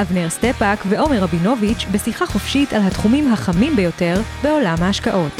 אבנר 0.00 0.28
סטפאק 0.28 0.78
ועומר 0.88 1.18
רבינוביץ' 1.22 1.84
בשיחה 1.92 2.26
חופשית 2.26 2.72
על 2.72 2.82
התחומים 2.82 3.32
החמים 3.32 3.76
ביותר 3.76 4.20
בעולם 4.42 4.76
ההשקעות. 4.80 5.32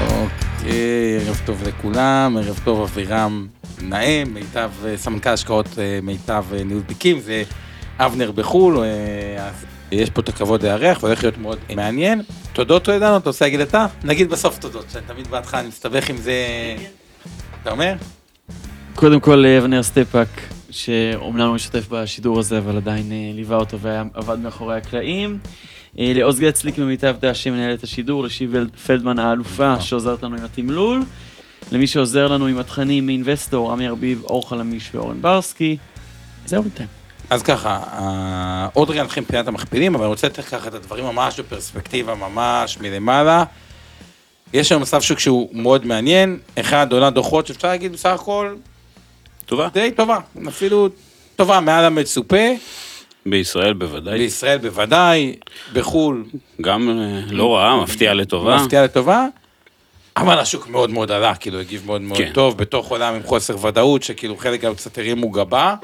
אוקיי, 0.00 1.18
ערב 1.20 1.40
טוב 1.44 1.62
לכולם, 1.68 2.36
ערב 2.36 2.60
טוב 2.64 2.80
אבירם 2.80 3.46
נאה, 3.82 4.22
מיטב 4.26 4.70
סמנכ"ל 4.96 5.30
השקעות 5.30 5.68
מיטב 6.02 6.44
ניהול 6.64 6.82
תיקים, 6.82 7.20
זה 7.20 7.42
אבנר 7.98 8.32
בחו"ל, 8.32 8.78
אז 9.38 9.64
יש 9.92 10.10
פה 10.10 10.20
את 10.20 10.28
הכבוד 10.28 10.62
לארח 10.62 11.02
והולך 11.02 11.22
להיות 11.22 11.38
מאוד 11.38 11.58
מעניין. 11.74 12.22
תודות 12.52 12.84
טועדנו, 12.84 13.16
אתה 13.16 13.30
רוצה 13.30 13.44
להגיד 13.44 13.60
אתה? 13.60 13.86
נגיד 14.04 14.30
בסוף 14.30 14.58
תודות, 14.58 14.84
שאני 14.92 15.04
תמיד 15.06 15.28
בהתחלה 15.28 15.60
אני 15.60 15.68
מסתבך 15.68 16.10
עם 16.10 16.16
זה, 16.16 16.34
אתה 17.62 17.70
אומר? 17.70 17.94
קודם 18.94 19.20
כל 19.20 19.46
אבנר 19.46 19.82
סטפאק, 19.82 20.28
שאומנם 20.74 21.46
לא 21.46 21.54
משתתף 21.54 21.88
בשידור 21.88 22.38
הזה, 22.38 22.58
אבל 22.58 22.76
עדיין 22.76 23.12
אה, 23.12 23.30
ליווה 23.34 23.56
אותו 23.56 23.78
ועבד 23.80 24.38
מאחורי 24.38 24.76
הקלעים. 24.76 25.38
אה, 25.98 26.12
לעוז 26.14 26.40
גצליק 26.40 26.78
ממיטב 26.78 27.16
דש 27.20 27.34
שמנהל 27.34 27.74
את 27.74 27.82
השידור, 27.82 28.24
לשיבל 28.24 28.68
פלדמן 28.86 29.18
האלופה 29.18 29.80
שעוזרת 29.80 30.22
לנו 30.22 30.36
עם 30.36 30.44
התמלול. 30.44 31.02
למי 31.72 31.86
שעוזר 31.86 32.28
לנו 32.28 32.46
עם 32.46 32.58
התכנים 32.58 33.06
מאינבסטור, 33.06 33.72
עמי 33.72 33.88
ארביב, 33.88 34.22
אור 34.24 34.48
חלמיש 34.48 34.94
ואורן 34.94 35.22
ברסקי. 35.22 35.76
זהו 36.46 36.62
בינתיים. 36.62 36.88
אז 37.30 37.42
ככה, 37.42 37.80
אה, 37.92 38.68
עוד 38.74 38.90
רגע 38.90 39.02
נתחיל 39.02 39.22
מבחינת 39.22 39.48
המכפילים, 39.48 39.94
אבל 39.94 40.04
אני 40.04 40.10
רוצה 40.10 40.26
לתת 40.26 40.44
ככה 40.44 40.68
את 40.68 40.74
הדברים 40.74 41.04
ממש 41.04 41.40
בפרספקטיבה, 41.40 42.14
ממש 42.14 42.78
מלמעלה. 42.80 43.44
יש 44.52 44.72
היום 44.72 44.82
מצב 44.82 45.00
שוק 45.00 45.18
שהוא 45.18 45.48
מאוד 45.52 45.86
מעניין, 45.86 46.38
אחד, 46.60 46.92
עונה 46.92 47.10
דוחות 47.10 47.46
שאפשר 47.46 47.68
להגיד 47.68 47.92
בסך 47.92 48.10
הכל, 48.10 48.54
טובה. 49.46 49.68
די 49.72 49.90
טובה, 49.90 50.18
אפילו 50.48 50.88
טובה 51.36 51.60
מעל 51.60 51.84
המצופה, 51.84 52.46
בישראל 53.26 53.72
בוודאי. 53.72 54.18
בישראל 54.18 54.58
בוודאי, 54.58 55.36
בחו"ל 55.72 56.24
גם 56.60 56.88
אה, 56.88 57.20
לא 57.30 57.56
רעה, 57.56 57.82
מפתיע 57.82 58.14
לטובה. 58.14 58.56
מפתיע 58.56 58.84
לטובה, 58.84 59.26
אבל 60.16 60.38
השוק 60.38 60.68
מאוד 60.68 60.90
מאוד 60.90 61.10
עלה, 61.10 61.34
כאילו 61.34 61.60
הגיב 61.60 61.82
מאוד 61.86 62.00
מאוד 62.00 62.18
כן. 62.18 62.30
טוב, 62.34 62.58
בתוך 62.58 62.90
עולם 62.90 63.14
עם 63.14 63.22
חוסר 63.22 63.66
ודאות, 63.66 64.02
שכאילו 64.02 64.36
חלק 64.36 64.60
גם 64.60 64.74
קצת 64.74 64.98
הרימו 64.98 65.30
גבה, 65.30 65.74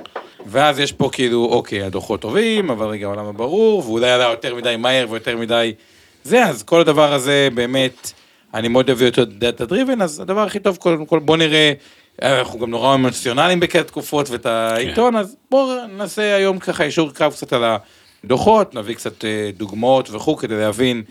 ואז 0.46 0.78
יש 0.78 0.92
פה 0.92 1.10
כאילו, 1.12 1.48
אוקיי, 1.50 1.82
הדוחות 1.82 2.20
טובים, 2.20 2.70
אבל 2.70 2.86
רגע, 2.86 3.06
העולם 3.06 3.36
ברור, 3.36 3.86
ואולי 3.86 4.10
עלה 4.10 4.24
יותר 4.24 4.54
מדי 4.54 4.76
מהר 4.78 5.06
ויותר 5.10 5.36
מדי 5.36 5.72
זה, 6.24 6.44
אז 6.44 6.62
כל 6.62 6.80
הדבר 6.80 7.12
הזה 7.12 7.48
באמת, 7.54 8.12
אני 8.54 8.68
מאוד 8.68 8.88
אוהב 8.88 9.02
יותר 9.02 9.24
data 9.24 9.66
driven, 9.66 10.02
אז 10.02 10.20
הדבר 10.20 10.40
הכי 10.40 10.58
טוב, 10.58 10.76
קודם 10.76 11.06
כל 11.06 11.18
בוא 11.18 11.36
נראה, 11.36 11.72
אנחנו 12.22 12.58
גם 12.58 12.70
נורא 12.70 12.94
אמוציונליים 12.94 13.60
בכאלה 13.60 13.84
תקופות 13.84 14.30
ואת 14.30 14.46
העיתון, 14.46 15.16
אז 15.16 15.36
בואו 15.50 15.86
נעשה 15.86 16.36
היום 16.36 16.58
ככה 16.58 16.84
אישור 16.84 17.10
קרב 17.10 17.32
קצת 17.32 17.52
על 17.52 17.64
הדוחות, 18.24 18.74
נביא 18.74 18.94
קצת 18.94 19.24
אה, 19.24 19.50
דוגמאות 19.56 20.10
וכו', 20.10 20.36
כדי 20.36 20.56
להבין 20.58 21.02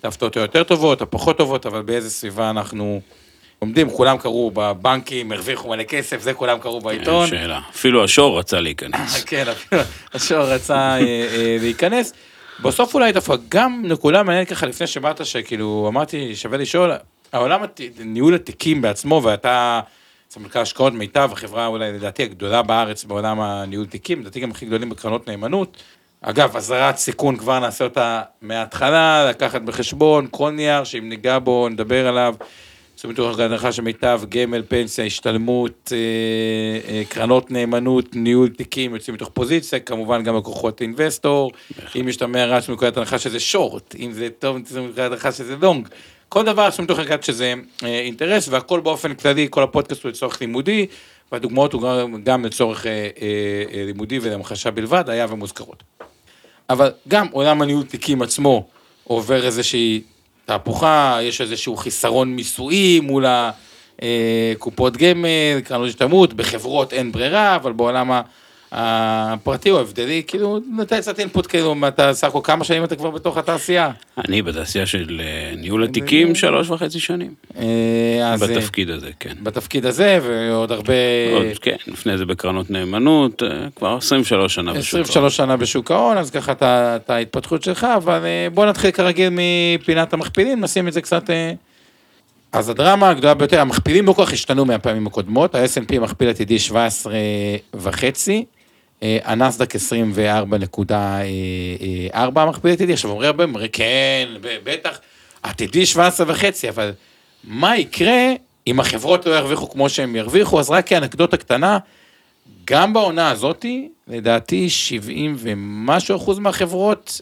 את 0.00 0.04
ההפתעות 0.04 0.36
היותר 0.36 0.62
טובות, 0.62 1.02
הפחות 1.02 1.38
טובות, 1.38 1.66
אבל 1.66 1.82
באיזה 1.82 2.10
סביבה 2.10 2.50
אנחנו 2.50 3.00
עומדים, 3.58 3.90
כולם 3.90 4.18
קראו 4.18 4.50
בבנקים, 4.54 5.32
הרוויחו 5.32 5.68
מלא 5.68 5.82
כסף, 5.82 6.20
זה 6.20 6.34
כולם 6.34 6.58
קראו 6.58 6.80
בעיתון. 6.80 7.22
אין 7.22 7.30
שאלה. 7.30 7.60
אפילו 7.70 8.04
השור 8.04 8.38
רצה 8.38 8.60
להיכנס. 8.60 9.24
כן, 9.24 9.44
אפילו 9.48 9.82
השור 10.14 10.38
רצה 10.44 10.74
אה, 10.76 10.98
אה, 11.00 11.56
להיכנס. 11.60 12.12
בסוף 12.62 12.94
אולי 12.94 13.12
דווקא 13.12 13.34
גם 13.48 13.82
נקודה 13.84 14.22
מעניינת 14.22 14.48
ככה 14.48 14.66
לפני 14.66 14.86
שבאת, 14.86 15.26
שכאילו 15.26 15.86
אמרתי, 15.88 16.36
שווה 16.36 16.58
לשאול, 16.58 16.92
העולם 17.32 17.62
הת- 17.62 17.80
ניהול 18.04 18.34
התיקים 18.34 18.82
בעצמו, 18.82 19.20
ואתה 19.24 19.80
סמנכ"ל 20.30 20.58
השקעות 20.58 20.92
מיטב, 20.92 21.30
החברה 21.32 21.66
אולי 21.66 21.92
לדעתי 21.92 22.22
הגדולה 22.22 22.62
בארץ 22.62 23.04
בעולם 23.04 23.40
הניהול 23.40 23.86
תיקים, 23.86 24.20
לדעתי 24.20 24.40
גם 24.40 24.50
הכי 24.50 24.66
גדולים 24.66 24.88
בקרנות 24.88 25.28
נאמנות. 25.28 25.82
אגב, 26.20 26.56
אזהרת 26.56 26.96
סיכון 26.96 27.36
כבר 27.36 27.58
נעשה 27.58 27.84
אותה 27.84 28.22
מההתחלה, 28.42 29.26
לקחת 29.30 29.62
בחשבון, 29.62 30.26
כל 30.30 30.50
נייר 30.50 30.84
שאם 30.84 31.08
ניגע 31.08 31.38
בו, 31.38 31.68
נדבר 31.68 32.08
עליו. 32.08 32.34
עשו 32.98 33.08
מתוך 33.08 33.38
ההנחה 33.38 33.72
של 33.72 33.82
מיטב, 33.82 34.20
גמל, 34.28 34.62
פנסיה, 34.68 35.04
השתלמות, 35.04 35.92
אה, 35.92 35.98
אה, 36.92 37.02
קרנות 37.08 37.50
נאמנות, 37.50 38.16
ניהול 38.16 38.48
תיקים, 38.48 38.94
יוצאים 38.94 39.14
מתוך 39.14 39.30
פוזיציה, 39.34 39.80
כמובן 39.80 40.22
גם 40.22 40.36
לקוחות 40.36 40.82
אינבסטור, 40.82 41.52
אם 42.00 42.08
יש 42.08 42.16
את 42.16 42.22
המאה 42.22 42.46
רעש 42.46 42.68
מנקודת 42.68 42.96
הנחה 42.96 43.18
שזה 43.18 43.40
שורט, 43.40 43.94
אם 43.98 44.12
זה 44.12 44.28
טוב, 44.38 44.56
מנקודת 44.56 45.12
הנחה 45.12 45.32
שזה 45.32 45.56
לונג, 45.56 45.88
כל 46.28 46.44
דבר 46.44 46.62
עשו 46.62 46.82
מתוך 46.82 46.98
הנחה 46.98 47.14
שזה 47.22 47.54
אה, 47.84 48.00
אינטרס, 48.00 48.48
והכל 48.48 48.80
באופן 48.80 49.14
כללי, 49.14 49.46
כל 49.50 49.62
הפודקאסט 49.62 50.02
הוא 50.04 50.10
לצורך 50.10 50.40
לימודי, 50.40 50.86
והדוגמאות 51.32 51.72
הוא 51.72 51.82
גם, 51.82 52.22
גם 52.24 52.44
לצורך 52.44 52.86
אה, 52.86 52.90
אה, 52.92 53.08
אה, 53.74 53.84
לימודי 53.86 54.18
ולהמחשה 54.22 54.70
בלבד, 54.70 55.04
היה 55.10 55.26
ומוזכרות. 55.28 55.82
אבל 56.70 56.90
גם 57.08 57.26
עולם 57.32 57.62
הניהול 57.62 57.82
תיקים 57.84 58.22
עצמו 58.22 58.66
עובר 59.04 59.44
איזושהי 59.46 60.02
תהפוכה, 60.46 61.18
יש 61.22 61.40
איזשהו 61.40 61.76
חיסרון 61.76 62.36
מיסויי 62.36 63.00
מול 63.00 63.24
הקופות 63.28 64.96
גמל, 64.96 65.28
קרנות 65.64 65.88
השתלמות, 65.88 66.32
בחברות 66.34 66.92
אין 66.92 67.12
ברירה, 67.12 67.56
אבל 67.56 67.72
בעולם 67.72 68.12
ה- 68.12 68.22
הפרטי 68.72 69.68
הוא 69.68 69.80
הבדלי, 69.80 70.22
כאילו, 70.26 70.60
נתן 70.76 71.00
קצת 71.00 71.20
אינפוט, 71.20 71.46
כאילו, 71.46 71.74
אתה 71.88 72.14
סך 72.14 72.28
הכל 72.28 72.40
כמה 72.44 72.64
שנים 72.64 72.84
אתה 72.84 72.96
כבר 72.96 73.10
בתוך 73.10 73.36
התעשייה? 73.36 73.90
אני 74.28 74.42
בתעשייה 74.42 74.86
של 74.86 75.20
אה, 75.20 75.56
ניהול 75.56 75.84
התיקים 75.84 76.34
שלוש 76.34 76.70
וחצי 76.70 77.00
שנים. 77.00 77.34
אה, 77.56 77.62
אה, 78.20 78.36
בתפקיד 78.36 78.90
הזה, 78.90 79.10
כן. 79.20 79.34
בתפקיד 79.42 79.86
הזה, 79.86 80.18
ועוד 80.22 80.72
הרבה... 80.72 80.94
עוד, 81.32 81.58
כן, 81.60 81.76
לפני 81.86 82.18
זה 82.18 82.26
בקרנות 82.26 82.70
נאמנות, 82.70 83.42
כבר 83.76 83.96
23 83.96 84.54
שנה 84.54 84.72
בשוק. 84.72 85.00
23 85.00 85.36
שנה 85.36 85.56
בשוק 85.56 85.90
ההון, 85.90 86.16
אז 86.16 86.30
ככה 86.30 86.52
את 86.62 87.10
ההתפתחות 87.10 87.62
שלך, 87.62 87.86
אבל 87.96 88.20
בוא 88.54 88.66
נתחיל 88.66 88.90
כרגיל 88.90 89.32
מפינת 89.32 90.12
המכפילים, 90.12 90.60
נשים 90.60 90.88
את 90.88 90.92
זה 90.92 91.00
קצת... 91.00 91.30
אז 92.52 92.68
הדרמה 92.68 93.10
הגדולה 93.10 93.34
ביותר, 93.34 93.60
המכפילים 93.60 94.06
לא 94.06 94.12
כל 94.12 94.24
כך 94.24 94.32
השתנו 94.32 94.64
מהפעמים 94.64 95.06
הקודמות, 95.06 95.54
ה-S&P 95.54 96.00
מכפיל 96.00 96.28
עתידי 96.28 96.58
17 96.58 97.12
וחצי, 97.74 98.44
הנסדק 99.02 99.74
24.4 99.74 99.78
מכפיל 102.48 102.72
עתידי, 102.72 102.92
עכשיו 102.92 103.10
אומרים 103.10 103.26
הרבה, 103.26 103.44
אומרים 103.44 103.68
כן, 103.72 104.28
בטח, 104.64 105.00
עתידי 105.42 105.86
17 105.86 106.26
וחצי, 106.30 106.68
אבל 106.68 106.92
מה 107.44 107.76
יקרה 107.76 108.32
אם 108.66 108.80
החברות 108.80 109.26
לא 109.26 109.34
ירוויחו 109.34 109.70
כמו 109.70 109.88
שהם 109.88 110.16
ירוויחו, 110.16 110.60
אז 110.60 110.70
רק 110.70 110.86
כאנקדוטה 110.86 111.36
קטנה, 111.36 111.78
גם 112.64 112.92
בעונה 112.92 113.30
הזאתי, 113.30 113.88
לדעתי 114.08 114.70
70 114.70 115.36
ומשהו 115.38 116.16
אחוז 116.16 116.38
מהחברות 116.38 117.20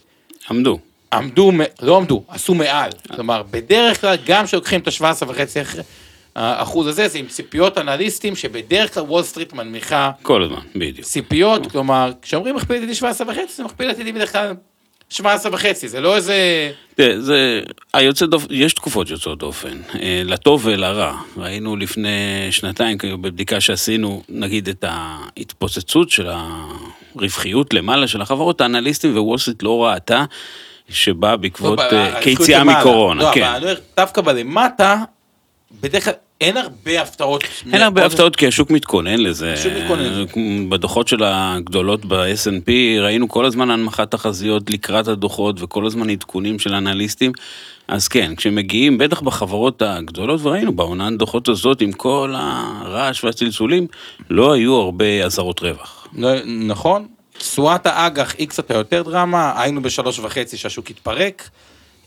עמדו. 0.49 0.79
עמדו, 1.13 1.51
לא 1.81 1.97
עמדו, 1.97 2.23
עשו 2.27 2.53
מעל. 2.53 2.89
כלומר, 3.15 3.43
בדרך 3.51 4.01
כלל, 4.01 4.15
גם 4.25 4.45
כשלוקחים 4.45 4.79
את 4.79 4.87
ה-17 4.87 5.23
וחצי 5.27 5.59
האחוז 6.37 6.87
הזה, 6.87 7.07
זה 7.07 7.17
עם 7.17 7.27
ציפיות 7.27 7.77
אנליסטים, 7.77 8.35
שבדרך 8.35 8.93
כלל 8.93 9.03
וול 9.03 9.23
סטריט 9.23 9.53
מנמיכה 9.53 10.11
כל 10.21 10.43
הזמן, 10.43 10.59
בדיוק. 10.75 11.05
ציפיות, 11.07 11.71
כלומר, 11.71 12.11
כשאומרים 12.21 12.55
מכפיל 12.55 12.75
עתידי 12.75 12.95
17 12.95 13.27
וחצי, 13.29 13.53
זה 13.55 13.63
מכפיל 13.63 13.89
עתידי 13.89 14.11
בדרך 14.11 14.31
כלל 14.31 14.53
17 15.09 15.53
וחצי, 15.53 15.87
זה 15.87 16.01
לא 16.01 16.15
איזה... 16.15 16.71
תראה, 16.95 17.21
זה, 17.21 17.61
היוצא 17.93 18.25
דופן, 18.25 18.47
יש 18.49 18.73
תקופות 18.73 19.09
יוצאות 19.09 19.39
דופן, 19.39 19.77
אה, 20.01 20.21
לטוב 20.25 20.61
ולרע. 20.65 21.17
ראינו 21.37 21.75
לפני 21.75 22.47
שנתיים, 22.51 22.97
כאילו, 22.97 23.17
בבדיקה 23.17 23.61
שעשינו, 23.61 24.23
נגיד 24.29 24.69
את 24.69 24.85
ההתפוצצות 24.87 26.09
של 26.09 26.27
הרווחיות 27.15 27.73
למעלה 27.73 28.07
של 28.07 28.21
החברות, 28.21 28.61
האנליסטים 28.61 29.17
ווול 29.17 29.37
סטריט 29.37 29.63
לא 29.63 29.85
ראתה, 29.85 30.25
שבאה 30.89 31.37
בעקבות 31.37 31.79
לא, 31.79 31.83
אה, 31.83 32.11
ב- 32.19 32.23
כיציאה 32.23 32.59
למעלה. 32.59 32.79
מקורונה, 32.79 33.23
לא, 33.23 33.31
כן. 33.33 33.43
אבל 33.43 33.55
אני 33.55 33.65
אומר, 33.65 33.79
דווקא 33.97 34.21
בלמטה, 34.21 34.97
בדרך 35.81 36.05
כלל 36.05 36.13
אין 36.41 36.57
הרבה 36.57 37.01
הפתעות. 37.01 37.43
אין 37.73 37.81
הרבה 37.81 38.05
הפתעות 38.05 38.35
כי 38.35 38.47
השוק 38.47 38.71
מתכונן 38.71 39.19
לזה. 39.19 39.53
השוק 39.53 39.73
מתכונן. 39.73 40.25
בדוחות 40.69 41.07
של 41.07 41.23
הגדולות 41.23 42.05
ב-S&P 42.05 42.71
ראינו 43.01 43.29
כל 43.29 43.45
הזמן 43.45 43.69
הנמכת 43.69 44.11
תחזיות 44.11 44.69
לקראת 44.69 45.07
הדוחות 45.07 45.61
וכל 45.61 45.85
הזמן 45.85 46.09
עדכונים 46.09 46.59
של 46.59 46.73
אנליסטים. 46.73 47.31
אז 47.87 48.07
כן, 48.07 48.35
כשמגיעים, 48.35 48.97
בטח 48.97 49.21
בחברות 49.21 49.81
הגדולות, 49.81 50.41
וראינו 50.43 50.75
בעונת 50.75 51.19
דוחות 51.19 51.49
הזאת 51.49 51.81
עם 51.81 51.91
כל 51.91 52.33
הרעש 52.37 53.23
והצלצולים, 53.23 53.87
לא 54.29 54.53
היו 54.53 54.75
הרבה 54.75 55.25
אזהרות 55.25 55.59
רווח. 55.59 56.07
לא, 56.13 56.29
נכון. 56.45 57.07
תשואת 57.37 57.85
האג"ח 57.85 58.35
היא 58.37 58.47
קצת 58.47 58.71
היותר 58.71 59.01
דרמה, 59.01 59.61
היינו 59.61 59.81
בשלוש 59.81 60.19
וחצי 60.19 60.57
שהשוק 60.57 60.89
התפרק. 60.89 61.49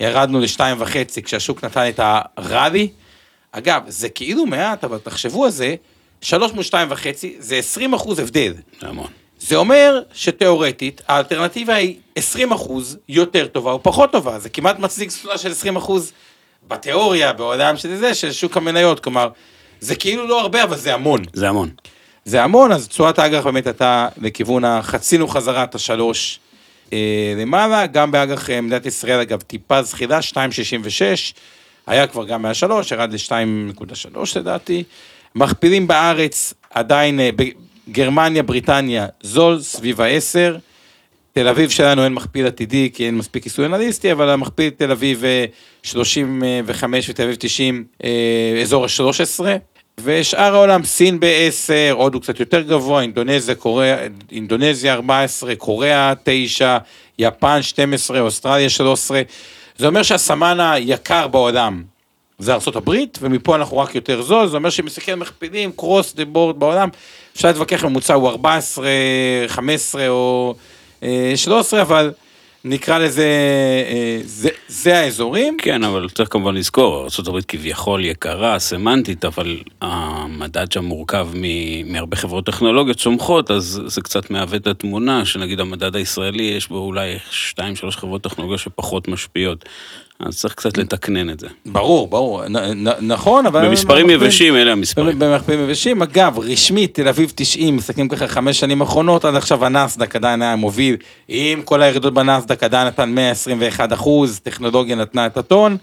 ירדנו 0.01 0.41
לשתיים 0.41 0.77
וחצי 0.81 1.23
כשהשוק 1.23 1.65
נתן 1.65 1.89
את 1.89 2.01
הראלי. 2.37 2.89
אגב, 3.53 3.83
זה 3.89 4.09
כאילו 4.09 4.47
מעט, 4.47 4.85
אבל 4.85 4.99
תחשבו 4.99 5.45
על 5.45 5.51
זה, 5.51 5.75
שלוש 6.21 6.53
מול 6.53 6.63
שתיים 6.63 6.89
וחצי, 6.91 7.37
זה 7.39 7.57
20 7.57 7.95
אחוז 7.95 8.19
הבדל. 8.19 8.53
זה 8.81 8.89
המון. 8.89 9.07
זה 9.41 9.57
אומר 9.57 10.03
שתיאורטית, 10.15 11.01
האלטרנטיבה 11.09 11.75
היא 11.75 11.97
20 12.17 12.53
אחוז 12.53 12.99
יותר 13.09 13.47
טובה 13.47 13.73
או 13.73 13.83
פחות 13.83 14.13
טובה, 14.13 14.39
זה 14.39 14.49
כמעט 14.49 14.79
מצדיק 14.79 15.11
סולה 15.11 15.39
של 15.39 15.51
20 15.51 15.77
אחוז 15.77 16.13
בתיאוריה, 16.69 17.33
בעולם 17.33 17.77
של 17.77 17.97
זה, 17.97 18.15
של 18.15 18.33
שוק 18.33 18.57
המניות, 18.57 19.01
כלומר, 19.01 19.29
זה 19.81 19.95
כאילו 19.95 20.27
לא 20.27 20.41
הרבה, 20.41 20.63
אבל 20.63 20.77
זה 20.77 20.95
המון. 20.95 21.23
זה 21.33 21.49
המון. 21.49 21.71
זה 22.25 22.43
המון, 22.43 22.73
אז 22.73 22.89
תשואת 22.89 23.19
האג"ח 23.19 23.45
באמת 23.45 23.67
הייתה 23.67 24.09
לכיוון 24.21 24.65
החצינו 24.65 25.29
חזרה 25.29 25.65
את 25.65 25.75
השלוש 25.75 26.41
אה, 26.93 27.35
למעלה, 27.37 27.87
גם 27.87 28.11
באג"ח 28.11 28.51
אה, 28.51 28.61
מדינת 28.61 28.87
ישראל, 28.87 29.21
אגב, 29.21 29.41
טיפה 29.41 29.83
זחילה, 29.83 30.19
2.66, 30.19 30.35
היה 31.91 32.07
כבר 32.07 32.25
גם 32.25 32.43
מהשלוש, 32.43 32.93
ירד 32.93 33.13
ל-2.3 33.13 34.19
לדעתי. 34.37 34.85
מכפילים 35.35 35.87
בארץ, 35.87 36.55
עדיין, 36.71 37.21
אה, 37.21 37.31
בגרמניה, 37.37 38.43
בריטניה, 38.43 39.07
זול, 39.23 39.61
סביב 39.61 40.01
ה-10. 40.01 40.59
תל 41.33 41.49
אביב 41.49 41.71
שלנו 41.71 42.05
אין 42.05 42.15
מכפיל 42.15 42.47
עתידי, 42.47 42.91
כי 42.95 43.07
אין 43.07 43.19
מספיק 43.19 43.43
כיסוי 43.43 43.67
אנליסטי, 43.67 44.13
אבל 44.13 44.29
המכפיל 44.29 44.71
תל 44.71 44.91
אביב 44.91 45.25
אה, 45.25 45.45
35 45.83 47.11
ותל 47.11 47.23
אביב 47.23 47.37
90, 47.39 47.85
אה, 48.05 48.61
אזור 48.63 48.85
ה-13. 48.85 49.45
ושאר 50.05 50.55
העולם, 50.55 50.85
סין 50.85 51.21
ב-10, 51.21 51.93
הודו 51.93 52.21
קצת 52.21 52.41
יותר 52.41 52.61
גבוה, 52.61 53.03
אינדונזיה, 53.03 53.55
קוריאה, 53.55 54.07
אינדונזיה 54.33 54.95
14, 54.95 55.57
קוריאה 55.57 56.13
9, 56.25 56.79
יפן 57.19 57.63
12, 57.63 58.21
אוסטרליה 58.21 58.69
13. 58.69 59.23
זה 59.81 59.87
אומר 59.87 60.03
שהסמן 60.03 60.61
היקר 60.61 61.29
בעולם. 61.29 61.83
זה 62.39 62.55
ארה"ב, 62.55 62.91
ומפה 63.21 63.57
אנחנו 63.57 63.79
רק 63.79 63.95
יותר 63.95 64.23
זול, 64.23 64.47
זה 64.47 64.57
אומר 64.57 64.71
שמסתכל 64.71 65.15
מכפילים, 65.15 65.73
קרוס 65.77 66.15
דה 66.15 66.25
בורד 66.25 66.61
בעולם, 66.61 66.89
אפשר 67.37 67.49
להתווכח 67.49 67.85
ממוצע 67.85 68.15
הוא 68.15 68.29
14, 68.29 68.87
15 69.47 70.09
או 70.09 70.55
אה, 71.03 71.33
13, 71.37 71.83
אבל 71.83 72.13
נקרא 72.65 72.99
לזה, 72.99 73.27
אה, 73.89 74.21
זה, 74.25 74.49
זה 74.69 74.99
האזורים. 74.99 75.57
כן, 75.63 75.85
אבל 75.85 76.09
צריך 76.09 76.33
כמובן 76.33 76.55
לזכור, 76.55 77.09
ארה"ב 77.29 77.41
כביכול 77.49 78.05
יקרה, 78.05 78.59
סמנטית, 78.59 79.25
אבל 79.25 79.57
המדד 79.81 80.73
שם 80.73 80.85
מורכב 80.85 81.29
מהרבה 81.85 82.17
חברות 82.17 82.47
טכנולוגיות 82.47 82.97
צומחות, 82.97 83.51
אז 83.51 83.83
זה 83.87 84.01
קצת 84.01 84.31
מעוות 84.31 84.63
את 84.63 84.67
התמונה, 84.67 85.25
שנגיד 85.25 85.61
המדד 85.61 85.97
הישראלי, 85.97 86.43
יש 86.43 86.69
בו 86.69 86.79
אולי 86.79 87.17
2-3 87.59 87.91
חברות 87.91 88.23
טכנולוגיה 88.23 88.59
שפחות 88.59 89.09
משפיעות. 89.09 89.65
אז 90.27 90.39
צריך 90.39 90.55
קצת 90.55 90.79
לתקנן 90.79 91.31
את 91.31 91.41
זה. 91.41 91.47
ברור, 91.67 92.09
ברור, 92.09 92.49
נ, 92.49 92.57
נ, 92.57 92.89
נכון, 93.01 93.47
אבל... 93.47 93.69
במספרים 93.69 94.11
יבשים, 94.11 94.57
אלה 94.57 94.73
המספרים. 94.73 95.19
במכפילים 95.19 95.65
יבשים, 95.65 96.03
אגב, 96.03 96.39
רשמית, 96.39 96.95
תל 96.95 97.09
אביב 97.09 97.33
90, 97.35 97.77
מסתכלים 97.77 98.09
ככה 98.09 98.29
חמש 98.29 98.61
שנים 98.61 98.81
אחרונות, 98.81 99.25
עד 99.25 99.35
עכשיו 99.35 99.65
הנסדק 99.65 100.17
עדיין 100.17 100.43
היה 100.43 100.57
מוביל, 100.57 100.97
עם 101.29 101.63
כל 101.63 101.83
הירידות 101.83 102.15
בנסדק 102.15 102.63
עדיין 102.63 102.87
נתן 102.87 103.11
121 103.11 103.93
אחוז, 103.93 104.41
טכנולוגיה 104.43 104.97
נתנה 104.97 105.27
את 105.27 105.37
הטון, 105.37 105.77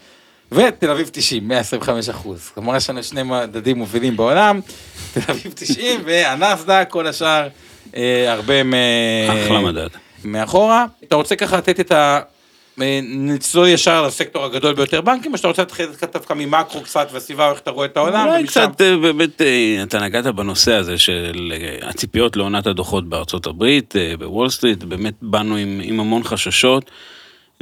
ותל 0.52 0.90
אביב 0.90 1.10
90, 1.14 1.48
125 1.48 2.10
אחוז. 2.10 2.50
כלומר, 2.54 2.76
יש 2.76 2.90
לנו 2.90 3.04
שני 3.04 3.24
מדדים 3.24 3.78
מובילים 3.78 4.18
בעולם, 4.18 4.60
תל 5.14 5.32
אביב 5.32 5.54
90 5.56 6.02
והנסדק, 6.06 6.88
כל 6.90 7.08
השאר 7.08 7.48
אה, 7.96 8.34
הרבה 8.34 8.64
מ... 8.64 8.74
אחלה 9.30 9.60
מדד. 9.60 9.88
מאחורה. 10.26 10.86
אתה 11.04 11.16
רוצה 11.16 11.36
ככה 11.36 11.58
לתת 11.58 11.80
את 11.80 11.92
ה... 11.92 12.20
אה, 12.82 13.00
נצלול 13.04 13.68
ישר 13.68 14.08
לסקטור 14.08 14.46
הגדול 14.46 14.74
ביותר 14.74 15.02
בנקים, 15.02 15.32
או 15.34 15.38
שאתה 15.38 15.48
רוצה 15.48 15.62
להתחיל 15.62 15.86
דווקא 16.14 16.34
ממקרו 16.34 16.82
קצת 16.82 17.08
והסביבה, 17.12 17.52
איך 17.52 17.60
אתה 17.60 17.72
רואה 17.72 17.86
את 17.86 17.98
העולם, 17.98 18.28
אולי 18.28 18.40
ומשם- 18.42 18.48
קצת, 18.48 18.82
אה, 18.82 18.98
באמת, 18.98 19.42
אה, 19.42 19.84
אתה 19.84 20.00
נגעת 20.00 20.26
בנושא 20.26 20.74
הזה 20.74 20.98
של 20.98 21.54
הציפיות 21.82 22.36
לעונת 22.38 22.68
הדוחות 22.68 23.10
בארצות 23.10 23.46
הברית, 23.48 23.96
בוול 24.20 24.50
סטריט, 24.50 24.84
באמת 24.84 25.14
באנו 25.22 25.56
עם, 25.56 25.82
עם 25.84 26.00
המון 26.00 26.24
חששות, 26.24 26.92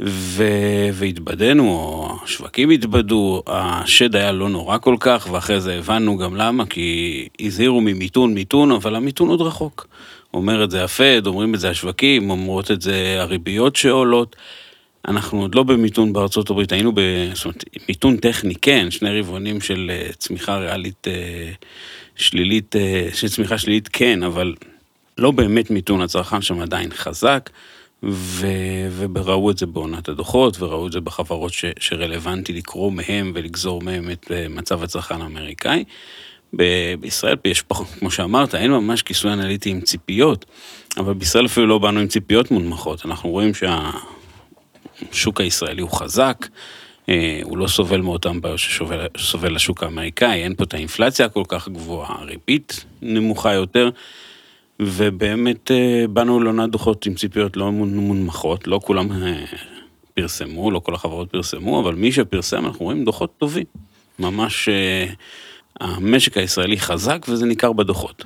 ו, 0.02 0.44
והתבדינו, 0.92 1.70
או 1.70 2.16
השווקים 2.24 2.70
התבדו, 2.70 3.42
השד 3.46 4.16
היה 4.16 4.32
לא 4.32 4.48
נורא 4.48 4.78
כל 4.78 4.96
כך, 5.00 5.28
ואחרי 5.32 5.60
זה 5.60 5.74
הבנו 5.74 6.16
גם 6.16 6.36
למה, 6.36 6.66
כי 6.66 7.28
הזהירו 7.40 7.80
ממיתון, 7.80 8.34
מיתון, 8.34 8.72
אבל 8.72 8.94
המיתון 8.96 9.28
עוד 9.28 9.40
רחוק. 9.40 9.86
אומר 10.34 10.64
את 10.64 10.70
זה 10.70 10.84
הפד, 10.84 11.26
אומרים 11.26 11.54
את 11.54 11.60
זה 11.60 11.70
השווקים, 11.70 12.30
אומרות 12.30 12.70
את 12.70 12.82
זה 12.82 13.16
הריביות 13.18 13.76
שעולות. 13.76 14.36
אנחנו 15.06 15.40
עוד 15.40 15.54
לא 15.54 15.62
במיתון 15.62 16.12
בארצות 16.12 16.50
הברית, 16.50 16.72
היינו 16.72 16.92
ב... 16.94 17.00
זאת 17.34 17.44
אומרת, 17.44 17.64
מיתון 17.88 18.16
טכני, 18.16 18.54
כן, 18.54 18.90
שני 18.90 19.20
רבעונים 19.20 19.60
של 19.60 19.90
אה, 19.90 20.12
צמיחה 20.12 20.56
ריאלית 20.56 21.08
אה, 21.08 21.50
שלילית, 22.16 22.76
אה, 22.76 23.08
של 23.14 23.28
צמיחה 23.28 23.58
שלילית, 23.58 23.88
כן, 23.92 24.22
אבל 24.22 24.54
לא 25.18 25.30
באמת 25.30 25.70
מיתון, 25.70 26.00
הצרכן 26.00 26.42
שם 26.42 26.60
עדיין 26.60 26.90
חזק, 26.92 27.50
ו... 28.02 28.46
וראו 29.14 29.50
את 29.50 29.58
זה 29.58 29.66
בעונת 29.66 30.08
הדוחות, 30.08 30.60
וראו 30.60 30.86
את 30.86 30.92
זה 30.92 31.00
בחברות 31.00 31.52
ש... 31.52 31.64
שרלוונטי 31.78 32.52
לקרוא 32.52 32.92
מהם 32.92 33.32
ולגזור 33.34 33.82
מהם 33.82 34.10
את 34.10 34.30
מצב 34.50 34.82
הצרכן 34.82 35.22
האמריקאי. 35.22 35.84
ב- 36.56 36.94
בישראל 37.00 37.36
יש 37.44 37.62
פחות, 37.62 37.86
כמו 37.98 38.10
שאמרת, 38.10 38.54
אין 38.54 38.70
ממש 38.70 39.02
כיסוי 39.02 39.32
אנליטי 39.32 39.70
עם 39.70 39.80
ציפיות, 39.80 40.44
אבל 40.96 41.14
בישראל 41.14 41.46
אפילו 41.46 41.66
לא 41.66 41.78
באנו 41.78 42.00
עם 42.00 42.08
ציפיות 42.08 42.50
מונמכות. 42.50 43.06
אנחנו 43.06 43.30
רואים 43.30 43.54
שה... 43.54 43.90
השוק 45.12 45.40
הישראלי 45.40 45.82
הוא 45.82 45.90
חזק, 45.90 46.46
אה, 47.08 47.40
הוא 47.42 47.58
לא 47.58 47.66
סובל 47.66 48.00
מאותם 48.00 48.40
בעיות 48.40 48.58
שסובל 48.58 49.06
סובל 49.18 49.56
השוק 49.56 49.82
האמריקאי, 49.82 50.42
אין 50.42 50.54
פה 50.54 50.64
את 50.64 50.74
האינפלציה 50.74 51.26
הכל 51.26 51.42
כך 51.48 51.68
גבוהה, 51.68 52.14
הריבית 52.20 52.84
נמוכה 53.02 53.52
יותר, 53.52 53.90
ובאמת 54.80 55.70
אה, 55.70 56.04
באנו 56.10 56.40
לעונת 56.40 56.70
דוחות 56.70 57.06
עם 57.06 57.14
ציפיות 57.14 57.56
לא 57.56 57.70
מונ- 57.72 57.96
מונמכות, 58.00 58.66
לא 58.66 58.80
כולם 58.84 59.12
אה, 59.12 59.44
פרסמו, 60.14 60.70
לא 60.70 60.78
כל 60.78 60.94
החברות 60.94 61.30
פרסמו, 61.30 61.80
אבל 61.80 61.94
מי 61.94 62.12
שפרסם, 62.12 62.66
אנחנו 62.66 62.84
רואים 62.84 63.04
דוחות 63.04 63.38
טובים. 63.38 63.64
ממש 64.18 64.68
המשק 65.80 66.36
הישראלי 66.36 66.78
חזק 66.78 67.26
וזה 67.28 67.46
ניכר 67.46 67.72
בדוחות. 67.72 68.24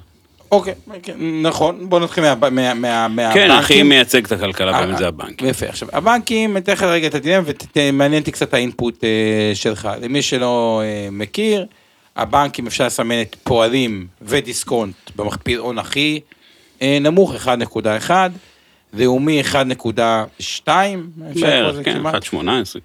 אוקיי, 0.51 0.75
נכון, 1.43 1.89
בוא 1.89 2.01
נתחיל 2.01 2.25
מה- 2.25 2.35
מה- 2.51 2.75
מה- 2.75 3.09
מהבנקים. 3.09 3.43
כן, 3.43 3.51
הכי 3.51 3.83
מייצג 3.83 4.25
את 4.25 4.33
הכלכלה 4.33 4.73
אה, 4.79 4.87
באמת 4.87 4.99
זה 4.99 5.09
הבנק. 5.09 5.43
יפה, 5.43 5.67
עכשיו, 5.67 5.89
הבנקים, 5.93 6.57
אתן 6.57 6.73
לך 6.73 6.83
רגע 6.83 7.07
את 7.07 7.15
הדילמה 7.15 7.45
ומעניין 7.77 8.21
אותי 8.23 8.33
קצת 8.33 8.55
האינפוט 8.55 9.05
אה, 9.05 9.11
שלך. 9.55 9.89
למי 10.03 10.23
שלא 10.23 10.83
אה, 10.85 11.09
מכיר, 11.13 11.67
הבנקים 12.17 12.67
אפשר 12.67 12.87
לסמן 12.87 13.21
את 13.23 13.37
פועלים 13.45 14.07
ודיסקונט 14.23 14.95
במכפיל 15.17 15.59
הון 15.59 15.79
הכי 15.79 16.21
אה, 16.83 16.99
נמוך, 17.01 17.35
1.1, 17.47 18.11
לאומי 18.93 19.41
1.2, 19.43 19.55
אפשר 19.55 19.75
לקרוא 20.71 20.97
בערך, 21.43 21.77
כן, 21.85 21.95
כמעט. 21.99 22.25
1.18, 22.25 22.37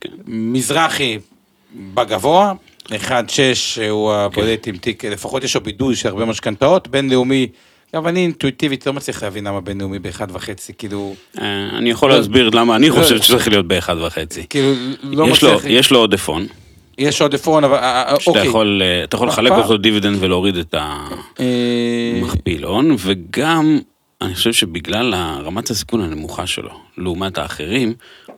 כן. 0.01 0.09
מזרחי 0.27 1.17
בגבוה, 1.93 2.53
1.6 2.89 2.91
הוא 3.89 4.13
הבולט 4.13 4.67
עם 4.67 4.77
תיק, 4.77 5.05
לפחות 5.05 5.43
יש 5.43 5.55
לו 5.55 5.61
בידול 5.61 5.95
של 5.95 6.09
הרבה 6.09 6.25
משכנתאות, 6.25 6.87
בינלאומי, 6.87 7.47
גם 7.95 8.07
אני 8.07 8.19
אינטואיטיבית 8.19 8.87
לא 8.87 8.93
מצליח 8.93 9.23
להבין 9.23 9.47
למה 9.47 9.61
בינלאומי 9.61 9.99
באחד 9.99 10.27
וחצי, 10.33 10.73
כאילו, 10.77 11.15
אה, 11.41 11.69
אני 11.77 11.89
יכול. 11.89 12.09
להסביר 12.11 12.49
למה 12.49 12.75
אני 12.75 12.89
לא. 12.89 12.95
חושב 12.95 13.21
שצריך 13.21 13.47
להיות 13.47 13.67
באחד 13.67 13.95
וחצי. 13.97 14.45
כאילו, 14.49 14.73
לא 15.03 15.27
יש 15.29 15.43
לו- 15.43 15.49
מצליח, 15.53 15.65
יש 15.71 15.91
לו 15.91 15.99
עודפון, 15.99 16.47
יש 16.97 17.21
עודפון, 17.21 17.63
אבל 17.63 17.77
אה, 17.77 18.01
אה, 18.13 18.19
שאתה 18.19 18.29
אוקיי, 18.31 18.47
יכול 18.47 18.81
אה, 18.83 19.03
אתה 19.03 19.15
יכול 19.15 19.27
לחלק? 19.27 19.51
אותו 19.51 19.77
דיבידנד 19.77 20.17
ולהוריד 20.19 20.55
את 20.57 20.75
המכפילון, 22.17 22.95
וגם, 22.99 23.79
אני 24.21 24.35
חושב 24.35 24.53
שבגלל 24.53 25.13
רמת 25.45 25.69
הסיכון 25.69 26.01
הנמוכה 26.01 26.47
שלו, 26.47 26.69
לעומת 26.97 27.37
האחרים, 27.37 27.93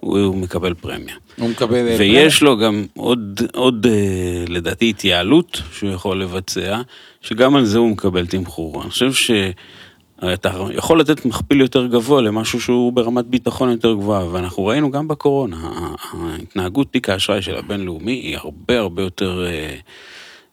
הוא 0.08 0.36
מקבל 0.36 0.74
פרמיה. 0.74 1.16
הוא 1.38 1.50
מקבל, 1.50 1.88
אה, 1.88 1.96
ויש 2.00 2.44
לו 2.44 2.58
גם 2.58 2.86
עוד, 2.94 3.42
עוד 3.54 3.86
אה, 3.90 4.44
לדעתי 4.48 4.90
התייעלות 4.90 5.62
שהוא 5.72 5.90
יכול 5.90 6.22
לבצע, 6.22 6.82
שגם 7.22 7.56
על 7.56 7.66
זה 7.66 7.78
הוא 7.78 7.90
מקבל 7.90 8.28
תמחור. 8.28 8.82
אני 8.82 8.90
חושב 8.90 9.14
שאתה 9.14 10.50
יכול 10.72 11.00
לתת 11.00 11.26
מכפיל 11.26 11.62
יותר 11.62 11.88
גבוה 11.88 12.22
למשהו 12.22 12.62
שהוא 12.62 12.94
ברמת 12.94 13.26
ביטחון 13.26 13.72
יותר 13.72 13.94
גבוהה, 13.94 14.34
ואנחנו 14.34 14.66
ראינו 14.66 14.92
גם 14.92 15.08
בקורונה, 15.08 15.70
ההתנהגות 16.14 16.92
תיק 16.92 17.10
האשראי 17.10 17.42
של 17.42 17.56
הבינלאומי 17.56 18.12
היא 18.12 18.38
הרבה 18.38 18.80
הרבה 18.80 19.02
יותר 19.02 19.46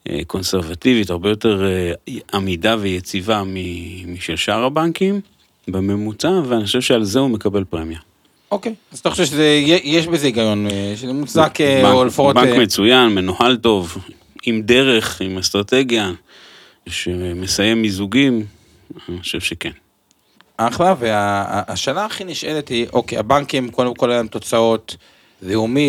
אה, 0.08 0.24
קונסרבטיבית, 0.26 1.10
הרבה 1.10 1.28
יותר 1.28 1.66
עמידה 2.34 2.76
ויציבה 2.80 3.42
משל 4.06 4.36
שאר 4.36 4.64
הבנקים 4.64 5.20
בממוצע, 5.68 6.40
ואני 6.48 6.64
חושב 6.64 6.80
שעל 6.80 7.04
זה 7.04 7.18
הוא 7.18 7.30
מקבל 7.30 7.64
פרמיה. 7.64 7.98
אוקיי, 8.50 8.74
אז 8.92 8.98
אתה 8.98 9.10
חושב 9.10 9.24
שיש 9.24 10.06
בזה 10.06 10.26
היגיון, 10.26 10.66
אה, 10.66 10.92
שזה 10.96 11.12
מוצדק, 11.12 11.60
אה, 11.60 11.92
או 11.92 12.04
לפחות... 12.04 12.34
בנק 12.34 12.48
אה, 12.48 12.58
מצוין, 12.58 13.08
מנוהל 13.08 13.56
טוב, 13.56 13.96
עם 14.42 14.62
דרך, 14.62 15.20
עם 15.20 15.38
אסטרטגיה, 15.38 16.12
שמסיים 16.88 17.82
מיזוגים, 17.82 18.46
אני 19.08 19.20
חושב 19.20 19.40
שכן. 19.40 19.70
אחלה, 20.56 20.94
והשאלה 20.98 22.04
הכי 22.04 22.24
נשאלת 22.24 22.68
היא, 22.68 22.86
אוקיי, 22.92 23.18
הבנקים, 23.18 23.70
קודם 23.70 23.94
כל 23.94 24.10
היה 24.10 24.16
להם 24.16 24.26
תוצאות 24.26 24.96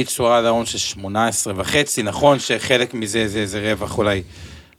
תשואה 0.05 0.37
על 0.37 0.45
ההון 0.45 0.65
של 0.65 0.77
18 0.77 1.53
וחצי, 1.57 2.03
נכון 2.03 2.39
שחלק 2.39 2.93
מזה 2.93 3.27
זה, 3.27 3.45
זה 3.45 3.71
רווח 3.71 3.97
אולי 3.97 4.23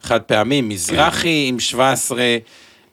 חד 0.02 0.20
פעמי, 0.20 0.60
מזרחי 0.60 1.46
עם 1.48 1.60
17. 1.60 2.36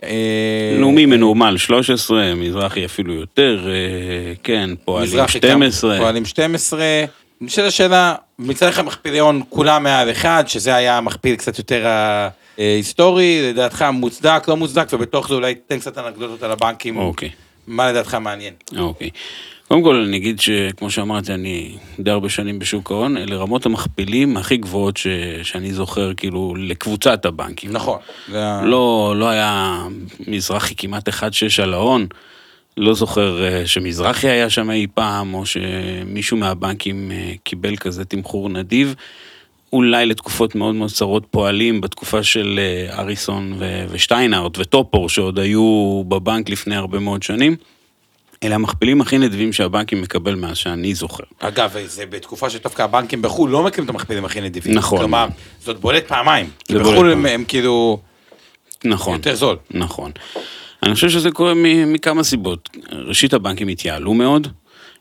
אה, 0.04 0.78
לאומי 0.80 1.06
מנורמל 1.06 1.58
13, 1.58 2.36
מזרחי 2.36 2.86
אפילו 2.86 3.14
יותר, 3.14 3.68
אה, 3.68 4.34
כן, 4.44 4.70
פועלים 4.86 5.10
מזרחי 5.10 5.38
12. 5.38 5.96
גם 5.96 6.02
פועלים 6.02 6.26
12. 6.26 7.06
נשאלת 7.42 7.68
השאלה, 7.68 8.16
מצד 8.40 8.68
אחד 8.68 8.86
מכפילי 8.86 9.20
הון 9.20 9.42
כולם 9.50 9.84
מעל 9.84 10.12
אחד, 10.12 10.44
שזה 10.48 10.76
היה 10.76 11.02
מכפיל 11.02 11.36
קצת 11.36 11.58
יותר 11.58 11.86
אה, 11.86 12.30
היסטורי, 12.58 13.50
לדעתך 13.50 13.86
מוצדק, 13.94 14.44
לא 14.48 14.58
מוצדק, 14.58 14.88
ובתוך 14.94 15.28
זה 15.28 15.34
אולי 15.34 15.56
תן 15.56 15.80
קצת 15.80 15.98
אנקדוטות 15.98 16.44
על 16.44 16.52
הבנקים. 16.52 16.98
אוקיי. 16.98 17.30
מה 17.68 17.90
לדעתך 17.90 18.14
מעניין? 18.14 18.54
אוקיי. 18.78 19.10
קודם 19.68 19.84
כל 19.84 19.96
אני 19.96 20.18
אגיד 20.18 20.40
שכמו 20.40 20.92
שאמרתי, 20.92 21.34
אני 21.34 21.78
די 22.00 22.12
הרבה 22.12 22.30
שנים 22.30 22.60
בשוק 22.60 22.92
ההון, 22.92 23.18
אלה 23.18 23.36
רמות 23.36 23.66
המכפילים 23.66 24.38
הכי 24.38 24.58
גבוהות 24.58 24.98
ש... 24.98 25.08
שאני 25.44 25.74
זוכר 25.74 26.14
כאילו 26.14 26.56
לקבוצת 26.58 27.26
הבנקים. 27.26 27.72
נכון. 27.72 28.00
זה 28.28 28.40
לא, 28.64 29.14
לא 29.18 29.30
היה 29.30 29.84
מזרחי 30.28 30.76
כמעט 30.76 31.10
1-6 31.10 31.14
על 31.64 31.74
ההון. 31.74 32.08
לא 32.78 32.94
זוכר 32.94 33.44
אה, 33.44 33.68
שמזרחי 33.68 34.28
היה 34.28 34.50
שם 34.50 34.72
אי 34.72 34.88
פעם, 34.94 35.34
או 35.34 35.46
שמישהו 35.46 36.38
מהבנקים 36.38 37.12
אה, 37.12 37.34
קיבל 37.44 37.76
כזה 37.76 38.06
תמחור 38.06 38.50
נדיב. 38.50 38.96
אולי 39.74 40.06
לתקופות 40.06 40.56
מאוד 40.56 40.76
מאוד 40.76 40.92
קצרות 40.92 41.26
פועלים, 41.32 41.82
בתקופה 41.82 42.24
של 42.24 42.60
אה, 42.60 43.00
אריסון 43.00 43.60
ושטיינארט 43.90 44.58
וטופור, 44.58 45.10
שעוד 45.10 45.40
היו 45.40 46.04
בבנק 46.08 46.50
לפני 46.50 46.76
הרבה 46.76 47.00
מאוד 47.00 47.24
שנים. 47.24 47.56
אלה 48.44 48.56
המכפילים 48.56 49.02
הכי 49.02 49.18
נדיבים 49.18 49.54
שהבנקים 49.54 50.02
מקבל 50.02 50.36
מאז 50.36 50.58
שאני 50.58 50.96
זוכר. 50.96 51.24
אגב, 51.40 51.76
זה 51.86 52.06
בתקופה 52.06 52.50
שדווקא 52.50 52.82
הבנקים 52.82 53.22
בחו"ל 53.22 53.50
לא 53.50 53.64
מקבלים 53.64 53.86
את 53.86 53.90
המכפילים 53.90 54.26
הכי 54.26 54.42
נדיבים. 54.42 54.74
נכון. 54.74 54.98
כלומר, 55.00 55.28
זאת 55.60 55.80
בולט 55.80 56.08
פעמיים. 56.08 56.50
זה 56.70 56.80
בולט 56.80 56.94
בחו"ל 56.94 57.12
הם. 57.12 57.26
הם 57.26 57.44
כאילו 57.48 58.00
נכון. 58.86 59.14
יותר 59.16 59.36
זול. 59.36 59.58
נכון. 59.72 60.12
אני 60.84 60.94
חושב 60.96 61.10
שזה 61.10 61.32
קורה 61.32 61.54
מ- 61.54 61.94
מכמה 61.94 62.24
סיבות. 62.24 62.70
ראשית, 62.92 63.34
הבנקים 63.34 63.68
התייעלו 63.68 64.14
מאוד, 64.14 64.48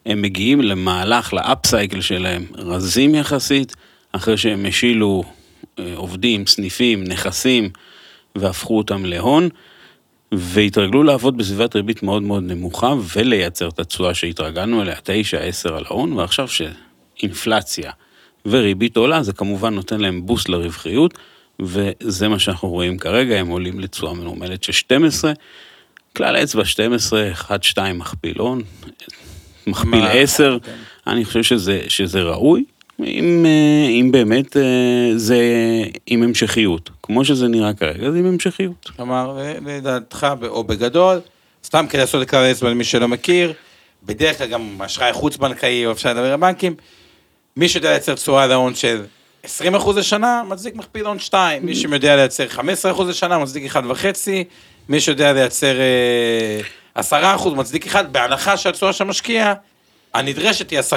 הם 0.06 0.22
מגיעים 0.22 0.60
למהלך, 0.60 1.32
לאפסייקל 1.34 2.00
שלהם, 2.00 2.44
רזים 2.54 3.14
יחסית, 3.14 3.76
אחרי 4.12 4.36
שהם 4.36 4.66
השילו 4.68 5.24
אה, 5.78 5.92
עובדים, 5.96 6.46
סניפים, 6.46 7.04
נכסים, 7.04 7.68
והפכו 8.36 8.78
אותם 8.78 9.04
להון, 9.04 9.48
והתרגלו 10.32 11.02
לעבוד 11.02 11.36
בסביבת 11.36 11.76
ריבית 11.76 12.02
מאוד 12.02 12.22
מאוד 12.22 12.42
נמוכה, 12.42 12.94
ולייצר 13.16 13.68
את 13.68 13.78
התשואה 13.78 14.14
שהתרגלנו 14.14 14.82
אליה, 14.82 14.96
9-10 15.64 15.72
על 15.72 15.84
ההון, 15.86 16.12
ועכשיו 16.12 16.48
שאינפלציה 16.48 17.90
וריבית 18.46 18.96
עולה, 18.96 19.22
זה 19.22 19.32
כמובן 19.32 19.74
נותן 19.74 20.00
להם 20.00 20.26
בוסט 20.26 20.48
לרווחיות, 20.48 21.18
וזה 21.60 22.28
מה 22.28 22.38
שאנחנו 22.38 22.68
רואים 22.68 22.98
כרגע, 22.98 23.38
הם 23.40 23.48
עולים 23.48 23.80
לתשואה 23.80 24.14
מנורמלת 24.14 24.62
של 24.64 24.72
12, 24.72 25.32
כלל 26.16 26.36
אצבע 26.36 26.64
12, 26.64 27.30
1-2 27.34 27.48
מכפיל 27.94 28.38
הון, 28.38 28.62
מכפיל 29.66 29.90
מה- 29.90 30.10
10, 30.10 30.58
אני 31.06 31.24
חושב 31.24 31.42
שזה, 31.42 31.80
שזה 31.88 32.22
ראוי, 32.22 32.64
אם, 33.00 33.46
אה, 33.46 33.88
אם 33.90 34.08
באמת 34.12 34.56
אה, 34.56 34.62
זה 35.16 35.38
עם 36.06 36.22
המשכיות, 36.22 36.90
כמו 37.02 37.24
שזה 37.24 37.48
נראה 37.48 37.74
כרגע, 37.74 38.10
זה 38.10 38.18
עם 38.18 38.26
המשכיות. 38.26 38.90
כלומר, 38.96 39.38
לדעתך, 39.66 40.26
או 40.48 40.64
בגדול, 40.64 41.20
סתם 41.64 41.86
כדי 41.90 42.00
לעשות 42.00 42.28
כלל 42.28 42.44
האצבע 42.44 42.70
למי 42.70 42.84
שלא 42.84 43.08
מכיר, 43.08 43.52
בדרך 44.02 44.38
כלל 44.38 44.46
גם 44.46 44.82
אשראי 44.82 45.12
חוץ-בנקאי, 45.12 45.86
או 45.86 45.92
אפשר 45.92 46.10
לדבר 46.10 46.32
על 46.32 46.36
בנקים, 46.36 46.74
מי 47.56 47.68
שיודע 47.68 47.90
לייצר 47.90 48.14
תשואה 48.14 48.44
על 48.44 48.52
ההון 48.52 48.74
של 48.74 49.04
20% 49.44 49.48
לשנה, 49.96 50.42
מצדיק 50.48 50.74
מכפיל 50.74 51.06
הון 51.06 51.18
2, 51.18 51.66
מי 51.66 51.74
שיודע 51.74 52.16
לייצר 52.16 52.46
15% 52.58 53.02
לשנה, 53.08 53.38
מצדיק 53.38 53.76
1.5, 53.76 53.78
מי 54.88 55.00
שיודע 55.00 55.32
לייצר 55.32 55.74
אה, 56.96 57.36
10% 57.36 57.48
מצדיק 57.48 57.86
1, 57.86 58.08
בהנחה 58.08 58.56
שהתשואה 58.56 58.92
של 58.92 59.04
המשקיע 59.04 59.54
הנדרשת 60.14 60.70
היא 60.70 60.78
10%. 60.78 60.94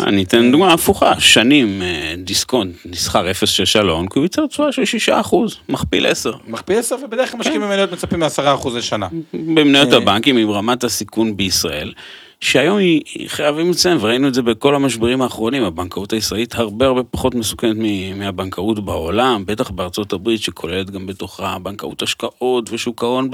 אני 0.00 0.22
אתן 0.22 0.50
דוגמה 0.52 0.72
הפוכה, 0.72 1.20
שנים 1.20 1.82
אה, 1.82 2.14
דיסקונט 2.18 2.74
נסחר 2.84 3.30
0.6 3.30 3.34
על 3.80 3.88
ההון, 3.88 4.08
כי 4.08 4.18
הוא 4.18 4.24
ייצר 4.24 4.46
תשואה 4.46 4.72
של 4.72 4.82
6%, 5.22 5.36
מכפיל 5.68 6.06
10. 6.06 6.32
מכפיל 6.48 6.78
10, 6.78 6.96
ובדרך 7.04 7.30
כלל 7.30 7.40
משקיעים 7.40 7.60
במניות 7.60 7.92
מצפים 7.92 8.22
ל-10% 8.22 8.68
לשנה. 8.76 9.08
במניות 9.34 9.92
אה. 9.92 9.96
הבנקים 9.96 10.36
עם 10.36 10.50
רמת 10.50 10.84
הסיכון 10.84 11.36
בישראל, 11.36 11.92
שהיום 12.40 12.78
היא, 12.78 13.00
היא 13.14 13.28
חייבים 13.28 13.70
לציין, 13.70 13.98
וראינו 14.00 14.28
את 14.28 14.34
זה 14.34 14.42
בכל 14.42 14.74
המשברים 14.74 15.22
האחרונים, 15.22 15.64
הבנקאות 15.64 16.12
הישראלית 16.12 16.54
הרבה 16.54 16.86
הרבה 16.86 17.02
פחות 17.02 17.34
מסוכנת 17.34 17.76
מהבנקאות 18.16 18.84
בעולם, 18.84 19.42
בטח 19.46 19.70
בארצות 19.70 20.12
הברית, 20.12 20.42
שכוללת 20.42 20.90
גם 20.90 21.06
בתוכה 21.06 21.56
בנקאות 21.62 22.02
השקעות 22.02 22.70
ושוק 22.72 23.02
ההון 23.02 23.30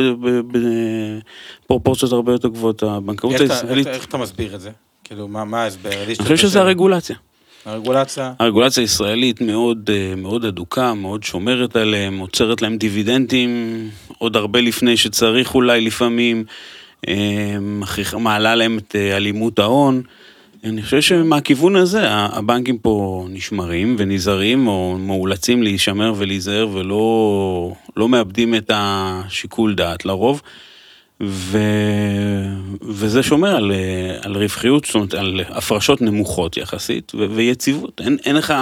בפרופורציות 1.66 2.12
הרבה 2.12 2.32
יותר 2.32 2.48
גבוהות. 2.48 2.82
הבנקאות 2.82 3.40
הישראלית, 3.40 3.86
איך- 3.86 3.96
איך 3.96 4.04
אתה 4.04 4.16
מסביר 4.18 4.54
את 4.54 4.60
זה? 4.60 4.70
כאילו, 5.08 5.28
מה 5.28 5.44
מה 5.44 5.62
ההסבר? 5.62 6.02
אני 6.06 6.14
חושב 6.14 6.36
שזה. 6.36 6.60
הרגולציה. 6.60 7.16
הרגולציה. 7.64 8.32
הרגולציה 8.38 8.82
הישראלית 8.82 9.40
מאוד, 9.40 9.90
אה, 9.92 10.14
מאוד 10.16 10.44
אדוקה, 10.44 10.94
מאוד 10.94 11.22
שומרת 11.22 11.76
עליהם, 11.76 12.18
עוצרת 12.18 12.62
להם 12.62 12.76
דיבידנדים 12.76 13.50
עוד 14.18 14.36
הרבה 14.36 14.60
לפני 14.60 14.96
שצריך 14.96 15.54
אולי 15.54 15.80
לפעמים, 15.80 16.44
אה, 17.08 17.56
מעלה 18.18 18.54
להם 18.54 18.78
את 18.78 18.96
אה, 18.98 19.16
אלימות 19.16 19.58
ההון. 19.58 20.02
אני 20.64 20.82
חושב 20.82 21.00
שמהכיוון 21.00 21.76
הזה 21.76 22.10
הבנקים 22.10 22.78
פה 22.78 23.26
נשמרים 23.30 23.96
ונזהרים 23.98 24.68
או 24.68 24.96
מאולצים 24.98 25.62
להישמר 25.62 26.12
ולהיזהר 26.16 26.68
ולא 26.72 27.72
לא 27.96 28.08
מאבדים 28.08 28.54
את 28.54 28.70
השיקול 28.74 29.74
דעת 29.74 30.04
לרוב. 30.04 30.42
ו... 31.22 31.58
וזה 32.82 33.22
שומר 33.22 33.56
על, 33.56 33.72
על 34.22 34.36
רווחיות, 34.36 34.84
זאת 34.84 34.94
אומרת 34.94 35.14
על 35.14 35.40
הפרשות 35.48 36.02
נמוכות 36.02 36.56
יחסית 36.56 37.12
ו... 37.14 37.26
ויציבות. 37.30 38.00
אין, 38.00 38.16
אין 38.24 38.36
לך 38.36 38.54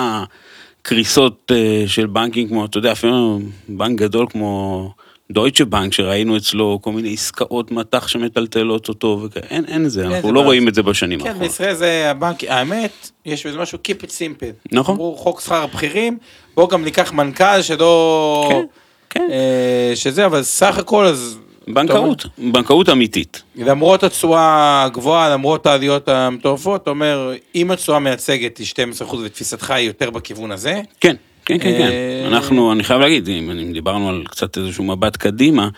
קריסות 0.82 1.52
אה, 1.54 1.84
של 1.86 2.06
בנקים 2.06 2.48
כמו, 2.48 2.64
אתה 2.64 2.78
יודע, 2.78 2.92
אפילו 2.92 3.40
בנק 3.68 3.98
גדול 3.98 4.26
כמו 4.30 4.90
דויטשה 5.30 5.64
בנק, 5.64 5.92
שראינו 5.92 6.36
אצלו 6.36 6.78
כל 6.82 6.92
מיני 6.92 7.12
עסקאות 7.12 7.70
מטח 7.70 8.08
שמטלטלות 8.08 8.88
אותו, 8.88 9.20
וכאלה. 9.22 9.46
אין, 9.50 9.64
אין 9.64 9.84
את 9.84 9.90
זה, 9.90 10.06
אנחנו 10.06 10.20
זה 10.22 10.26
לא 10.26 10.32
בעיה. 10.32 10.44
רואים 10.44 10.68
את 10.68 10.74
זה 10.74 10.82
בשנים 10.82 11.20
כן, 11.20 11.26
האחרונות. 11.26 11.50
בישראל 11.50 11.74
זה 11.74 12.10
הבנק, 12.10 12.44
האמת, 12.44 13.10
יש 13.26 13.46
בזה 13.46 13.58
משהו 13.58 13.78
keep 13.88 14.04
it 14.04 14.08
simple. 14.08 14.72
נכון. 14.72 14.94
אמרו 14.94 15.16
חוק 15.16 15.40
שכר 15.40 15.62
הבכירים, 15.62 16.18
בואו 16.54 16.68
גם 16.68 16.84
ניקח 16.84 17.12
מנכ"ל 17.12 17.62
שלא... 17.62 18.48
כן, 18.50 18.64
כן. 19.10 19.28
אה, 19.30 19.96
שזה, 19.96 20.26
אבל 20.26 20.42
סך 20.42 20.78
הכל, 20.78 21.04
אז... 21.04 21.38
בנקאות, 21.68 22.26
בנקאות 22.38 22.88
אמיתית. 22.88 23.42
למרות 23.56 24.02
התשואה 24.02 24.82
הגבוהה, 24.84 25.30
למרות 25.30 25.66
העליות 25.66 26.08
המטורפות, 26.08 26.82
אתה 26.82 26.90
אומר, 26.90 27.32
אם 27.54 27.70
התשואה 27.70 27.98
מייצגת 27.98 28.58
היא 28.58 28.66
12% 29.10 29.14
ותפיסתך 29.14 29.70
היא 29.70 29.86
יותר 29.86 30.10
בכיוון 30.10 30.52
הזה, 30.52 30.80
כן, 31.00 31.16
כן, 31.44 31.58
כן, 31.58 31.78
כן. 31.78 31.88
אה, 31.88 32.28
אנחנו, 32.28 32.72
אני 32.72 32.84
חייב 32.84 33.00
להגיד, 33.00 33.28
אם 33.28 33.72
דיברנו 33.72 34.08
על 34.08 34.24
קצת 34.26 34.58
איזשהו 34.58 34.84
מבט 34.84 35.16
קדימה, 35.16 35.68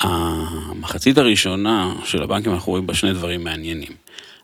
המחצית 0.00 1.18
הראשונה 1.18 1.94
של 2.04 2.22
הבנקים, 2.22 2.52
אנחנו 2.52 2.72
רואים 2.72 2.86
בה 2.86 2.94
שני 2.94 3.12
דברים 3.12 3.44
מעניינים. 3.44 3.92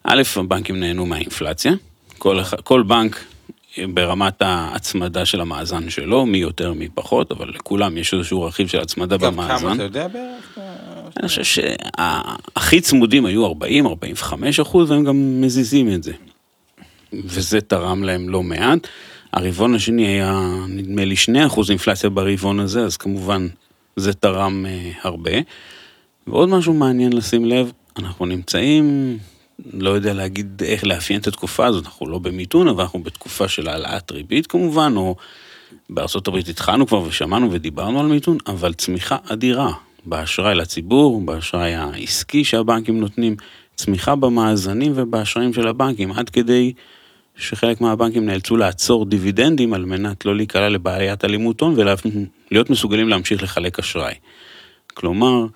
א', 0.05 0.23
הבנקים 0.37 0.81
נהנו 0.81 1.07
מהאינפלציה, 1.07 1.73
כל, 2.19 2.41
כל 2.65 2.83
בנק 2.83 3.25
ברמת 3.79 4.43
ההצמדה 4.43 5.25
של 5.25 5.41
המאזן 5.41 5.91
שלו, 5.91 6.27
מי 6.27 6.39
יותר 6.39 6.73
מי 6.73 6.89
פחות, 6.95 7.33
אבל 7.33 7.49
לכולם 7.49 7.97
יש 7.97 8.15
איזשהו 8.15 8.43
רכיב 8.43 8.69
של 8.69 8.81
הצמדה 8.81 9.17
גם 9.17 9.35
כמה 9.35 9.47
במאזן. 9.47 9.75
אתה 9.75 9.83
יודע 9.83 10.09
בערך? 10.09 10.59
אני 11.17 11.29
חושב 11.29 11.45
שהכי 11.45 12.81
צמודים 12.81 13.27
היו 13.27 13.53
40-45 13.53 13.53
אחוז, 14.63 14.91
והם 14.91 15.05
גם 15.05 15.41
מזיזים 15.41 15.95
את 15.95 16.03
זה. 16.03 16.13
וזה 17.13 17.61
תרם 17.61 18.03
להם 18.03 18.29
לא 18.29 18.43
מעט. 18.43 18.79
הרבעון 19.33 19.75
השני 19.75 20.07
היה, 20.07 20.43
נדמה 20.69 21.05
לי, 21.05 21.17
2 21.17 21.47
אחוז 21.47 21.71
אינפלציה 21.71 22.11
ברבעון 22.11 22.61
הזה, 22.61 22.85
אז 22.85 22.97
כמובן 22.97 23.49
זה 23.97 24.13
תרם 24.13 24.67
אה, 24.67 24.91
הרבה. 25.03 25.33
ועוד 26.27 26.49
משהו 26.49 26.75
מעניין 26.75 27.13
לשים 27.13 27.45
לב, 27.45 27.73
אנחנו 27.99 28.27
נמצאים, 28.27 29.19
לא 29.73 29.91
יודע 29.91 30.13
להגיד 30.13 30.63
איך 30.67 30.85
לאפיין 30.85 31.21
את 31.21 31.27
התקופה 31.27 31.67
הזאת, 31.67 31.85
אנחנו 31.85 32.09
לא 32.09 32.19
במיתון, 32.19 32.69
אבל 32.69 32.83
אנחנו 32.83 33.03
בתקופה 33.03 33.49
של 33.49 33.69
העלאת 33.69 34.13
ריבית 34.13 34.47
כמובן, 34.47 34.93
או 34.97 35.17
בארצות 35.91 36.29
הברית 36.29 36.49
התחלנו 36.49 36.87
כבר 36.87 37.03
ושמענו 37.03 37.53
ודיברנו 37.53 38.01
על 38.01 38.07
מיתון, 38.07 38.39
אבל 38.47 38.75
צמיחה 38.75 39.17
אדירה 39.29 39.73
באשראי 40.07 40.55
לציבור, 40.55 41.21
באשראי 41.21 41.75
העסקי 41.75 42.45
שהבנקים 42.45 43.01
נותנים, 43.01 43.37
צמיחה 43.77 44.17
במאזנים 44.17 44.93
ובאשראים 44.95 45.53
של 45.53 45.69
הבנקים, 45.69 46.13
עד 46.13 46.31
כדי 46.31 46.73
שחלק 47.37 47.81
מהבנקים 47.81 48.27
נאלצו 48.27 48.57
לעצור 48.57 49.05
דיבידנדים 49.05 49.75
על 49.75 49.85
מנת 49.85 50.25
לא 50.25 50.37
להיקלע 50.37 50.69
לבעיית 50.69 51.25
אלימות 51.25 51.61
הון 51.61 51.75
ולהיות 51.77 52.71
מסוגלים 52.71 53.09
להמשיך 53.09 53.43
לחלק 53.43 53.79
אשראי. 53.79 54.15
כלומר, 54.95 55.47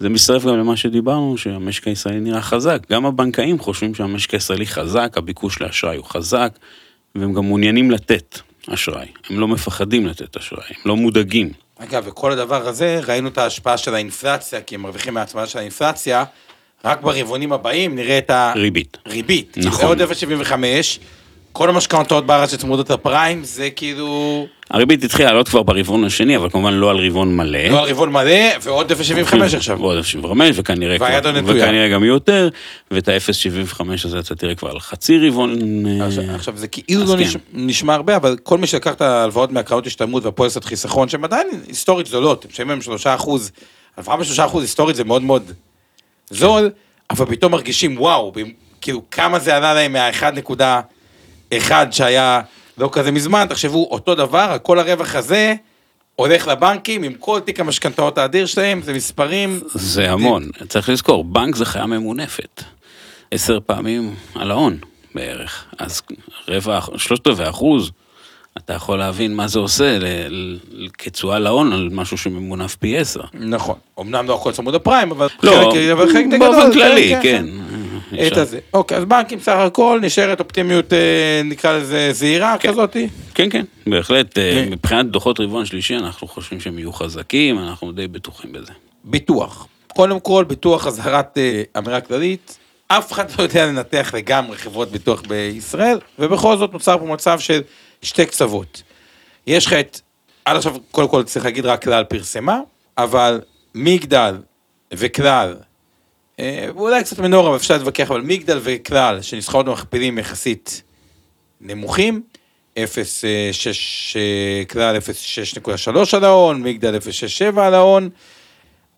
זה 0.00 0.08
מצטרף 0.08 0.44
גם 0.44 0.58
למה 0.58 0.76
שדיברנו, 0.76 1.38
שהמשק 1.38 1.88
הישראלי 1.88 2.20
נראה 2.20 2.42
חזק. 2.42 2.82
גם 2.90 3.06
הבנקאים 3.06 3.58
חושבים 3.58 3.94
שהמשק 3.94 4.34
הישראלי 4.34 4.66
חזק, 4.66 5.12
הביקוש 5.16 5.60
לאשראי 5.60 5.96
הוא 5.96 6.04
חזק, 6.04 6.52
והם 7.14 7.34
גם 7.34 7.44
מעוניינים 7.44 7.90
לתת 7.90 8.38
אשראי. 8.68 9.06
הם 9.30 9.40
לא 9.40 9.48
מפחדים 9.48 10.06
לתת 10.06 10.36
אשראי, 10.36 10.64
הם 10.68 10.82
לא 10.84 10.96
מודאגים. 10.96 11.50
אגב, 11.78 12.04
וכל 12.06 12.32
הדבר 12.32 12.68
הזה, 12.68 13.00
ראינו 13.06 13.28
את 13.28 13.38
ההשפעה 13.38 13.76
של 13.76 13.94
האינפלציה, 13.94 14.60
כי 14.60 14.74
הם 14.74 14.82
מרוויחים 14.82 15.14
מההצמדה 15.14 15.46
של 15.46 15.58
האינפלציה, 15.58 16.24
רק 16.84 17.02
ברבעונים 17.02 17.52
הבאים 17.52 17.94
נראה 17.94 18.18
את 18.18 18.30
ריבית. 18.56 18.98
הריבית. 19.06 19.58
נכון. 19.58 19.80
זה 19.80 19.86
עוד 19.86 20.02
0.75, 20.02 20.98
כל 21.56 21.68
המשכנתאות 21.68 22.26
בארץ 22.26 22.50
שצמודות 22.50 22.90
לפריים, 22.90 23.44
זה 23.44 23.70
כאילו... 23.70 24.46
הריבית 24.70 25.04
התחילה 25.04 25.28
לעלות 25.30 25.48
כבר 25.48 25.62
ברבעון 25.62 26.04
השני, 26.04 26.36
אבל 26.36 26.50
כמובן 26.50 26.72
לא 26.74 26.90
על 26.90 26.96
רבעון 27.06 27.36
מלא. 27.36 27.58
לא 27.68 27.82
על 27.82 27.88
רבעון 27.90 28.12
מלא, 28.12 28.30
ועוד 28.62 28.92
0.75 28.92 29.56
עכשיו. 29.56 29.78
ועוד 29.80 29.98
0.75, 30.04 30.26
וכנראה, 30.54 30.96
כבר- 30.98 31.08
נטויה. 31.32 31.64
וכנראה 31.64 31.88
גם 31.88 32.04
יותר, 32.04 32.48
ואת 32.90 33.08
ה-0.75 33.08 33.80
הזה 34.04 34.18
אתה 34.18 34.34
תראה 34.34 34.54
כבר 34.54 34.70
על 34.70 34.80
חצי 34.80 35.28
רבעון. 35.28 35.58
אה, 36.00 36.06
עכשיו- 36.06 36.24
עכשיו 36.34 36.56
זה 36.56 36.68
כאילו 36.68 37.04
לא 37.04 37.12
כן. 37.16 37.22
נש- 37.22 37.36
נשמע 37.52 37.94
הרבה, 37.94 38.16
אבל 38.16 38.36
כל 38.42 38.58
מי 38.58 38.66
שלקח 38.66 38.92
את 38.92 39.00
ההלוואות 39.00 39.52
מהקרנות 39.52 39.86
השתלמות 39.86 40.24
והפוליסת 40.24 40.64
חיסכון, 40.64 41.08
שהן 41.08 41.24
עדיין 41.24 41.46
היסטורית 41.68 42.06
זולות, 42.06 42.44
הם 42.44 42.50
משלמים 42.52 42.70
להם 42.70 42.80
שלושה 42.82 43.14
אחוז, 43.14 43.52
הלוואה 43.96 44.16
בשלושה 44.16 44.44
אחוז 44.44 44.62
היסטורית 44.64 44.96
זה 44.96 45.04
מאוד 45.04 45.22
מאוד 45.22 45.52
זול, 46.30 46.70
אבל 47.10 47.26
פתאום 47.26 47.52
מרגישים 47.52 48.00
וואו, 48.00 48.32
כאילו 48.80 49.02
כמה 49.10 49.38
זה 49.38 49.56
עלה 49.56 49.74
להם 49.74 49.96
מה-1.1 51.52 51.92
שהיה 51.92 52.40
לא 52.78 52.88
כזה 52.92 53.12
מזמן, 53.12 53.46
תחשבו 53.48 53.88
אותו 53.90 54.14
דבר, 54.14 54.56
כל 54.62 54.78
הרווח 54.78 55.14
הזה 55.14 55.54
הולך 56.16 56.48
לבנקים 56.48 57.02
עם 57.02 57.14
כל 57.14 57.40
תיק 57.40 57.60
המשכנתאות 57.60 58.18
האדיר 58.18 58.46
שלהם, 58.46 58.82
זה 58.82 58.92
מספרים, 58.92 59.60
זה 59.74 60.10
המון. 60.10 60.50
צריך 60.68 60.88
לזכור, 60.88 61.24
בנק 61.24 61.56
זה 61.56 61.64
חיה 61.64 61.86
ממונפת. 61.86 62.62
עשר 63.30 63.58
פעמים 63.66 64.14
על 64.34 64.50
ההון 64.50 64.78
בערך. 65.14 65.64
אז 65.78 66.02
רבע, 66.48 66.80
שלושת 66.96 67.26
רבעי 67.26 67.48
אחוז, 67.48 67.90
אתה 68.58 68.72
יכול 68.72 68.98
להבין 68.98 69.34
מה 69.34 69.48
זה 69.48 69.58
עושה 69.58 69.98
כתשואה 70.98 71.38
להון 71.38 71.72
על 71.72 71.88
משהו 71.92 72.18
שממונף 72.18 72.74
פי 72.74 72.98
עשר. 72.98 73.20
נכון, 73.34 73.76
אמנם 74.00 74.26
לא 74.26 74.34
הכל 74.34 74.52
צמוד 74.52 74.74
הפריים, 74.74 75.10
אבל 75.10 75.28
לא, 75.42 75.72
חלק, 76.12 76.40
באופן 76.40 76.72
כן, 76.72 76.72
כללי, 76.72 77.14
כן, 77.22 77.22
כן. 77.22 77.46
את 78.14 78.36
הזה. 78.36 78.58
אוקיי, 78.72 78.98
אז 78.98 79.04
בנקים 79.04 79.40
סך 79.40 79.52
הכל 79.52 79.98
נשארת 80.02 80.40
אופטימיות, 80.40 80.92
אה, 80.92 81.40
נקרא 81.44 81.78
לזה 81.78 82.12
זהירה 82.12 82.58
כזאתי. 82.58 83.08
כן, 83.34 83.50
כן, 83.50 83.64
בהחלט. 83.86 84.34
כן. 84.34 84.68
מבחינת 84.70 85.06
דוחות 85.06 85.40
רבעון 85.40 85.66
שלישי, 85.66 85.96
אנחנו 85.96 86.28
חושבים 86.28 86.60
שהם 86.60 86.78
יהיו 86.78 86.92
חזקים, 86.92 87.58
אנחנו 87.58 87.92
די 87.92 88.08
בטוחים 88.08 88.52
בזה. 88.52 88.72
ביטוח. 89.04 89.66
קודם 89.88 90.20
כל, 90.20 90.44
ביטוח 90.48 90.86
אזהרת 90.86 91.38
אה, 91.38 91.62
אמירה 91.78 92.00
כללית. 92.00 92.58
אף 92.88 93.12
אחד 93.12 93.26
לא 93.38 93.42
יודע 93.42 93.66
לנתח 93.66 94.14
לגמרי 94.14 94.56
חברות 94.56 94.90
ביטוח 94.90 95.22
בישראל, 95.28 95.98
ובכל 96.18 96.56
זאת 96.56 96.72
נוצר 96.72 96.98
פה 96.98 97.04
מצב 97.04 97.38
של 97.38 97.60
שתי 98.02 98.26
קצוות. 98.26 98.82
יש 99.46 99.66
לך 99.66 99.72
את, 99.72 100.00
עד 100.44 100.56
עכשיו, 100.56 100.76
קודם 100.90 101.08
כל 101.08 101.22
צריך 101.22 101.44
להגיד 101.44 101.66
רק 101.66 101.82
כלל 101.82 102.04
פרסמה, 102.04 102.60
אבל 102.98 103.40
מגדל 103.74 104.36
וכלל, 104.94 105.54
ואולי 106.40 107.04
קצת 107.04 107.18
מנורה, 107.18 107.48
אבל 107.48 107.56
אפשר 107.56 107.74
להתווכח, 107.74 108.10
אבל 108.10 108.20
מגדל 108.20 108.60
וכלל, 108.62 109.22
שנסחרות 109.22 109.66
במכפילים 109.66 110.18
יחסית 110.18 110.82
נמוכים, 111.60 112.22
0.6, 112.78 112.78
אה, 114.16 114.62
כלל 114.70 114.96
0.6.3 114.96 116.16
על 116.16 116.24
ההון, 116.24 116.62
מגדל 116.62 116.96
0.67 116.96 117.60
על 117.60 117.74
ההון, 117.74 118.08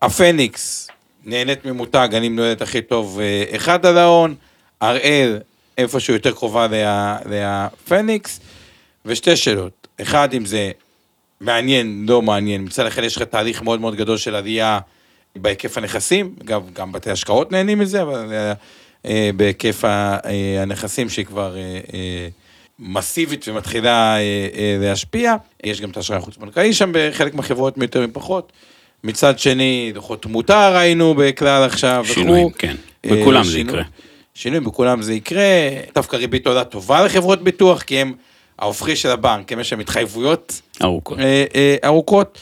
הפניקס 0.01 0.87
נהנית 1.25 1.65
ממותג, 1.65 2.09
אני 2.13 2.29
מנוהלת 2.29 2.61
הכי 2.61 2.81
טוב, 2.81 3.19
אה, 3.19 3.43
אחד 3.55 3.85
על 3.85 3.97
ההון, 3.97 4.35
הראל 4.81 5.39
איפשהו 5.77 6.13
יותר 6.13 6.31
קרובה 6.31 6.67
להפניקס, 7.25 8.39
ושתי 9.05 9.35
שאלות, 9.35 9.87
אחד 10.01 10.33
אם 10.33 10.45
זה 10.45 10.71
מעניין, 11.41 12.05
לא 12.09 12.21
מעניין, 12.21 12.61
מצד 12.63 12.85
אחד 12.85 13.03
יש 13.03 13.15
לך 13.17 13.21
תהליך 13.21 13.61
מאוד 13.61 13.81
מאוד 13.81 13.95
גדול 13.95 14.17
של 14.17 14.35
עלייה 14.35 14.79
בהיקף 15.35 15.77
הנכסים, 15.77 16.35
גם, 16.45 16.61
גם 16.73 16.91
בתי 16.91 17.11
השקעות 17.11 17.51
נהנים 17.51 17.79
מזה, 17.79 18.01
אבל 18.01 18.33
אה, 18.33 18.53
אה, 19.05 19.29
בהיקף 19.35 19.85
אה, 19.85 20.17
הנכסים 20.61 21.09
שהיא 21.09 21.25
כבר 21.25 21.55
אה, 21.57 21.61
אה, 21.93 22.27
מסיבית 22.79 23.47
ומתחילה 23.47 24.15
אה, 24.17 24.19
אה, 24.55 24.77
להשפיע, 24.79 25.35
יש 25.63 25.81
גם 25.81 25.89
את 25.89 25.97
האשראי 25.97 26.17
החוץ-בנקאי 26.17 26.73
שם 26.73 26.91
בחלק 26.93 27.33
מהחברות 27.33 27.77
מיותר 27.77 28.07
מפחות. 28.07 28.51
מצד 29.03 29.39
שני, 29.39 29.91
דוחות 29.93 30.21
תמותה 30.21 30.69
ראינו 30.69 31.13
בכלל 31.17 31.63
עכשיו, 31.63 32.01
וכו'. 32.05 32.13
שינויים, 32.13 32.49
כן. 32.49 32.75
אה, 33.05 33.09
בכולם 33.21 33.43
זה 33.43 33.51
שינוי- 33.51 33.73
יקרה. 33.73 33.83
שינויים 34.33 34.63
בכולם 34.63 35.01
זה 35.01 35.13
יקרה, 35.13 35.43
דווקא 35.95 36.15
ריבית 36.15 36.47
עולה 36.47 36.63
טובה 36.63 37.05
לחברות 37.05 37.43
ביטוח, 37.43 37.81
כי 37.81 37.97
הם 37.97 38.13
ההופכי 38.59 38.95
של 38.95 39.09
הבנק, 39.09 39.51
הם 39.51 39.59
יש 39.59 39.71
להם 39.73 39.79
התחייבויות 39.79 40.61
ארוכות. 40.83 41.19
אה, 41.19 41.45
אה, 41.55 41.75
ארוכות. 41.85 42.37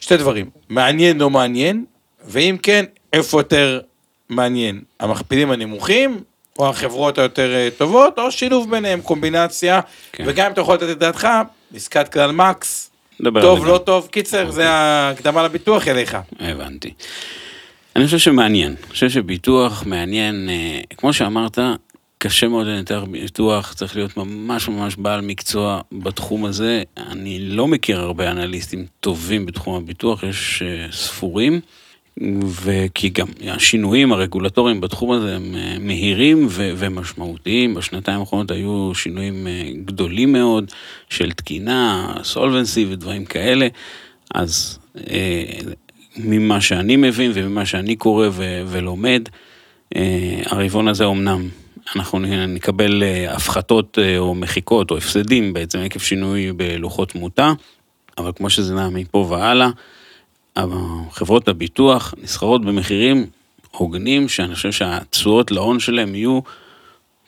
שתי 0.00 0.16
דברים, 0.16 0.50
מעניין, 0.68 1.18
לא 1.18 1.30
מעניין, 1.30 1.84
ואם 2.24 2.56
כן, 2.62 2.84
איפה 3.12 3.40
יותר 3.40 3.80
מעניין? 4.28 4.80
המכפילים 5.00 5.50
הנמוכים, 5.50 6.20
או 6.58 6.68
החברות 6.68 7.18
היותר 7.18 7.54
אה, 7.54 7.68
טובות, 7.78 8.18
או 8.18 8.30
שילוב 8.30 8.70
ביניהם, 8.70 9.00
קומבינציה, 9.00 9.80
כן. 10.12 10.24
וגם 10.26 10.46
אם 10.46 10.52
אתה 10.52 10.60
יכול 10.60 10.74
לתת 10.74 10.90
את 10.90 10.98
דעתך, 10.98 11.28
עסקת 11.74 12.12
כלל 12.12 12.32
מקס, 12.32 12.92
טוב, 13.40 13.66
לא. 13.66 13.78
טוב, 13.78 14.08
קיצר, 14.10 14.50
זה 14.50 14.70
ההקדמה 14.70 15.42
לביטוח 15.42 15.88
אליך. 15.88 16.16
הבנתי. 16.40 16.92
אני 17.96 18.04
חושב 18.04 18.18
שמעניין. 18.18 18.74
אני 18.82 18.90
חושב 18.90 19.10
שביטוח 19.10 19.82
מעניין, 19.86 20.48
אה, 20.50 20.80
כמו 20.96 21.12
שאמרת, 21.12 21.58
קשה 22.18 22.48
מאוד 22.48 22.66
לנתח 22.66 23.00
ביטוח, 23.10 23.72
צריך 23.72 23.96
להיות 23.96 24.16
ממש 24.16 24.68
ממש 24.68 24.96
בעל 24.96 25.20
מקצוע 25.20 25.80
בתחום 25.92 26.44
הזה. 26.44 26.82
אני 26.96 27.38
לא 27.40 27.68
מכיר 27.68 28.00
הרבה 28.00 28.30
אנליסטים 28.30 28.86
טובים 29.00 29.46
בתחום 29.46 29.74
הביטוח, 29.74 30.22
יש 30.22 30.62
אה, 30.62 30.86
ספורים, 30.92 31.60
וכי 32.62 33.08
גם 33.08 33.26
השינויים 33.48 34.12
הרגולטוריים 34.12 34.80
בתחום 34.80 35.12
הזה 35.12 35.36
הם 35.36 35.54
אה, 35.54 35.76
מהירים 35.80 36.46
ו- 36.50 36.72
ומשמעותיים. 36.76 37.74
בשנתיים 37.74 38.20
האחרונות 38.20 38.50
היו 38.50 38.94
שינויים 38.94 39.46
אה, 39.46 39.70
גדולים 39.84 40.32
מאוד 40.32 40.70
של 41.10 41.32
תקינה, 41.32 42.14
סולבנסי 42.22 42.86
ודברים 42.90 43.24
כאלה. 43.24 43.68
אז 44.34 44.78
אה, 45.10 45.44
ממה 46.16 46.60
שאני 46.60 46.96
מבין 46.96 47.30
וממה 47.34 47.66
שאני 47.66 47.96
קורא 47.96 48.28
ו- 48.32 48.62
ולומד, 48.66 49.28
אה, 49.96 50.42
הרבעון 50.46 50.88
הזה 50.88 51.06
אמנם 51.06 51.48
אנחנו 51.96 52.18
נקבל 52.48 53.02
אה, 53.02 53.34
הפחתות 53.34 53.98
או 54.18 54.34
מחיקות 54.34 54.90
או 54.90 54.96
הפסדים 54.96 55.52
בעצם 55.52 55.78
עקב 55.78 56.00
שינוי 56.00 56.52
בלוחות 56.52 57.08
תמותה, 57.08 57.52
אבל 58.18 58.32
כמו 58.36 58.50
שזה 58.50 58.74
נע 58.74 58.88
מפה 58.88 59.18
והלאה, 59.18 59.68
חברות 61.10 61.48
הביטוח 61.48 62.14
נסחרות 62.22 62.64
במחירים 62.64 63.26
הוגנים, 63.70 64.28
שאני 64.28 64.54
חושב 64.54 64.72
שהתשואות 64.72 65.50
להון 65.50 65.80
שלהם 65.80 66.14
יהיו 66.14 66.40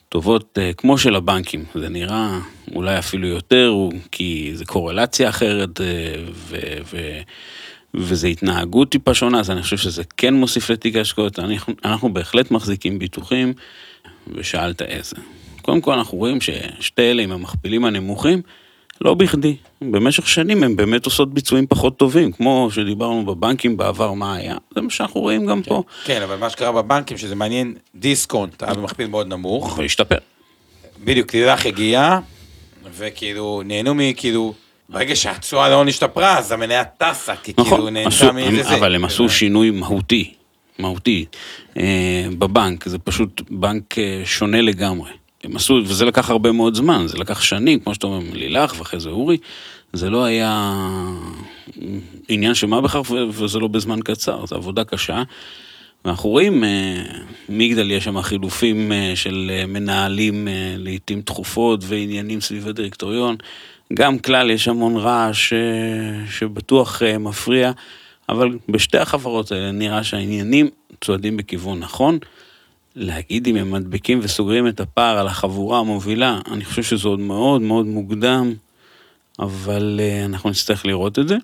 טובות 0.09 0.59
אה, 0.59 0.73
כמו 0.73 0.99
של 0.99 1.17
הבנקים. 1.17 1.65
זה 1.75 1.89
נראה 1.89 2.39
אולי 2.75 2.99
אפילו 2.99 3.29
יותר, 3.29 3.75
כי 4.11 4.51
זה 4.55 4.65
קורלציה 4.65 5.29
אחרת 5.29 5.81
אה, 5.81 5.87
ו... 6.33 6.57
ו 6.85 7.21
וזה 7.97 8.27
התנהגות 8.27 8.91
טיפה 8.91 9.15
שונה, 9.15 9.41
אז 9.41 9.51
אני 9.51 9.63
חושב 9.63 9.77
שזה 9.77 10.03
כן 10.17 10.35
מוסיף 10.35 10.71
לתיק 10.71 10.97
ההשקעות. 10.97 11.39
אנחנו 11.85 12.13
בהחלט 12.13 12.51
מחזיקים 12.51 12.99
ביטוחים, 12.99 13.53
ושאלת 14.29 14.83
איזה. 14.83 15.17
קודם 15.63 15.81
כל 15.81 15.93
אנחנו 15.93 16.19
רואים 16.19 16.39
ששתי 16.41 17.03
אלה 17.03 17.23
עם 17.23 17.33
המכפילים 17.33 17.85
הנמוכים, 17.85 18.43
לא 19.05 19.15
בכדי. 19.15 19.57
במשך 19.83 20.29
שנים 20.29 20.63
הם 20.63 20.77
באמת 20.77 21.07
עושות 21.07 21.35
ביצועים 21.35 21.67
פחות 21.67 21.97
טובים, 21.97 22.33
כמו 22.33 22.69
שדיברנו 22.71 23.27
בבנקים 23.27 23.77
בעבר 23.77 24.13
מה 24.13 24.35
היה, 24.35 24.57
זה 24.75 24.81
מה 24.81 24.91
שאנחנו 24.91 25.21
רואים 25.21 25.47
גם 25.47 25.63
פה. 25.63 25.83
כן, 26.05 26.23
אבל 26.23 26.37
מה 26.37 26.51
שקרה 26.51 26.73
בבנקים, 26.73 27.19
שזה 27.19 27.35
מעניין, 27.35 27.75
דיסקונט 27.95 28.63
היה 28.63 28.75
במכפיל 28.75 29.07
מאוד 29.07 29.29
נמוך, 29.29 29.79
והשתפר. 29.79 30.19
בדיוק, 31.05 31.35
לילך 31.35 31.67
הגיעה, 31.67 32.21
וכאילו, 32.97 33.63
נהנו 33.65 33.95
מכאילו, 33.95 34.55
ברגע 34.89 35.17
שהתשואה 35.17 35.69
להון 35.69 35.89
השתפרה, 35.89 36.39
אז 36.39 36.53
המניה 36.53 36.85
טסה, 36.85 37.37
כי 37.37 37.53
נכון, 37.59 37.71
כאילו 37.71 37.91
נהנתה 37.91 38.33
מזה 38.33 38.63
זה. 38.63 38.75
אבל 38.75 38.95
הם 38.95 39.05
עשו 39.05 39.29
שינוי 39.29 39.71
מהותי, 39.71 40.35
מהותי, 40.79 41.25
אה, 41.77 42.27
בבנק, 42.39 42.89
זה 42.89 42.99
פשוט 42.99 43.43
בנק 43.51 43.99
אה, 43.99 44.23
שונה 44.25 44.61
לגמרי. 44.61 45.11
הם 45.45 45.57
עשו, 45.57 45.81
וזה 45.85 46.05
לקח 46.05 46.31
הרבה 46.31 46.53
מאוד 46.53 46.75
זמן, 46.75 47.07
זה 47.07 47.19
לקח 47.19 47.43
שנים, 47.43 47.81
כמו 47.81 47.95
שאתה 47.95 48.07
אומר, 48.07 48.19
לילך 48.33 48.75
ואחרי 48.79 49.01
זה 49.01 49.09
אורי, 49.09 49.37
זה 49.93 50.11
לא 50.11 50.25
היה 50.25 50.75
עניין 52.29 52.55
של 52.55 52.67
מה 52.67 52.81
בכך, 52.81 53.11
וזה 53.31 53.59
לא 53.59 53.69
בזמן 53.69 54.01
קצר, 54.01 54.47
זו 54.47 54.57
עבודה 54.57 54.85
קשה. 54.85 55.23
ואנחנו 56.05 56.31
רואים, 56.31 56.65
אה, 56.65 57.03
מגדל 57.49 57.91
יש 57.91 58.05
שם 58.05 58.23
חילופים 58.23 58.93
אה, 58.93 59.13
של 59.15 59.51
אה, 59.55 59.67
מנהלים 59.67 60.49
לעיתים 60.79 61.23
תכופות 61.23 61.81
ועניינים 61.83 62.41
סביב 62.41 62.69
הדירקטוריון. 62.69 63.37
גם 63.93 64.19
כלל 64.19 64.51
יש 64.51 64.69
המון 64.69 64.97
רעש 64.97 65.53
שבטוח 66.31 67.03
מפריע, 67.21 67.73
אבל 68.29 68.59
בשתי 68.69 68.99
החברות 68.99 69.53
האלה 69.53 69.71
נראה 69.71 70.05
שהעניינים 70.05 70.69
צועדים 71.01 71.37
בכיוון 71.37 71.79
נכון. 71.79 72.19
להגיד 72.97 73.47
אם 73.47 73.57
הם 73.57 73.71
מדביקים 73.71 74.21
וסוגרים 74.23 74.69
את 74.69 74.81
הפער 74.81 75.19
על 75.19 75.27
החבורה 75.27 75.79
המובילה, 75.79 76.41
אני 76.53 76.65
חושב 76.65 76.83
שזה 76.83 77.09
עוד 77.09 77.21
מאוד 77.21 77.63
מאוד 77.63 77.87
מוקדם, 77.87 78.55
אבל 79.39 80.01
uh, 80.01 80.25
אנחנו 80.25 80.51
נצטרך 80.51 80.87
לראות 80.87 81.19
את 81.19 81.29
זה. 81.29 81.37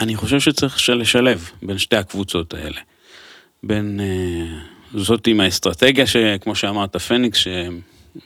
אני 0.00 0.16
חושב 0.16 0.40
שצריך 0.40 0.88
לשלב 0.88 1.50
בין 1.62 1.78
שתי 1.78 1.96
הקבוצות 1.96 2.54
האלה. 2.54 2.80
בין 3.62 4.00
uh, 4.00 4.98
זאת 4.98 5.26
עם 5.26 5.40
האסטרטגיה, 5.40 6.06
שכמו 6.06 6.54
שאמרת, 6.54 6.96
פניקס, 6.96 7.38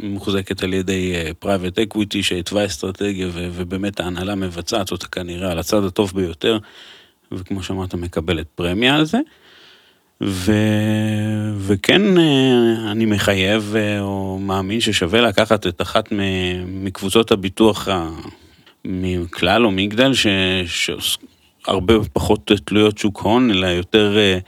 שמוחזקת 0.01 0.63
על 0.63 0.75
ידי 0.75 1.15
private 1.39 1.79
uh, 1.79 1.83
equity, 1.83 2.23
שהתווה 2.23 2.67
אסטרטגיה 2.67 3.29
ובאמת 3.33 4.01
ההנהלה 4.01 4.35
מבצעת 4.35 4.91
אותה 4.93 5.07
כנראה 5.07 5.51
על 5.51 5.59
הצד 5.59 5.85
הטוב 5.85 6.13
ביותר, 6.15 6.59
וכמו 7.33 7.63
שאמרת, 7.63 7.95
מקבלת 7.95 8.47
פרמיה 8.55 8.95
על 8.95 9.05
זה. 9.05 9.19
ו... 10.27 10.53
וכן 11.59 12.19
אה, 12.19 12.91
אני 12.91 13.07
מחייב 13.07 13.75
אה, 13.77 14.01
או 14.01 14.39
מאמין 14.41 14.81
ששווה 14.81 15.21
לקחת 15.21 15.67
את 15.67 15.83
אחת 15.83 16.09
מקבוצות 16.67 17.33
הביטוח 17.33 17.89
מכלל 18.85 19.65
או 19.65 19.71
מגדל, 19.71 20.13
שהרבה 20.67 21.95
פחות 22.13 22.51
תלויות 22.65 22.99
שוק 22.99 23.21
הון, 23.21 23.51
אלא 23.51 23.67
יותר 23.67 24.19
אה, 24.19 24.39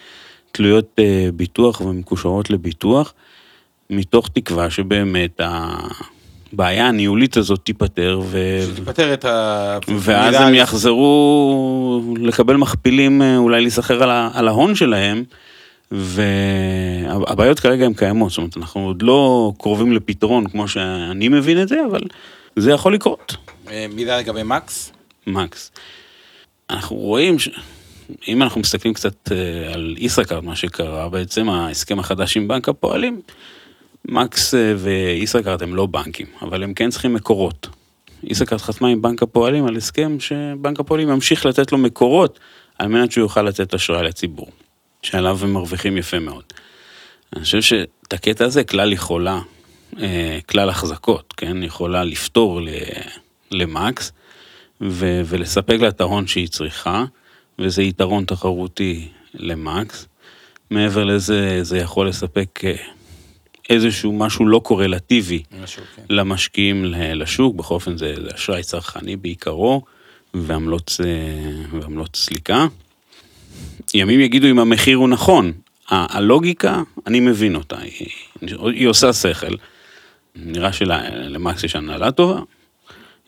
תלויות 0.53 0.99
ביטוח 1.35 1.81
ומקושרות 1.81 2.51
לביטוח, 2.51 3.15
מתוך 3.91 4.29
תקווה 4.29 4.71
שבאמת 4.71 5.41
הבעיה 6.53 6.89
הניהולית 6.89 7.37
הזאת 7.37 7.61
תיפתר, 7.65 8.21
ו... 8.25 8.39
שתיפתר 8.73 9.15
את 9.15 9.25
ה... 9.25 9.79
ואז 9.99 10.35
הם 10.35 10.55
יחזרו 10.55 12.15
לקבל 12.17 12.57
מכפילים, 12.57 13.23
אולי 13.37 13.61
להיסחר 13.61 14.03
על 14.35 14.49
ההון 14.49 14.75
שלהם. 14.75 15.25
והבעיות 15.95 17.61
כרגע 17.61 17.85
הן 17.87 17.95
קיימות, 17.95 18.31
זאת 18.31 18.39
אומרת, 18.39 18.57
אנחנו 18.57 18.81
עוד 18.81 19.03
לא 19.03 19.53
קרובים 19.59 19.93
לפתרון 19.93 20.49
כמו 20.49 20.69
שאני 20.69 21.29
מבין 21.29 21.63
את 21.63 21.69
זה, 21.69 21.77
אבל 21.91 22.01
זה 22.57 22.71
יכול 22.71 22.95
לקרות. 22.95 23.37
אה, 23.71 23.87
מילה 23.95 24.19
לגבי 24.19 24.43
מקס? 24.43 24.93
מקס. 25.27 25.71
אנחנו 26.71 26.97
רואים, 26.97 27.39
ש... 27.39 27.49
אם 28.29 28.43
אנחנו 28.43 28.61
מסתכלים 28.61 28.95
קצת 28.95 29.33
אה, 29.33 29.75
על 29.75 29.95
ישראכרט, 29.99 30.45
מה 30.45 30.57
שקרה, 30.57 31.09
בעצם 31.09 31.49
ההסכם 31.49 31.99
החדש 31.99 32.37
עם 32.37 32.49
בנק 32.49 32.69
הפועלים, 32.69 33.21
מקס 34.05 34.55
אה, 34.55 34.75
וישראכרט 34.77 35.63
הם 35.63 35.75
לא 35.75 35.87
בנקים, 35.87 36.27
אבל 36.43 36.63
הם 36.63 36.75
כן 36.75 36.91
צריכים 36.91 37.15
מקורות. 37.15 37.69
ישראכרט 38.23 38.61
חתמה 38.61 38.89
עם 38.89 39.03
בנק 39.03 39.23
הפועלים 39.23 39.67
על 39.67 39.77
הסכם 39.77 40.21
שבנק 40.21 40.81
הפועלים 40.81 41.09
ימשיך 41.09 41.47
לתת 41.47 41.73
לו 41.73 41.79
מקורות 41.79 42.39
על 42.79 42.89
מנת 42.89 43.13
שהוא 43.13 43.23
יוכל 43.23 43.43
לתת 43.43 43.75
אשראי 43.75 44.03
לציבור. 44.03 44.49
שעליו 45.05 45.39
הם 45.43 45.53
מרוויחים 45.53 45.97
יפה 45.97 46.19
מאוד. 46.19 46.45
אני 47.37 47.45
חושב 47.45 47.63
שאת 47.63 48.13
הקטע 48.13 48.45
הזה 48.45 48.65
כלל 48.65 48.93
יכולה, 48.93 49.41
אה, 50.01 50.39
כלל 50.49 50.69
החזקות, 50.69 51.35
כן, 51.37 51.63
יכולה 51.63 52.05
לפתור 52.05 52.61
למקס 53.51 54.13
ו- 54.81 55.23
ולספק 55.27 55.77
לה 55.81 55.89
את 55.89 56.01
ההון 56.01 56.27
שהיא 56.27 56.49
צריכה, 56.49 57.05
וזה 57.59 57.83
יתרון 57.83 58.25
תחרותי 58.25 59.09
למקס. 59.35 60.07
מעבר 60.71 61.05
לזה, 61.05 61.59
זה 61.63 61.79
יכול 61.79 62.09
לספק 62.09 62.61
אה, 62.65 62.75
איזשהו 63.71 64.13
משהו 64.13 64.47
לא 64.47 64.59
קורלטיבי 64.65 65.43
משהו, 65.63 65.83
כן. 65.97 66.03
למשקיעים 66.11 66.85
לשוק, 66.95 67.55
בכל 67.55 67.75
אופן 67.75 67.97
זה, 67.97 68.15
אשראי 68.35 68.63
צרכני 68.63 69.17
בעיקרו, 69.17 69.83
ועמלות, 70.35 70.97
אה, 71.05 71.81
ועמלות 71.81 72.17
סליקה. 72.17 72.67
ימים 73.95 74.21
יגידו 74.21 74.47
אם 74.47 74.59
המחיר 74.59 74.97
הוא 74.97 75.09
נכון. 75.09 75.53
הלוגיקה, 75.89 76.83
אני 77.07 77.21
מבין 77.21 77.55
אותה, 77.55 77.77
היא, 77.79 78.09
היא 78.63 78.89
עושה 78.89 79.13
שכל. 79.13 79.55
נראה 80.37 80.73
שלמקס 80.73 81.65
יש 81.65 81.77
הנהלה 81.77 82.13
טובה. 82.13 82.41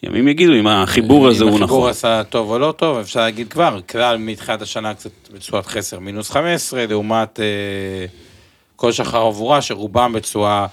ימים 0.03 0.29
יגידו 0.29 0.53
אם 0.55 0.67
החיבור 0.67 1.29
הזה 1.29 1.45
הוא 1.45 1.51
נכון. 1.51 1.61
אם 1.61 1.65
החיבור 1.65 1.89
עשה 1.89 2.23
טוב 2.25 2.51
או 2.51 2.59
לא 2.59 2.75
טוב, 2.77 2.99
אפשר 2.99 3.21
להגיד 3.21 3.49
כבר, 3.49 3.81
כלל 3.89 4.19
מתחילת 4.19 4.63
השנה 4.63 4.95
קצת 4.95 5.11
בתשואת 5.35 5.67
חסר 5.67 5.99
מינוס 5.99 6.31
15, 6.31 6.87
לעומת 6.87 7.41
אה, 7.41 8.07
כל 8.77 8.93
שחר 8.93 9.23
עבורה, 9.23 9.63
שרובם 9.63 10.13
בתשואה 10.13 10.67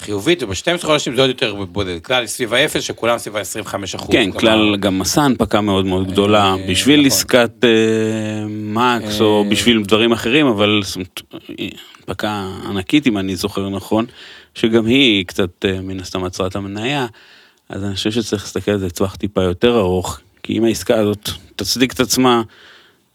חיובית, 0.00 0.42
וב-12 0.42 0.86
חודשים 0.86 1.14
זה 1.16 1.20
עוד 1.20 1.30
יותר 1.30 1.54
בודד. 1.64 1.98
כלל 2.02 2.26
סביב 2.26 2.54
האפס, 2.54 2.82
שכולם 2.82 3.18
סביב 3.18 3.36
ה-25 3.36 3.74
אחוז. 3.96 4.10
כן, 4.10 4.32
כלל 4.32 4.76
גם 4.76 5.00
עשה 5.00 5.22
הנפקה 5.22 5.60
מאוד 5.60 5.86
מאוד 5.86 6.12
גדולה, 6.12 6.44
אה, 6.44 6.56
בשביל 6.70 7.00
נכון. 7.00 7.06
עסקת 7.06 7.64
אה, 7.64 8.46
מקס 8.48 9.20
או 9.20 9.44
אה, 9.44 9.50
בשביל 9.50 9.82
דברים 9.82 10.12
אחרים, 10.12 10.46
אבל 10.46 10.82
הנפקה 11.98 12.48
ענקית, 12.68 13.06
אם 13.06 13.18
אני 13.18 13.36
זוכר 13.36 13.68
נכון, 13.68 14.04
שגם 14.54 14.86
היא 14.86 15.26
קצת 15.26 15.64
מן 15.82 16.00
הסתם 16.00 16.24
עצרה 16.24 16.46
את 16.46 16.56
המניה, 16.56 17.06
אז 17.68 17.84
אני 17.84 17.94
חושב 17.94 18.10
שצריך 18.10 18.42
להסתכל 18.42 18.70
על 18.70 18.78
זה 18.78 18.86
לטווח 18.86 19.16
טיפה 19.16 19.42
יותר 19.42 19.78
ארוך, 19.78 20.20
כי 20.42 20.58
אם 20.58 20.64
העסקה 20.64 20.98
הזאת 20.98 21.30
תצדיק 21.56 21.92
את 21.92 22.00
עצמה, 22.00 22.42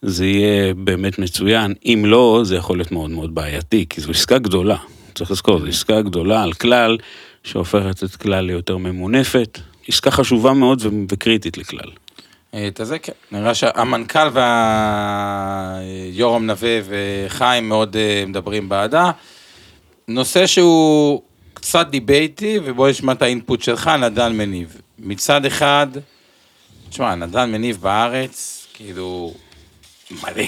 זה 0.02 0.26
יהיה 0.26 0.74
באמת 0.74 1.20
מצוין, 1.20 1.74
אם 1.86 2.04
לא, 2.08 2.42
זה 2.44 2.56
יכול 2.56 2.78
להיות 2.78 2.92
מאוד 2.92 3.10
מאוד 3.10 3.36
בעייתי, 3.36 3.86
כי 3.90 4.02
זו 4.02 4.12
עסקה 4.12 4.38
גדולה. 4.38 4.78
צריך 5.16 5.32
לזכור, 5.32 5.60
זו 5.60 5.66
עסקה 5.66 6.02
גדולה 6.02 6.44
על 6.44 6.54
כלל, 6.54 6.98
שהופכת 7.44 8.04
את 8.04 8.16
כלל 8.16 8.46
ליותר 8.46 8.78
ממונפת. 8.78 9.60
עסקה 9.88 10.12
חשובה 10.12 10.54
מאוד 10.54 10.84
וקריטית 11.10 11.58
לכלל. 11.58 11.92
את 12.68 12.80
הזה 12.80 13.00
כן, 13.00 13.12
נראה 13.32 13.54
שהמנכ"ל 13.54 14.28
והיורם 15.80 16.46
נווה 16.46 16.80
וחיים 16.86 17.70
מאוד 17.70 17.96
אה, 17.96 18.24
מדברים 18.28 18.70
בעדה. 18.70 19.12
נושא 20.08 20.48
שהוא 20.48 21.22
קצת 21.54 21.88
דיבייטי, 21.90 22.60
ובוא 22.66 22.90
נשמע 22.90 23.14
את 23.14 23.22
האינפוט 23.22 23.62
שלך, 23.62 23.88
נדן 23.88 24.38
מניב. 24.38 24.82
מצד 25.00 25.46
אחד, 25.46 25.88
תשמע, 26.90 27.16
נדן 27.16 27.52
מניב 27.52 27.78
בארץ, 27.82 28.68
כאילו, 28.74 29.34
מלא. 30.12 30.44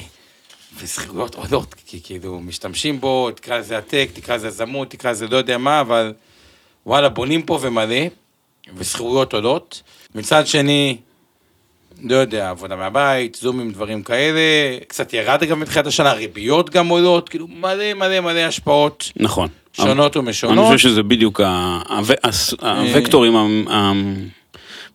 ושכירויות 0.79 1.35
עולות, 1.41 1.75
כי 1.85 1.99
כאילו 2.03 2.39
משתמשים 2.39 3.01
בו, 3.01 3.31
תקרא 3.31 3.57
לזה 3.57 3.77
עתק, 3.77 4.09
תקרא 4.13 4.35
לזה 4.35 4.49
זמות, 4.49 4.89
תקרא 4.89 5.11
לזה 5.11 5.27
לא 5.27 5.37
יודע 5.37 5.57
מה, 5.57 5.81
אבל 5.81 6.13
וואלה, 6.85 7.09
בונים 7.09 7.41
פה 7.41 7.59
ומלא, 7.61 8.05
ושכירויות 8.77 9.33
עולות. 9.33 9.81
מצד 10.15 10.47
שני, 10.47 10.97
לא 12.03 12.15
יודע, 12.15 12.49
עבודה 12.49 12.75
מהבית, 12.75 13.35
זומים, 13.35 13.71
דברים 13.71 14.03
כאלה, 14.03 14.39
קצת 14.87 15.13
ירד 15.13 15.43
גם 15.43 15.59
מתחילת 15.59 15.87
השנה, 15.87 16.13
ריביות 16.13 16.69
גם 16.69 16.87
עולות, 16.87 17.29
כאילו 17.29 17.47
מלא 17.47 17.93
מלא 17.93 18.19
מלא 18.19 18.39
השפעות. 18.39 19.11
נכון. 19.15 19.47
שונות 19.73 20.17
ומשונות. 20.17 20.57
אני 20.57 20.75
חושב 20.75 20.89
שזה 20.89 21.03
בדיוק 21.03 21.41
הוקטורים 22.95 23.35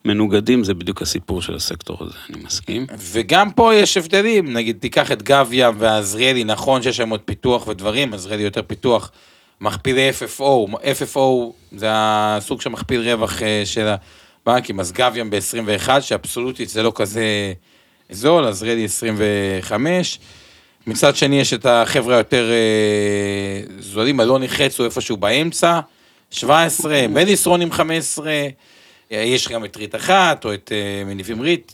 מנוגדים 0.04 0.64
זה 0.64 0.74
בדיוק 0.74 1.02
הסיפור 1.02 1.42
של 1.42 1.54
הסקטור 1.54 1.96
הזה, 2.00 2.18
אני 2.30 2.44
מסכים. 2.44 2.86
וגם 2.98 3.50
פה 3.50 3.74
יש 3.74 3.96
הבדלים, 3.96 4.52
נגיד 4.52 4.76
תיקח 4.80 5.12
את 5.12 5.22
גב 5.22 5.48
ים 5.52 5.74
ועזריאלי, 5.78 6.44
נכון 6.44 6.82
שיש 6.82 6.96
שם 6.96 7.10
עוד 7.10 7.20
פיתוח 7.20 7.66
ודברים, 7.66 8.14
עזריאלי 8.14 8.42
יותר 8.42 8.62
פיתוח, 8.62 9.10
מכפילי 9.60 10.10
FFO, 10.10 10.70
FFO 10.72 11.18
זה 11.76 11.86
הסוג 11.90 12.60
של 12.60 12.70
מכפיל 12.70 13.00
רווח 13.00 13.42
אה, 13.42 13.62
של 13.64 13.94
הבנקים, 14.46 14.80
אז 14.80 14.92
גב 14.92 15.12
ים 15.16 15.30
ב-21, 15.30 16.00
שאבסולוטית 16.00 16.68
זה 16.68 16.82
לא 16.82 16.92
כזה 16.94 17.52
זול, 18.10 18.44
עזריאלי 18.44 18.84
25. 18.84 20.18
מצד 20.86 21.16
שני 21.16 21.40
יש 21.40 21.52
את 21.52 21.66
החבר'ה 21.66 22.14
היותר 22.14 22.50
אה, 22.50 23.76
זולים, 23.80 24.20
אלוני 24.20 24.48
חץ 24.48 24.78
הוא 24.78 24.84
איפשהו 24.84 25.16
באמצע, 25.16 25.80
17, 26.30 27.08
מדיסרון 27.08 27.60
עם 27.60 27.72
15. 27.72 28.32
יש 29.10 29.48
גם 29.48 29.64
את 29.64 29.76
ריט 29.76 29.94
אחת, 29.94 30.44
או 30.44 30.54
את 30.54 30.72
uh, 30.72 31.08
מניבים 31.08 31.40
ריט, 31.40 31.72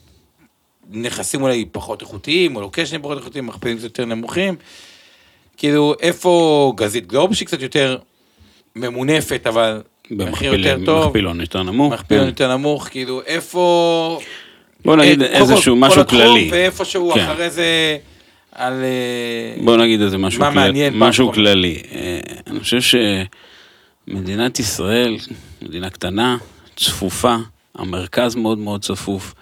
נכסים 0.90 1.42
אולי 1.42 1.64
פחות 1.72 2.02
איכותיים, 2.02 2.56
או 2.56 2.60
לוקשנים 2.60 3.02
פחות 3.02 3.18
איכותיים, 3.18 3.46
מכפילים 3.46 3.76
קצת 3.76 3.84
יותר 3.84 4.04
נמוכים. 4.04 4.56
כאילו, 5.56 5.94
איפה 6.00 6.72
גזית 6.76 7.06
גלוב 7.06 7.34
שהיא 7.34 7.46
קצת 7.46 7.62
יותר 7.62 7.98
ממונפת, 8.76 9.46
אבל 9.46 9.82
מחיר 10.10 10.54
יותר 10.54 10.84
טוב. 10.84 11.06
מכפילון 11.06 11.40
יותר 11.40 11.62
נמוך. 11.62 11.92
מכפילון 11.92 12.24
כן. 12.24 12.28
יותר 12.28 12.56
נמוך, 12.56 12.88
כאילו, 12.88 13.22
איפה... 13.26 14.20
בוא 14.84 14.96
נגיד 14.96 15.22
את, 15.22 15.30
איזשהו 15.30 15.76
משהו 15.76 16.02
כל 16.02 16.10
כללי. 16.10 16.48
ואיפה 16.52 16.84
שהוא 16.84 17.14
כן. 17.14 17.20
אחרי 17.20 17.50
זה... 17.50 17.96
על... 18.52 18.72
אה, 18.84 19.62
בוא 19.64 19.76
נגיד 19.76 20.00
איזה 20.02 20.18
משהו, 20.18 20.40
מה 20.40 20.50
מעניין, 20.50 20.94
משהו 20.96 21.32
כללי. 21.32 21.82
אה, 21.92 22.20
אני 22.46 22.60
חושב 22.60 22.98
שמדינת 24.08 24.58
ישראל, 24.58 25.16
מדינה 25.62 25.90
קטנה, 25.90 26.36
צפופה, 26.76 27.36
המרכז 27.74 28.34
מאוד 28.34 28.58
מאוד 28.58 28.82
צפוף. 28.84 29.34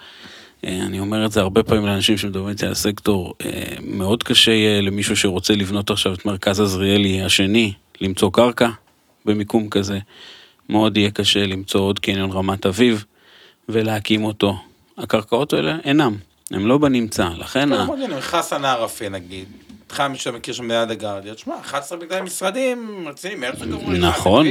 אה, 0.65 0.79
אני 0.87 1.01
אומר 1.01 1.27
את 1.27 1.33
זה 1.33 1.41
הרבה 1.41 1.63
פעמים 1.63 1.87
לאנשים 1.87 2.17
שמדברים 2.19 2.49
איתי 2.49 2.67
על 2.67 2.73
הסקטור, 2.73 3.35
אה, 3.45 3.51
מאוד 3.81 4.23
קשה 4.23 4.51
יהיה 4.53 4.81
למישהו 4.81 5.17
שרוצה 5.17 5.55
לבנות 5.55 5.91
עכשיו 5.91 6.15
את 6.15 6.27
מרכז 6.27 6.61
עזריאלי 6.61 7.23
השני, 7.23 7.73
למצוא 8.01 8.31
קרקע 8.33 8.69
במיקום 9.25 9.69
כזה. 9.71 9.99
מאוד 10.69 10.97
יהיה 10.97 11.11
קשה 11.11 11.47
למצוא 11.47 11.81
עוד 11.81 11.99
קניון 11.99 12.31
רמת 12.33 12.67
אביב 12.67 13.05
ולהקים 13.69 14.25
אותו. 14.25 14.57
הקרקעות 14.99 15.53
האלה 15.53 15.77
אינם. 15.85 16.17
הם 16.51 16.67
לא 16.67 16.79
בנמצא, 16.79 17.29
לכן... 17.39 17.73
ה- 17.73 17.83
אמרתי, 17.85 18.05
הנה, 18.05 18.21
חסן 18.21 18.65
ערפה 18.65 19.09
נגיד. 19.09 19.49
אותך 19.95 20.11
מי 20.11 20.19
שאתה 20.19 20.37
מכיר 20.37 20.55
שם 20.55 20.71
ליד 20.71 20.91
הגרדיה, 20.91 21.35
תשמע, 21.35 21.55
11 21.61 21.99
בגלל 21.99 22.23
משרדים 22.23 23.05
רציניים, 23.09 23.45
הרצוג 23.45 23.73
אמרו 23.73 23.93
נכון, 23.93 24.47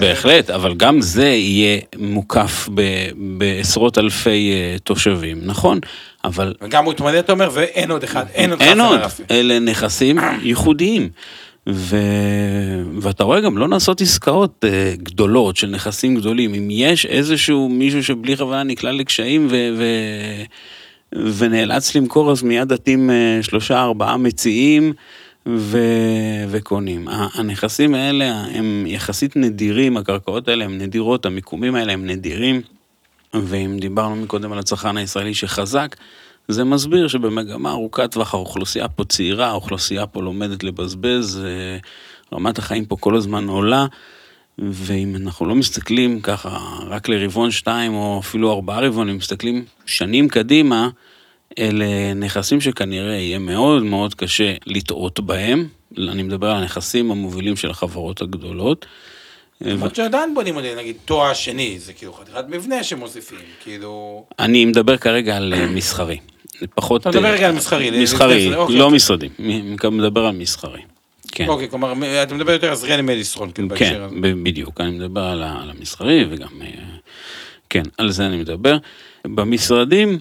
בהחלט, 0.00 0.50
אבל 0.50 0.74
גם 0.74 1.00
זה 1.00 1.26
יהיה 1.26 1.80
מוקף 1.98 2.68
בעשרות 3.16 3.98
אלפי 3.98 4.52
אה, 4.52 4.76
תושבים, 4.78 5.40
נכון, 5.42 5.78
אבל 6.24 6.54
וגם 6.62 6.84
הוא 6.84 6.92
התמודד, 6.92 7.18
אתה 7.18 7.32
אומר, 7.32 7.50
ואין 7.52 7.90
עוד 7.90 8.02
אחד, 8.02 8.24
אין 8.34 8.50
עוד 8.50 8.62
אין 8.62 8.78
חסן 8.78 8.80
עוד. 8.80 9.00
אלה 9.30 9.58
נכסים 9.58 10.18
ייחודיים. 10.42 11.08
ו... 11.68 11.96
ואתה 13.00 13.24
רואה 13.24 13.40
גם 13.40 13.58
לא 13.58 13.68
נעשות 13.68 14.00
עסקאות 14.00 14.64
uh, 14.64 15.00
גדולות 15.02 15.56
של 15.56 15.66
נכסים 15.66 16.14
גדולים. 16.14 16.54
אם 16.54 16.68
יש 16.70 17.06
איזשהו 17.06 17.68
מישהו 17.68 18.04
שבלי 18.04 18.36
כוונה 18.36 18.62
נקלע 18.62 18.92
לקשיים 18.92 19.46
ו... 19.50 19.68
ו... 19.78 19.84
ונאלץ 21.14 21.94
למכור, 21.96 22.30
אז 22.30 22.42
מיד 22.42 22.68
דתים 22.68 23.10
uh, 23.10 23.42
שלושה 23.42 23.82
ארבעה 23.82 24.16
מציעים 24.16 24.92
ו... 25.48 25.78
וקונים. 26.48 27.08
הנכסים 27.08 27.94
האלה 27.94 28.24
הם 28.40 28.84
יחסית 28.86 29.36
נדירים, 29.36 29.96
הקרקעות 29.96 30.48
האלה 30.48 30.64
הם 30.64 30.78
נדירות, 30.78 31.26
המיקומים 31.26 31.74
האלה 31.74 31.92
הם 31.92 32.06
נדירים. 32.06 32.62
ואם 33.34 33.76
דיברנו 33.80 34.16
מקודם 34.16 34.52
על 34.52 34.58
הצרכן 34.58 34.96
הישראלי 34.96 35.34
שחזק, 35.34 35.96
זה 36.48 36.64
מסביר 36.64 37.08
שבמגמה 37.08 37.70
ארוכת 37.70 38.12
טווח 38.12 38.34
האוכלוסייה 38.34 38.88
פה 38.88 39.04
צעירה, 39.04 39.46
האוכלוסייה 39.46 40.06
פה 40.06 40.22
לומדת 40.22 40.64
לבזבז, 40.64 41.42
אה, 41.44 41.78
רמת 42.32 42.58
החיים 42.58 42.84
פה 42.84 42.96
כל 43.00 43.16
הזמן 43.16 43.48
עולה, 43.48 43.86
ואם 44.58 45.16
אנחנו 45.16 45.46
לא 45.46 45.54
מסתכלים 45.54 46.20
ככה 46.20 46.58
רק 46.86 47.08
לרבעון 47.08 47.50
שתיים 47.50 47.94
או 47.94 48.20
אפילו 48.20 48.52
ארבעה 48.52 48.80
רבעונים, 48.80 49.16
מסתכלים 49.16 49.64
שנים 49.86 50.28
קדימה, 50.28 50.88
אלה 51.58 52.14
נכסים 52.14 52.60
שכנראה 52.60 53.14
יהיה 53.14 53.38
מאוד 53.38 53.82
מאוד 53.82 54.14
קשה 54.14 54.54
לטעות 54.66 55.20
בהם. 55.20 55.68
אני 55.98 56.22
מדבר 56.22 56.50
על 56.50 56.56
הנכסים 56.56 57.10
המובילים 57.10 57.56
של 57.56 57.70
החברות 57.70 58.22
הגדולות. 58.22 58.86
למרות 59.60 59.94
שעדיין 59.94 60.34
בונים, 60.34 60.58
עליהם, 60.58 60.78
נגיד, 60.78 60.96
תואר 61.04 61.34
שני, 61.34 61.78
זה 61.78 61.92
כאילו 61.92 62.12
חתיכת 62.12 62.44
מבנה 62.48 62.82
שמוסיפים, 62.82 63.38
כאילו... 63.62 64.24
אני 64.38 64.64
מדבר 64.64 64.96
כרגע 64.96 65.36
על 65.36 65.54
אה, 65.54 65.66
מסחרי. 65.66 66.18
פחות... 66.74 67.00
אתה 67.00 67.10
מדבר 67.10 67.24
אה, 67.24 67.32
רגע 67.32 67.48
על 67.48 67.54
מסחרי. 67.54 68.02
מסחרי, 68.02 68.54
אוקיי, 68.54 68.76
לא 68.76 68.84
אוקיי. 68.84 68.96
משרדים. 68.96 69.30
אני 69.38 69.62
מדבר 69.90 70.26
על 70.26 70.36
מסחרי. 70.36 70.80
כן, 71.32 71.48
אוקיי, 71.48 71.70
כלומר, 71.70 71.92
אתה 72.22 72.34
מדבר 72.34 72.52
יותר 72.52 72.68
על 72.68 72.74
זריאלי 72.74 73.02
מדיסטרון, 73.02 73.50
כאילו, 73.50 73.68
כן, 73.68 73.74
בהקשר 73.74 74.04
הזה. 74.04 74.16
ב- 74.20 74.42
בדיוק. 74.42 74.80
אני 74.80 74.90
מדבר 74.90 75.20
על 75.20 75.70
המסחרי 75.70 76.24
וגם... 76.30 76.48
אה, 76.62 76.68
כן, 77.70 77.82
על 77.98 78.10
זה 78.10 78.26
אני 78.26 78.36
מדבר. 78.36 78.76
במשרדים, 79.24 80.18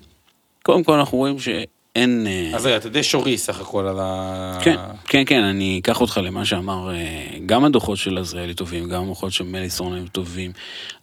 קודם 0.64 0.84
כל 0.84 0.94
אנחנו 0.94 1.18
רואים 1.18 1.40
שאין... 1.40 2.28
אה, 2.28 2.52
אז 2.56 2.66
רגע, 2.66 2.78
אתה 2.78 2.90
די 2.90 3.04
שורי 3.04 3.38
סך 3.38 3.60
הכל 3.60 3.88
על 3.88 4.00
ה... 4.00 4.58
כן, 4.64 4.76
כן, 5.06 5.24
כן, 5.26 5.44
אני 5.44 5.80
אקח 5.80 6.02
אותך 6.02 6.20
למה 6.24 6.46
שאמר, 6.46 6.92
אה, 6.92 7.38
גם 7.46 7.66
הדוחות 7.66 7.98
של 7.98 8.18
עזריאלי 8.18 8.54
טובים, 8.54 8.90
גם 8.90 9.04
הדוחות 9.04 9.32
של 9.32 9.44
מליסון 9.44 9.98
הם 9.98 10.08
טובים. 10.08 10.52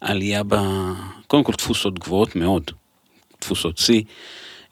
עלייה 0.01 0.43
ב... 0.43 0.57
קודם 1.27 1.45
כל 1.45 1.53
תפוסות 1.53 1.99
גבוהות 1.99 2.37
מאוד, 2.37 2.71
תפוסות 3.39 3.79
שיא. 3.79 4.03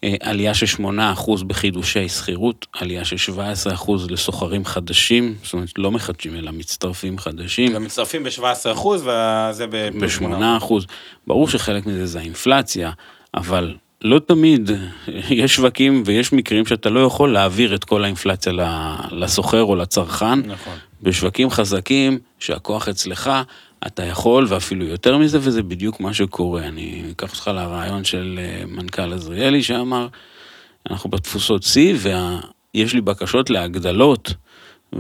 אה, 0.05 0.14
עלייה 0.20 0.55
של 0.55 0.66
8% 0.66 1.44
בחידושי 1.46 2.09
שכירות, 2.09 2.66
עלייה 2.72 3.05
של 3.05 3.33
17% 3.77 3.90
לסוחרים 4.11 4.64
חדשים, 4.64 5.35
זאת 5.42 5.53
אומרת 5.53 5.68
לא 5.79 5.90
מחדשים 5.90 6.37
אלא 6.37 6.53
מצטרפים 6.53 7.18
חדשים. 7.18 7.72
גם 7.72 7.85
מצטרפים 7.85 8.24
ב-17% 8.24 8.87
וזה 8.87 9.66
ב-8%. 9.70 9.98
ב-8%. 10.01 10.74
ברור 11.27 11.48
שחלק 11.48 11.87
מזה 11.87 12.07
זה 12.07 12.18
האינפלציה, 12.18 12.90
אבל 13.35 13.74
לא 14.03 14.19
תמיד, 14.19 14.71
יש 15.31 15.55
שווקים 15.55 16.03
ויש 16.07 16.33
מקרים 16.33 16.67
שאתה 16.67 16.91
לא 16.91 17.01
יכול 17.01 17.33
להעביר 17.33 17.75
את 17.75 17.85
כל 17.85 18.05
האינפלציה 18.05 18.53
לסוחר 19.11 19.63
או 19.63 19.77
לצרכן. 19.77 20.39
נכון. 20.39 20.77
בשווקים 21.03 21.51
חזקים, 21.51 22.19
שהכוח 22.39 22.89
אצלך, 22.89 23.31
אתה 23.87 24.05
יכול, 24.05 24.47
ואפילו 24.49 24.85
יותר 24.85 25.19
מזה, 25.19 25.39
וזה 25.41 25.63
בדיוק 25.63 26.01
מה 26.01 26.15
שקורה. 26.15 26.63
אני 26.63 27.05
אקח 27.13 27.31
אותך 27.31 27.49
לרעיון 27.55 28.05
של 28.05 28.41
אה, 28.43 28.67
מנכ"ל 28.67 29.13
עזריאלי 29.13 29.63
שאמר, 29.63 30.09
אנחנו 30.91 31.11
בתפוסות 31.11 31.63
שיא, 31.63 31.95
ויש 32.75 32.95
לי 32.95 33.01
בקשות 33.01 33.51
להגדלות 33.51 34.35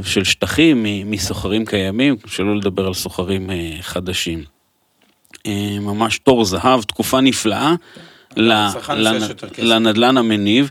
של 0.02 0.24
שטחים 0.24 0.86
מסוחרים 1.10 1.66
קיימים, 1.66 2.16
שלא 2.26 2.56
לדבר 2.56 2.86
על 2.86 2.94
סוחרים 2.94 3.50
אה, 3.50 3.76
חדשים. 3.80 4.44
אה, 5.46 5.76
ממש 5.80 6.18
תור 6.18 6.44
זהב, 6.44 6.82
תקופה 6.82 7.20
נפלאה 7.20 7.74
לנדלן 9.58 10.16
המניב, 10.16 10.70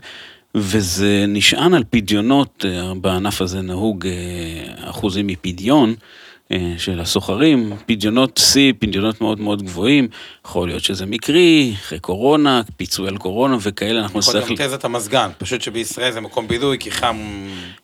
וזה 0.54 1.24
נשען 1.28 1.74
על 1.74 1.84
פדיונות, 1.90 2.64
אה, 2.68 2.92
בענף 2.94 3.40
הזה 3.42 3.60
נהוג 3.60 4.06
אה, 4.06 4.90
אחוזים 4.90 5.26
מפדיון. 5.26 5.94
אה, 6.52 6.74
של 6.78 7.00
הסוחרים, 7.00 7.72
פדיונות 7.86 8.40
שיא, 8.42 8.72
פדיונות 8.78 9.20
מאוד 9.20 9.40
מאוד 9.40 9.62
גבוהים, 9.62 10.08
יכול 10.46 10.68
להיות 10.68 10.84
שזה 10.84 11.06
מקרי, 11.06 11.72
אחרי 11.74 11.98
קורונה, 11.98 12.62
פיצוי 12.76 13.08
על 13.08 13.16
קורונה 13.16 13.56
וכאלה, 13.62 14.00
אנחנו 14.00 14.20
יכול 14.20 14.36
נצטרך... 14.36 14.58
גם 14.58 14.66
תזת 14.66 14.84
המזגן, 14.84 15.30
פשוט 15.38 15.62
שבישראל 15.62 16.12
זה 16.12 16.20
מקום 16.20 16.48
בילוי, 16.48 16.78
כי 16.78 16.90
חם... 16.90 17.16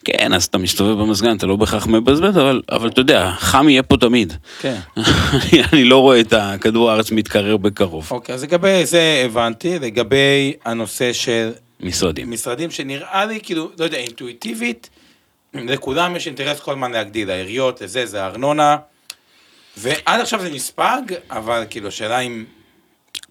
כן, 0.04 0.32
אז 0.32 0.44
אתה 0.44 0.58
מסתובב 0.58 1.02
במזגן, 1.02 1.36
אתה 1.36 1.46
לא 1.46 1.56
בהכרח 1.56 1.86
מבזבז, 1.86 2.38
אבל, 2.38 2.62
אבל 2.72 2.88
אתה 2.88 3.00
יודע, 3.00 3.30
חם 3.38 3.68
יהיה 3.68 3.82
פה 3.82 3.96
תמיד. 3.96 4.32
כן. 4.60 4.78
אני 5.72 5.84
לא 5.84 5.98
רואה 5.98 6.20
את 6.20 6.32
הכדור 6.32 6.90
הארץ 6.90 7.10
מתקרר 7.10 7.56
בקרוב. 7.56 8.08
אוקיי, 8.10 8.34
אז 8.34 8.42
לגבי 8.42 8.86
זה 8.86 9.22
הבנתי, 9.24 9.78
לגבי 9.78 10.52
הנושא 10.64 11.12
של 11.12 11.50
משרדים. 11.80 12.30
משרדים 12.30 12.70
שנראה 12.70 13.24
לי, 13.24 13.40
כאילו, 13.42 13.70
לא 13.78 13.84
יודע, 13.84 13.98
אינטואיטיבית, 13.98 14.90
לכולם 15.54 16.16
יש 16.16 16.26
אינטרס 16.26 16.60
כל 16.60 16.72
הזמן 16.72 16.92
להגדיל, 16.92 17.30
העיריות, 17.30 17.80
לזה, 17.80 18.06
זה 18.06 18.22
הארנונה, 18.22 18.76
ועד 19.76 20.20
עכשיו 20.20 20.40
זה 20.40 20.50
נספג, 20.50 21.02
אבל 21.30 21.64
כאילו, 21.70 21.88
השאלה 21.88 22.20
אם 22.20 22.44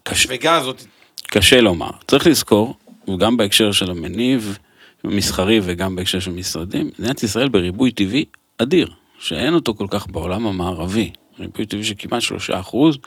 קשה, 0.02 0.22
הספיגה 0.22 0.54
הזאת, 0.56 0.82
קשה 1.26 1.60
לומר. 1.60 1.90
צריך 2.08 2.26
לזכור, 2.26 2.74
וגם 3.08 3.36
בהקשר 3.36 3.72
של 3.72 3.90
המניב, 3.90 4.58
מסחרי 5.04 5.60
וגם 5.62 5.96
בהקשר 5.96 6.20
של 6.20 6.30
משרדים, 6.30 6.90
מדינת 6.98 7.22
ישראל 7.22 7.48
בריבוי 7.48 7.90
טבעי 7.90 8.24
אדיר, 8.58 8.90
שאין 9.18 9.54
אותו 9.54 9.74
כל 9.74 9.86
כך 9.90 10.06
בעולם 10.06 10.46
המערבי. 10.46 11.10
ריבוי 11.38 11.66
טבעי 11.66 11.84
של 11.84 11.94
כמעט 11.98 12.22
שלושה 12.22 12.60
אחוז. 12.60 12.98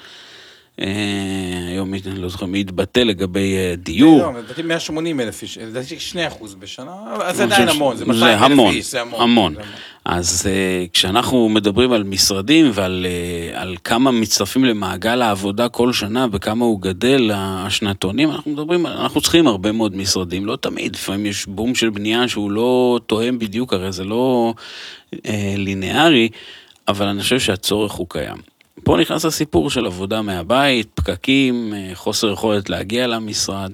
אה, 0.81 0.85
היום, 1.69 1.93
אני 1.93 2.01
לא 2.21 2.29
זוכר 2.29 2.45
מי 2.45 2.59
התבטא 2.59 2.99
לגבי 2.99 3.55
אה, 3.57 3.73
דיור. 3.77 4.19
לא, 4.21 4.39
לדעתי 4.39 4.61
180 4.61 5.19
אלף 5.19 5.41
איש, 5.41 5.57
לדעתי 5.57 5.99
2 5.99 6.27
אחוז 6.27 6.55
בשנה, 6.55 6.91
אבל 7.15 7.33
זה 7.33 7.43
עדיין 7.43 7.69
המון, 7.69 7.97
זה 7.97 8.05
ש- 8.05 8.07
200 8.07 8.59
אלף 8.59 8.59
איש, 8.73 8.91
זה 8.91 9.01
המון. 9.01 9.55
אז 10.05 10.47
uh, 10.49 10.89
כשאנחנו 10.93 11.49
מדברים 11.49 11.91
על 11.91 12.03
משרדים 12.03 12.71
ועל 12.73 13.05
על 13.53 13.75
כמה 13.83 14.11
מצטרפים 14.11 14.65
למעגל 14.65 15.21
העבודה 15.21 15.69
כל 15.69 15.93
שנה 15.93 16.27
וכמה 16.31 16.65
הוא 16.65 16.81
גדל, 16.81 17.31
השנתונים, 17.33 18.31
אנחנו 18.31 18.51
מדברים, 18.51 18.85
אנחנו 18.85 19.21
צריכים 19.21 19.47
הרבה 19.47 19.71
מאוד 19.71 19.95
משרדים, 19.95 20.45
לא 20.45 20.55
תמיד, 20.55 20.95
לפעמים 20.95 21.25
יש 21.25 21.45
בום 21.45 21.75
של 21.75 21.89
בנייה 21.89 22.27
שהוא 22.27 22.51
לא 22.51 22.99
תואם 23.05 23.39
בדיוק, 23.39 23.73
הרי 23.73 23.91
זה 23.91 24.03
לא 24.03 24.53
לינארי, 25.57 26.29
אבל 26.87 27.07
אני 27.07 27.21
חושב 27.21 27.39
שהצורך 27.39 27.91
הוא 27.91 28.07
קיים. 28.09 28.37
פה 28.83 28.97
נכנס 28.97 29.25
הסיפור 29.25 29.69
של 29.69 29.85
עבודה 29.85 30.21
מהבית, 30.21 30.87
פקקים, 30.95 31.73
אה, 31.73 31.91
חוסר 31.93 32.31
יכולת 32.31 32.69
להגיע 32.69 33.07
למשרד, 33.07 33.71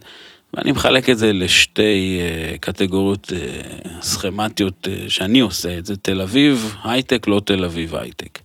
ואני 0.54 0.72
מחלק 0.72 1.10
את 1.10 1.18
זה 1.18 1.34
לשתי 1.34 2.20
אה, 2.22 2.58
קטגוריות 2.58 3.34
אה, 3.36 4.02
סכמטיות 4.02 4.88
שאני 5.08 5.39
עושה 5.39 5.78
את 5.78 5.86
זה, 5.86 5.96
תל 5.96 6.22
אביב 6.22 6.76
הייטק, 6.84 7.28
לא 7.28 7.42
תל 7.46 7.66
אביב 7.66 7.96
הייטק. 7.96 8.39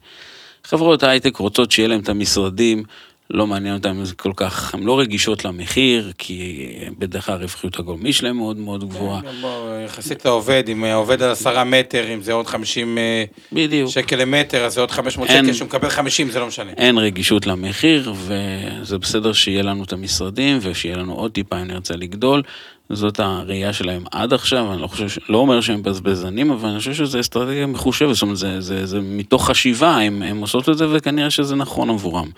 חברות 0.65 1.03
הייטק 1.03 1.37
רוצות 1.37 1.71
שיהיה 1.71 1.89
להם 1.89 2.01
את 2.01 2.09
המשרדים, 2.09 2.83
לא 3.31 3.47
מעניין 3.47 3.75
אותם 3.75 4.05
זה 4.05 4.15
כל 4.15 4.33
כך, 4.37 4.75
הן 4.75 4.83
לא 4.83 4.99
רגישות 4.99 5.45
למחיר, 5.45 6.13
כי 6.19 6.67
בדרך 6.99 7.27
כלל 7.27 7.35
הרווחיות 7.35 7.79
הגולמית 7.79 8.15
שלהם 8.15 8.37
מאוד 8.37 8.57
מאוד 8.57 8.89
גבוהה. 8.89 9.21
בוא, 9.41 9.79
יחסית 9.85 10.25
לעובד, 10.25 10.63
אם 10.73 10.85
עובד 10.85 11.23
על 11.23 11.31
עשרה 11.31 11.65
מטר, 11.65 12.15
אם 12.15 12.23
זה 12.23 12.33
עוד 12.33 12.47
50 12.47 12.99
אה, 12.99 13.25
בדיוק. 13.53 13.91
שקל 13.91 14.17
למטר, 14.17 14.65
אז 14.65 14.75
זה 14.75 14.81
עוד 14.81 14.91
500 14.91 15.31
אין- 15.31 15.45
שקל, 15.45 15.55
שהוא 15.55 15.67
מקבל 15.67 15.89
50, 15.89 16.31
זה 16.31 16.41
לא 16.41 16.47
משנה. 16.47 16.71
אין 16.77 16.99
רגישות 16.99 17.47
למחיר, 17.47 18.13
וזה 18.17 18.99
בסדר 18.99 19.33
שיהיה 19.33 19.63
לנו 19.63 19.85
את 19.85 19.93
המשרדים, 19.93 20.59
ושיהיה 20.63 20.97
לנו 20.97 21.15
עוד 21.15 21.31
טיפה 21.31 21.57
אם 21.61 21.65
נרצה 21.67 21.97
לגדול. 21.97 22.43
זאת 22.91 23.21
הראייה 23.21 23.73
שלהם 23.73 24.05
עד 24.13 24.33
עכשיו, 24.33 24.73
אני 24.73 24.83
לא 24.83 24.87
חושב, 24.87 25.07
לא 25.29 25.39
אומר 25.39 25.61
שהם 25.61 25.83
בזבזנים, 25.83 26.51
אבל 26.51 26.69
אני 26.69 26.79
חושב 26.79 26.95
שזו 26.95 27.21
אסטרטגיה 27.21 27.67
מחושבת, 27.67 28.15
זאת 28.15 28.23
אומרת, 28.23 28.37
זה, 28.37 28.61
זה, 28.61 28.87
זה 28.87 29.01
מתוך 29.03 29.47
חשיבה, 29.51 29.97
הם, 29.97 30.23
הם 30.23 30.39
עושות 30.41 30.69
את 30.69 30.79
זה, 30.79 30.87
וכנראה 30.93 31.31
שזה 31.31 31.57
נכון 31.57 31.91
עבורם. 31.91 32.31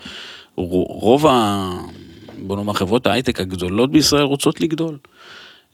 רוב 0.57 1.27
ה... 1.27 1.69
בוא 2.37 2.55
נאמר, 2.55 2.73
חברות 2.73 3.07
ההייטק 3.07 3.39
הגדולות 3.39 3.91
בישראל 3.91 4.23
רוצות 4.23 4.61
לגדול. 4.61 4.97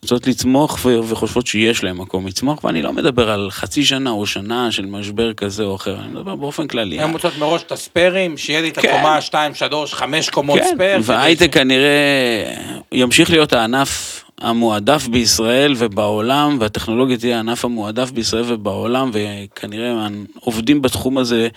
רוצות 0.02 0.28
לצמוח 0.28 0.86
ו- 0.86 1.00
וחושבות 1.08 1.48
שיש 1.48 1.84
להם 1.84 2.02
מקום 2.02 2.28
לצמוח, 2.28 2.64
ואני 2.64 2.82
לא 2.82 2.94
מדבר 2.94 3.32
על 3.32 3.52
חצי 3.52 3.86
שנה 3.86 4.10
או 4.10 4.26
שנה 4.26 4.72
של 4.72 4.86
משבר 4.86 5.34
כזה 5.34 5.64
או 5.64 5.76
אחר, 5.76 5.96
אני 6.00 6.08
מדבר 6.08 6.36
באופן 6.36 6.68
כללי. 6.68 7.00
הן 7.00 7.12
רוצות 7.12 7.38
מראש 7.38 7.64
את 7.64 7.72
הספיירים, 7.72 8.38
שיהיה 8.38 8.62
לי 8.62 8.70
את. 8.70 8.78
הקומה 8.78 9.22
2, 9.22 9.54
3, 9.56 9.94
5 9.94 10.30
קומות 10.30 10.60
כן, 10.60 10.72
ספייר. 10.76 11.00
וההייטק 11.04 11.54
כנראה 11.54 12.54
ימשיך 12.92 13.30
להיות 13.30 13.54
הענף 13.54 14.24
המועדף 14.42 15.08
בישראל 15.08 15.74
ובעולם, 15.78 16.58
והטכנולוגיה 16.60 17.18
תהיה 17.18 17.36
הענף 17.38 17.66
המועדף 17.66 18.12
בישראל 18.12 18.44
ובעולם, 18.48 19.12
וכנראה 19.14 20.08
עובדים 20.40 20.82
בתחום 20.82 21.18
הזה 21.18 21.48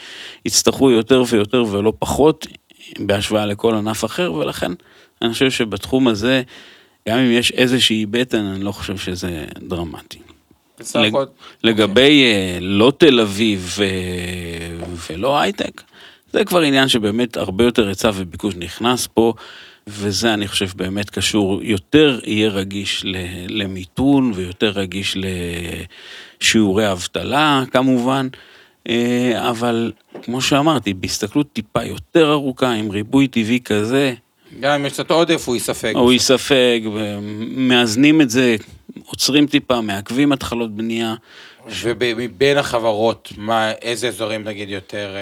יצטרכו 0.46 0.90
יותר 0.90 1.22
ויותר 1.28 1.64
ולא 1.70 1.92
פחות, 1.98 2.46
בהשוואה 2.98 3.46
לכל 3.46 3.74
ענף 3.74 4.04
אחר, 4.04 4.32
ולכן 4.32 4.72
אני 5.22 5.32
חושב 5.32 5.50
שבתחום 5.50 6.08
הזה, 6.08 6.42
גם 7.08 7.18
אם 7.18 7.30
יש 7.30 7.50
איזושהי 7.52 8.06
בטן, 8.06 8.44
אני 8.44 8.64
לא 8.64 8.72
חושב 8.72 8.96
שזה 8.96 9.44
דרמטי. 9.58 10.18
לג- 11.00 11.12
לגבי 11.64 12.22
אה, 12.24 12.58
לא 12.60 12.92
תל 12.98 13.20
אביב 13.20 13.74
ו... 13.76 13.84
ולא 15.10 15.40
הייטק, 15.40 15.82
זה 16.32 16.44
כבר 16.44 16.60
עניין 16.60 16.88
שבאמת 16.88 17.36
הרבה 17.36 17.64
יותר 17.64 17.88
היצע 17.88 18.10
וביקוש 18.14 18.54
נכנס 18.56 19.06
פה, 19.14 19.34
וזה 19.86 20.34
אני 20.34 20.48
חושב 20.48 20.68
באמת 20.76 21.10
קשור, 21.10 21.62
יותר 21.62 22.20
יהיה 22.24 22.48
רגיש 22.50 23.04
למיתון 23.48 24.32
ויותר 24.34 24.70
רגיש 24.70 25.16
לשיעורי 26.40 26.92
אבטלה 26.92 27.64
כמובן, 27.70 28.28
אה, 28.34 28.38
אבל 29.38 29.92
כמו 30.22 30.40
שאמרתי, 30.42 30.94
בהסתכלות 30.94 31.46
טיפה 31.52 31.84
יותר 31.84 32.32
ארוכה, 32.32 32.72
עם 32.72 32.90
ריבוי 32.90 33.28
טבעי 33.28 33.60
כזה, 33.64 34.14
גם 34.60 34.72
אם 34.80 34.86
יש 34.86 34.92
קצת 34.92 35.10
עודף, 35.10 35.42
הוא 35.46 35.54
ייספג. 35.56 35.92
הוא 35.96 36.12
ייספג, 36.12 36.80
מאזנים 37.56 38.20
את 38.20 38.30
זה, 38.30 38.56
עוצרים 39.06 39.46
טיפה, 39.46 39.80
מעכבים 39.80 40.32
התחלות 40.32 40.76
בנייה. 40.76 41.14
ומבין 41.82 42.58
החברות, 42.58 43.32
מה, 43.36 43.70
איזה 43.82 44.08
אזורים 44.08 44.44
נגיד 44.44 44.68
יותר, 44.70 45.10
אה, 45.16 45.20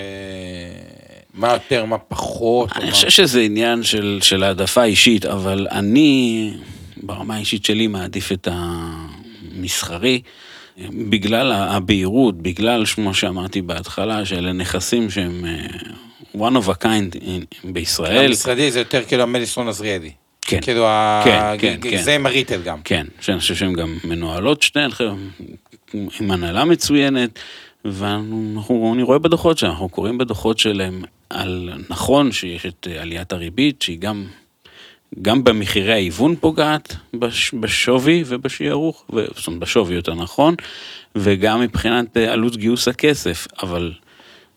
מה 1.35 1.53
יותר, 1.53 1.85
מה 1.85 1.99
פחות? 1.99 2.68
אני 2.77 2.85
מה- 2.85 2.90
חושב 2.90 3.11
שזה 3.11 3.40
עניין 3.40 3.83
של, 3.83 4.18
של 4.23 4.42
העדפה 4.42 4.85
אישית, 4.85 5.27
אבל 5.27 5.66
אני, 5.71 6.51
ברמה 7.03 7.35
האישית 7.37 7.64
שלי, 7.64 7.87
מעדיף 7.87 8.33
את 8.33 8.49
המסחרי, 8.51 10.21
בגלל 11.09 11.53
הבהירות, 11.53 12.43
בגלל, 12.43 12.87
כמו 12.87 13.14
שאמרתי 13.14 13.62
בהתחלה, 13.62 14.25
שאלה 14.25 14.53
נכסים 14.53 15.11
שהם 15.11 15.45
אה, 15.45 15.67
one 16.49 16.64
of 16.64 16.69
a 16.69 16.85
kind 16.85 17.19
בישראל. 17.64 18.27
המשרדי 18.27 18.71
זה 18.71 18.79
יותר 18.79 19.05
כאילו 19.05 19.23
המדיסון 19.23 19.69
עזריאלי. 19.69 20.11
כן. 20.43 20.61
כאילו, 20.61 20.87
ה- 20.87 21.23
כן, 21.25 21.41
כן, 21.59 21.91
כן. 21.91 22.03
זה 22.03 22.14
עם 22.14 22.27
הריטל 22.27 22.62
גם. 22.62 22.79
כן, 22.85 23.07
שאני 23.21 23.38
חושב 23.41 23.55
שהן 23.55 23.73
גם 23.73 23.99
מנוהלות 24.05 24.62
שתיהן, 24.62 24.91
עם 26.21 26.31
הנהלה 26.31 26.64
מצוינת, 26.64 27.38
ואנחנו, 27.85 28.93
אני 28.95 29.03
רואה 29.03 29.19
בדוחות 29.19 29.59
שאנחנו 29.59 29.88
קוראים 29.88 30.19
בדוחות 30.19 30.59
שלהם 30.59 31.03
על, 31.31 31.71
נכון 31.91 32.33
שיש 32.33 32.67
את 32.67 32.87
עליית 33.01 33.33
הריבית, 33.33 33.83
שהיא 33.83 33.99
גם, 33.99 34.25
גם 35.23 35.44
במחירי 35.44 35.92
ההיוון 35.92 36.37
פוגעת 36.37 36.97
בש, 37.14 37.55
בשווי 37.55 38.25
ובשערוך, 38.27 39.05
ו- 39.12 39.27
זאת 39.37 39.47
אומרת 39.47 39.61
בשווי 39.61 39.94
יותר 39.94 40.14
נכון, 40.14 40.55
וגם 41.16 41.61
מבחינת 41.61 42.16
אה, 42.16 42.33
עלות 42.33 42.57
גיוס 42.57 42.88
הכסף, 42.88 43.47
אבל 43.62 43.92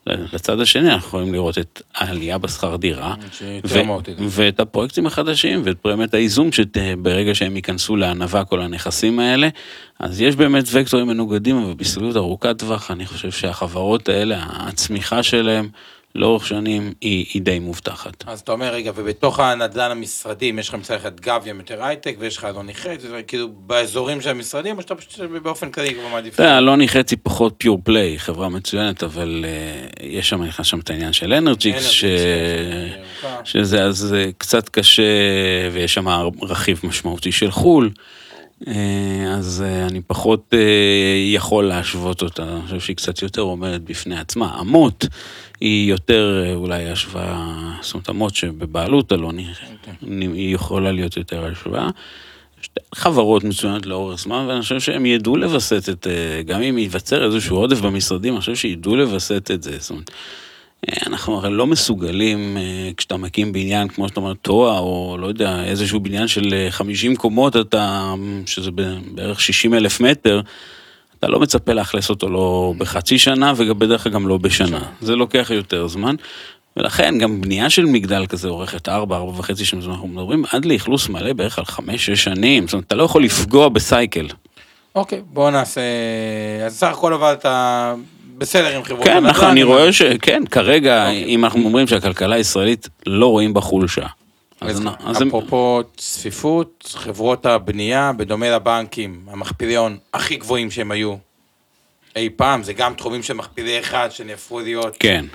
לצד 0.08 0.60
השני 0.60 0.94
אנחנו 0.94 1.08
יכולים 1.08 1.34
לראות 1.34 1.58
את 1.58 1.82
העלייה 1.96 2.38
בשכר 2.38 2.76
דירה, 2.76 3.16
יותר 3.64 3.84
מהותית. 3.84 4.18
ואת 4.20 4.60
הפרויקטים 4.60 5.06
החדשים 5.06 5.62
ואת 5.64 5.78
פרמיית 5.78 6.14
הייזום 6.14 6.52
שברגע 6.52 7.36
שהם 7.36 7.56
ייכנסו 7.56 7.96
לענווה 7.96 8.46
כל 8.46 8.62
הנכסים 8.62 9.20
האלה, 9.20 9.50
אז 10.00 10.22
יש 10.22 10.36
באמת 10.36 10.64
וקטורים 10.72 11.08
מנוגדים, 11.08 11.58
אבל 11.58 11.74
בהסתכלות 11.74 12.16
ארוכת 12.16 12.60
טווח 12.60 12.92
אני 12.92 13.06
חושב 13.06 13.32
שהחברות 13.32 14.10
האלה, 14.10 14.46
הצמיחה 14.50 15.24
שלהם 15.24 15.70
לאורך 16.16 16.48
שנים 16.48 16.94
היא, 17.02 17.26
היא 17.34 17.42
די 17.42 17.60
מובטחת. 17.60 18.24
אז 18.28 18.40
אתה 18.40 18.52
אומר, 18.52 18.74
רגע, 18.74 18.92
ובתוך 18.96 19.40
הנדל"ן 19.40 19.92
המשרדים, 19.92 20.60
יש 20.60 20.70
לך 20.70 20.76
מצד 20.76 20.96
אחד 20.96 21.20
גביהם 21.20 21.60
יותר 21.60 21.84
הייטק, 21.84 22.16
ויש 22.20 22.38
לך 22.38 22.46
אלוני 22.46 22.74
חץ, 22.74 23.02
כאילו 23.28 23.48
באזורים 23.50 24.22
של 24.22 24.30
המשרדים, 24.30 24.78
או 24.78 24.82
שאתה 24.82 24.96
פשוט 24.96 25.20
באופן 25.44 25.72
כללי 25.72 25.94
כבר 25.94 26.08
מעדיף? 26.08 26.40
יודע, 26.40 26.58
אלוני 26.58 26.88
חצי 26.88 27.16
פחות 27.16 27.54
פיור 27.58 27.80
פליי, 27.84 28.20
חברה 28.20 28.50
מצוינת, 28.50 29.04
אבל 29.04 29.46
uh, 29.46 30.04
יש 30.04 30.30
שם, 30.30 30.44
נכנס 30.44 30.66
שם 30.66 30.80
את 30.80 30.90
העניין 30.90 31.14
של 31.14 31.34
אנרג'יקס, 31.34 31.86
ש... 31.86 32.06
כן, 32.06 32.08
ירוקה. 33.24 33.42
שזה 33.44 33.84
אז 33.84 34.14
אה, 34.14 34.30
קצת 34.38 34.70
קשה, 34.70 35.04
ויש 35.72 35.94
שם 35.94 36.08
רכיב 36.42 36.80
משמעותי 36.84 37.32
של 37.32 37.52
חו"ל, 37.52 37.90
אה, 38.68 38.74
אז 39.38 39.64
אני 39.90 40.02
פחות 40.02 40.54
יכול 41.34 41.68
להשוות 41.68 42.22
אותה, 42.22 42.44
אני 42.44 42.62
חושב 42.66 42.80
שהיא 42.80 42.96
קצת 42.96 43.22
יותר 43.22 43.42
עומדת 43.42 43.82
בפני 43.82 44.20
עצמה. 44.20 44.58
אמות 44.62 45.06
היא 45.62 45.90
יותר 45.90 46.44
אה, 46.46 46.54
אולי 46.54 46.90
השוואה, 46.90 47.48
זאת 47.82 47.94
אומרת 47.94 48.10
אמות 48.10 48.36
שבבעלות 48.36 49.14
אלוני, 49.14 49.46
היא 50.02 50.56
יכולה 50.56 50.92
להיות 50.92 51.18
יותר 51.18 51.46
השוואה. 51.46 51.90
שתי 52.62 52.80
חברות 52.96 53.44
מצוינות 53.44 53.86
לאורך 53.86 54.20
זמן, 54.20 54.46
ואני 54.48 54.62
חושב 54.62 54.80
שהם 54.80 55.06
ידעו 55.06 55.38
לווסת 55.38 55.90
את, 55.90 56.08
אה, 56.08 56.44
גם 56.44 56.62
אם 56.62 56.78
ייווצר 56.78 57.26
איזשהו 57.26 57.58
עודף 57.58 57.80
במשרדים, 57.80 58.34
אני 58.34 58.40
חושב 58.40 58.56
שידעו 58.56 58.96
לווסת 58.96 59.52
את 59.52 59.64
זה. 59.64 59.78
זאת 59.80 59.90
אומרת, 59.90 60.12
אה, 60.90 60.98
אנחנו 61.08 61.38
הרי 61.38 61.52
לא 61.52 61.68
מסוגלים, 61.68 62.58
כשאתה 62.98 63.18
מקים 63.18 63.54
בניין, 63.54 63.88
כמו 63.88 64.08
שאתה 64.08 64.20
אומר, 64.20 64.34
טועה, 64.34 64.80
או 64.80 65.18
לא 65.20 65.28
יודע, 65.28 65.64
איזשהו 65.64 66.00
בניין 66.00 66.28
של 66.28 66.54
אה, 66.54 66.72
50 66.72 67.16
קומות, 67.16 67.56
אתה, 67.56 68.14
שזה 68.46 68.72
בערך 69.16 69.42
60 69.42 69.74
אלף 69.74 70.02
מטר, 70.02 70.42
אתה 71.22 71.30
לא 71.30 71.40
מצפה 71.40 71.74
לאכלס 71.74 72.10
אותו 72.10 72.30
לא 72.30 72.74
בחצי 72.78 73.18
שנה, 73.18 73.54
ובדרך 73.58 74.04
כלל 74.04 74.12
גם 74.12 74.28
לא 74.28 74.38
בשנה. 74.38 74.80
זה 75.02 75.16
לוקח 75.16 75.52
יותר 75.54 75.88
זמן. 75.88 76.16
ולכן 76.78 77.18
גם 77.18 77.42
בנייה 77.42 77.70
של 77.70 77.86
מגדל 77.86 78.26
כזה 78.26 78.48
אורכת 78.48 78.90
4, 78.90 79.18
4 79.18 79.32
וחצי 79.32 79.66
שנים, 79.66 79.92
אנחנו 79.92 80.08
מדברים 80.08 80.44
עד 80.52 80.66
לאכלוס 80.66 81.10
מלא 81.10 81.34
בערך 81.34 81.60
על 81.60 81.66
5-6 81.66 81.72
שנים, 82.16 82.68
זאת 82.68 82.74
אומרת, 82.74 82.88
אתה 82.88 82.96
לא 82.96 83.04
יכול 83.04 83.24
לפגוע 83.24 83.70
בסייקל. 83.70 84.28
אוקיי, 84.96 85.22
בוא 85.34 85.52
נעשה... 85.52 85.82
אז 86.66 86.78
סך 86.78 86.88
הכל 86.88 87.14
אתה 87.34 87.96
בסדר 88.38 88.76
עם 88.78 88.84
חברות 88.84 89.04
כן, 89.04 89.12
הנדל"ן, 89.12 89.30
נכון, 89.30 89.48
אני 89.48 89.64
רואה 89.64 89.94
שכן, 89.94 90.44
כרגע, 90.52 91.08
אוקיי. 91.08 91.24
אם 91.26 91.46
אנחנו 91.46 91.66
אומרים 91.66 91.88
שהכלכלה 91.88 92.36
הישראלית 92.36 92.90
לא 93.06 93.28
רואים 93.28 93.54
בה 93.54 93.62
חולשה. 93.62 94.06
אז 94.62 94.76
אז 94.76 94.82
אנ- 94.82 94.88
אז 95.06 95.22
הם- 95.22 95.28
אפרופו 95.28 95.82
צפיפות, 95.98 96.94
חברות 96.98 97.46
הבנייה, 97.46 98.12
בדומה 98.18 98.50
לבנקים, 98.50 99.26
המכפיליון 99.32 99.98
הכי 100.14 100.36
גבוהים 100.36 100.72
שהם 100.72 100.92
היו 100.92 101.16
אי 102.16 102.30
פעם, 102.36 102.64
זה 102.64 102.74
גם 102.74 102.94
תחומים 102.94 103.24
של 103.24 103.34
מכפילי 103.34 103.80
אחד 103.80 104.10
שנהפכו 104.12 104.60
להיות 104.60 104.98
כן, 105.00 105.26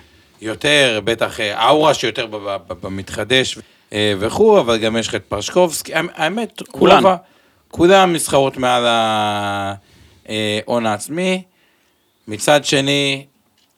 יותר, 0.40 1.00
בטח 1.04 1.40
אה, 1.40 1.68
אאורה 1.68 1.94
שיותר 1.94 2.26
ב- 2.26 2.36
ב- 2.36 2.56
במתחדש 2.80 3.58
אה, 3.92 4.14
וכו', 4.18 4.60
אבל 4.60 4.78
גם 4.78 4.96
יש 4.96 5.08
לך 5.08 5.14
את 5.14 5.24
פרשקובסקי, 5.28 5.94
האמ- 5.94 5.98
האמת, 6.14 6.62
כולן. 6.70 7.02
רוב 7.04 7.12
כולם 7.68 8.12
נסחרות 8.12 8.56
מעל 8.56 8.84
ההון 8.86 10.86
העצמי. 10.86 11.42
מצד 12.28 12.64
שני, 12.64 13.26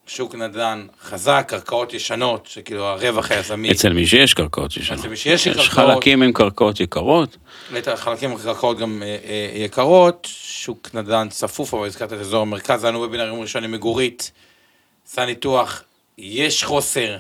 שוק 0.09 0.35
נדל"ן 0.35 0.87
חזק, 1.03 1.45
קרקעות 1.49 1.95
ישנות, 1.95 2.47
שכאילו 2.47 2.85
הרווח 2.85 3.31
היזמי, 3.31 3.71
אצל 3.71 3.93
מי 3.93 4.07
שיש 4.07 4.35
קרקעות 4.35 4.77
ישנות. 4.77 5.01
אצל 5.01 5.09
מי 5.09 5.17
שיש 5.17 5.47
יש 5.47 5.69
קרקעות. 5.69 5.95
חלקים 5.95 6.23
עם 6.23 6.33
קרקעות 6.33 6.81
יקרות, 6.81 7.37
את 7.79 7.89
החלקים 7.89 8.33
הקרקעות 8.33 8.79
גם 8.79 9.03
אה, 9.03 9.17
אה, 9.25 9.51
יקרות, 9.55 10.29
שוק 10.33 10.91
נדל"ן 10.95 11.29
צפוף, 11.31 11.75
אבל 11.75 11.87
הזכרת 11.87 12.13
את 12.13 12.19
אזור 12.19 12.43
המרכז, 12.43 12.85
היה 12.85 12.91
לנו 12.91 13.01
וובינרים 13.01 13.41
ראשונים 13.41 13.73
מגורית, 13.73 14.33
עשה 15.09 15.27
ניתוח, 15.27 15.83
יש 16.19 16.65
חוסר 16.65 17.17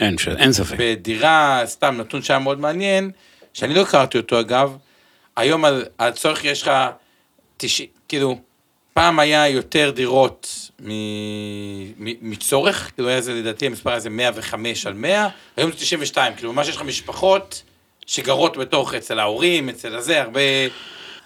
אין 0.00 0.18
ש- 0.18 0.28
אין 0.28 0.52
ספק. 0.52 0.76
בדירה, 0.78 1.62
סתם 1.64 1.96
נתון 1.98 2.22
שהיה 2.22 2.38
מאוד 2.38 2.60
מעניין, 2.60 3.10
שאני 3.54 3.74
לא 3.74 3.80
הכרתי 3.80 4.18
אותו 4.18 4.40
אגב, 4.40 4.76
היום 5.36 5.64
על, 5.64 5.84
על 5.98 6.12
צורך 6.12 6.44
יש 6.44 6.62
לך 6.62 6.70
90, 7.56 7.88
כאילו, 8.08 8.38
פעם 8.94 9.18
היה 9.18 9.48
יותר 9.48 9.92
דירות 9.94 10.48
מ, 10.82 10.88
מ, 11.98 12.12
מצורך, 12.30 12.90
כאילו 12.94 13.08
היה 13.08 13.20
זה 13.20 13.34
לדעתי 13.34 13.66
המספר 13.66 13.90
היה 13.90 14.00
זה 14.00 14.10
105 14.10 14.86
על 14.86 14.92
100, 14.94 15.28
היום 15.56 15.70
זה 15.70 15.76
92, 15.76 16.34
כאילו 16.36 16.52
ממש 16.52 16.68
יש 16.68 16.76
לך 16.76 16.82
משפחות 16.82 17.62
שגרות 18.06 18.56
בתוך, 18.56 18.94
אצל 18.94 19.18
ההורים, 19.18 19.68
אצל 19.68 19.96
הזה, 19.96 20.20
הרבה... 20.22 20.40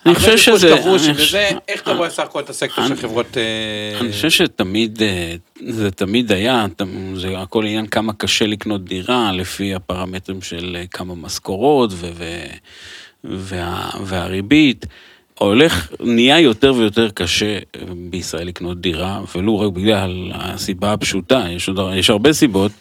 אני 0.07 0.15
הרבה 0.15 0.21
חושב 0.21 0.31
ביקוש 0.31 0.61
שזה- 0.63 0.77
כבוש 0.83 1.03
אני 1.05 1.13
וזה, 1.13 1.23
חושב- 1.23 1.57
איך 1.69 1.83
אתה 1.83 1.93
רואה 1.93 2.11
סך 2.11 2.23
הכל 2.23 2.41
את 2.41 2.51
הסקטור 2.51 2.85
של 2.87 2.93
אני- 2.93 3.01
חברות... 3.03 3.37
אה, 3.37 4.01
אני 4.01 4.13
חושב 4.13 4.31
שתמיד, 4.31 5.03
אה, 5.03 5.35
זה 5.69 5.91
תמיד 5.91 6.33
היה, 6.33 6.67
זה 7.15 7.39
הכל 7.39 7.65
עניין 7.65 7.87
כמה 7.87 8.13
קשה 8.13 8.47
לקנות 8.47 8.85
דירה, 8.85 9.33
לפי 9.33 9.75
הפרמטרים 9.75 10.43
של 10.43 10.77
אה, 10.81 10.87
כמה 10.87 11.15
משכורות 11.15 11.91
ו- 11.93 12.11
ו- 12.15 12.47
וה- 13.25 13.91
והריבית. 14.05 14.87
הולך, 15.39 15.93
נהיה 16.01 16.41
יותר 16.41 16.75
ויותר 16.77 17.11
קשה 17.11 17.47
אה, 17.57 17.81
בישראל 18.11 18.47
לקנות 18.47 18.81
דירה, 18.81 19.21
ולו 19.35 19.61
רק 19.61 19.73
בגלל 19.73 20.31
הסיבה 20.35 20.93
הפשוטה, 20.93 21.45
יש, 21.51 21.69
עוד, 21.69 21.79
יש 21.95 22.11
הרבה 22.11 22.33
סיבות, 22.33 22.73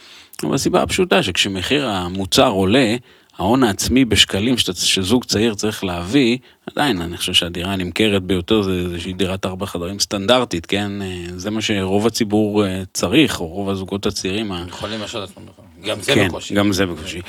אבל 0.43 0.55
הסיבה 0.55 0.81
הפשוטה 0.81 1.23
שכשמחיר 1.23 1.87
המוצר 1.89 2.47
עולה, 2.49 2.95
ההון 3.37 3.63
העצמי 3.63 4.05
בשקלים 4.05 4.57
שאתה- 4.57 4.75
שזוג 4.75 5.23
צעיר 5.25 5.53
צריך 5.53 5.83
להביא, 5.83 6.37
עדיין 6.71 7.01
אני 7.01 7.17
חושב 7.17 7.33
שהדירה 7.33 7.73
הנמכרת 7.73 8.23
ביותר 8.23 8.61
זה 8.61 8.71
איזושהי 8.71 9.13
דירת 9.13 9.45
ארבע 9.45 9.65
חדרים 9.65 9.99
סטנדרטית, 9.99 10.65
כן? 10.65 11.01
אה, 11.01 11.07
זה 11.35 11.51
מה 11.51 11.61
שרוב 11.61 12.07
הציבור 12.07 12.65
אה, 12.65 12.83
צריך, 12.93 13.39
או 13.39 13.47
רוב 13.47 13.69
הזוגות 13.69 14.05
הצעירים. 14.05 14.51
יכולים 14.67 14.99
להשאיר 15.01 15.23
את 15.23 15.29
עצמם, 15.29 15.43
גם 15.85 16.01
זה 16.01 16.13
כן, 16.13 16.27
בקושי. 16.27 16.53
גם 16.53 16.71
זה 16.73 16.85
בקושי. 16.85 17.21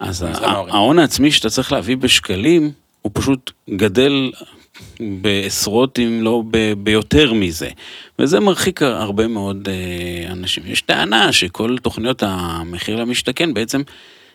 אז. 0.00 0.26
ההון 0.42 0.98
העצמי 0.98 1.30
שאתה 1.30 1.50
צריך 1.50 1.72
להביא 1.72 1.96
בשקלים, 1.96 2.70
הוא 3.02 3.12
פשוט 3.14 3.50
גדל 3.70 4.30
בעשרות 5.00 5.98
אם 5.98 6.22
לא 6.22 6.42
ב, 6.50 6.72
ביותר 6.72 7.32
מזה. 7.32 7.68
וזה 8.18 8.40
מרחיק 8.40 8.82
הרבה 8.82 9.26
מאוד 9.26 9.68
אה, 9.68 10.32
אנשים. 10.32 10.62
יש 10.66 10.80
טענה 10.80 11.32
שכל 11.32 11.76
תוכניות 11.78 12.22
המחיר 12.26 12.96
למשתכן 12.96 13.54
בעצם 13.54 13.82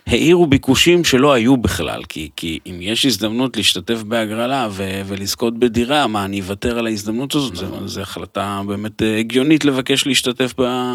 האירו 0.07 0.47
ביקושים 0.47 1.03
שלא 1.03 1.33
היו 1.33 1.57
בכלל, 1.57 2.01
כי, 2.09 2.29
כי 2.35 2.59
אם 2.65 2.77
יש 2.81 3.05
הזדמנות 3.05 3.57
להשתתף 3.57 4.03
בהגרלה 4.03 4.67
ו, 4.71 5.01
ולזכות 5.05 5.59
בדירה, 5.59 6.07
מה, 6.07 6.25
אני 6.25 6.41
אוותר 6.41 6.79
על 6.79 6.87
ההזדמנות 6.87 7.35
הזאת? 7.35 7.53
זו 7.85 8.01
החלטה 8.01 8.61
באמת 8.67 9.01
אה, 9.01 9.17
הגיונית 9.17 9.65
לבקש 9.65 10.07
להשתתף 10.07 10.53
ב... 10.61 10.93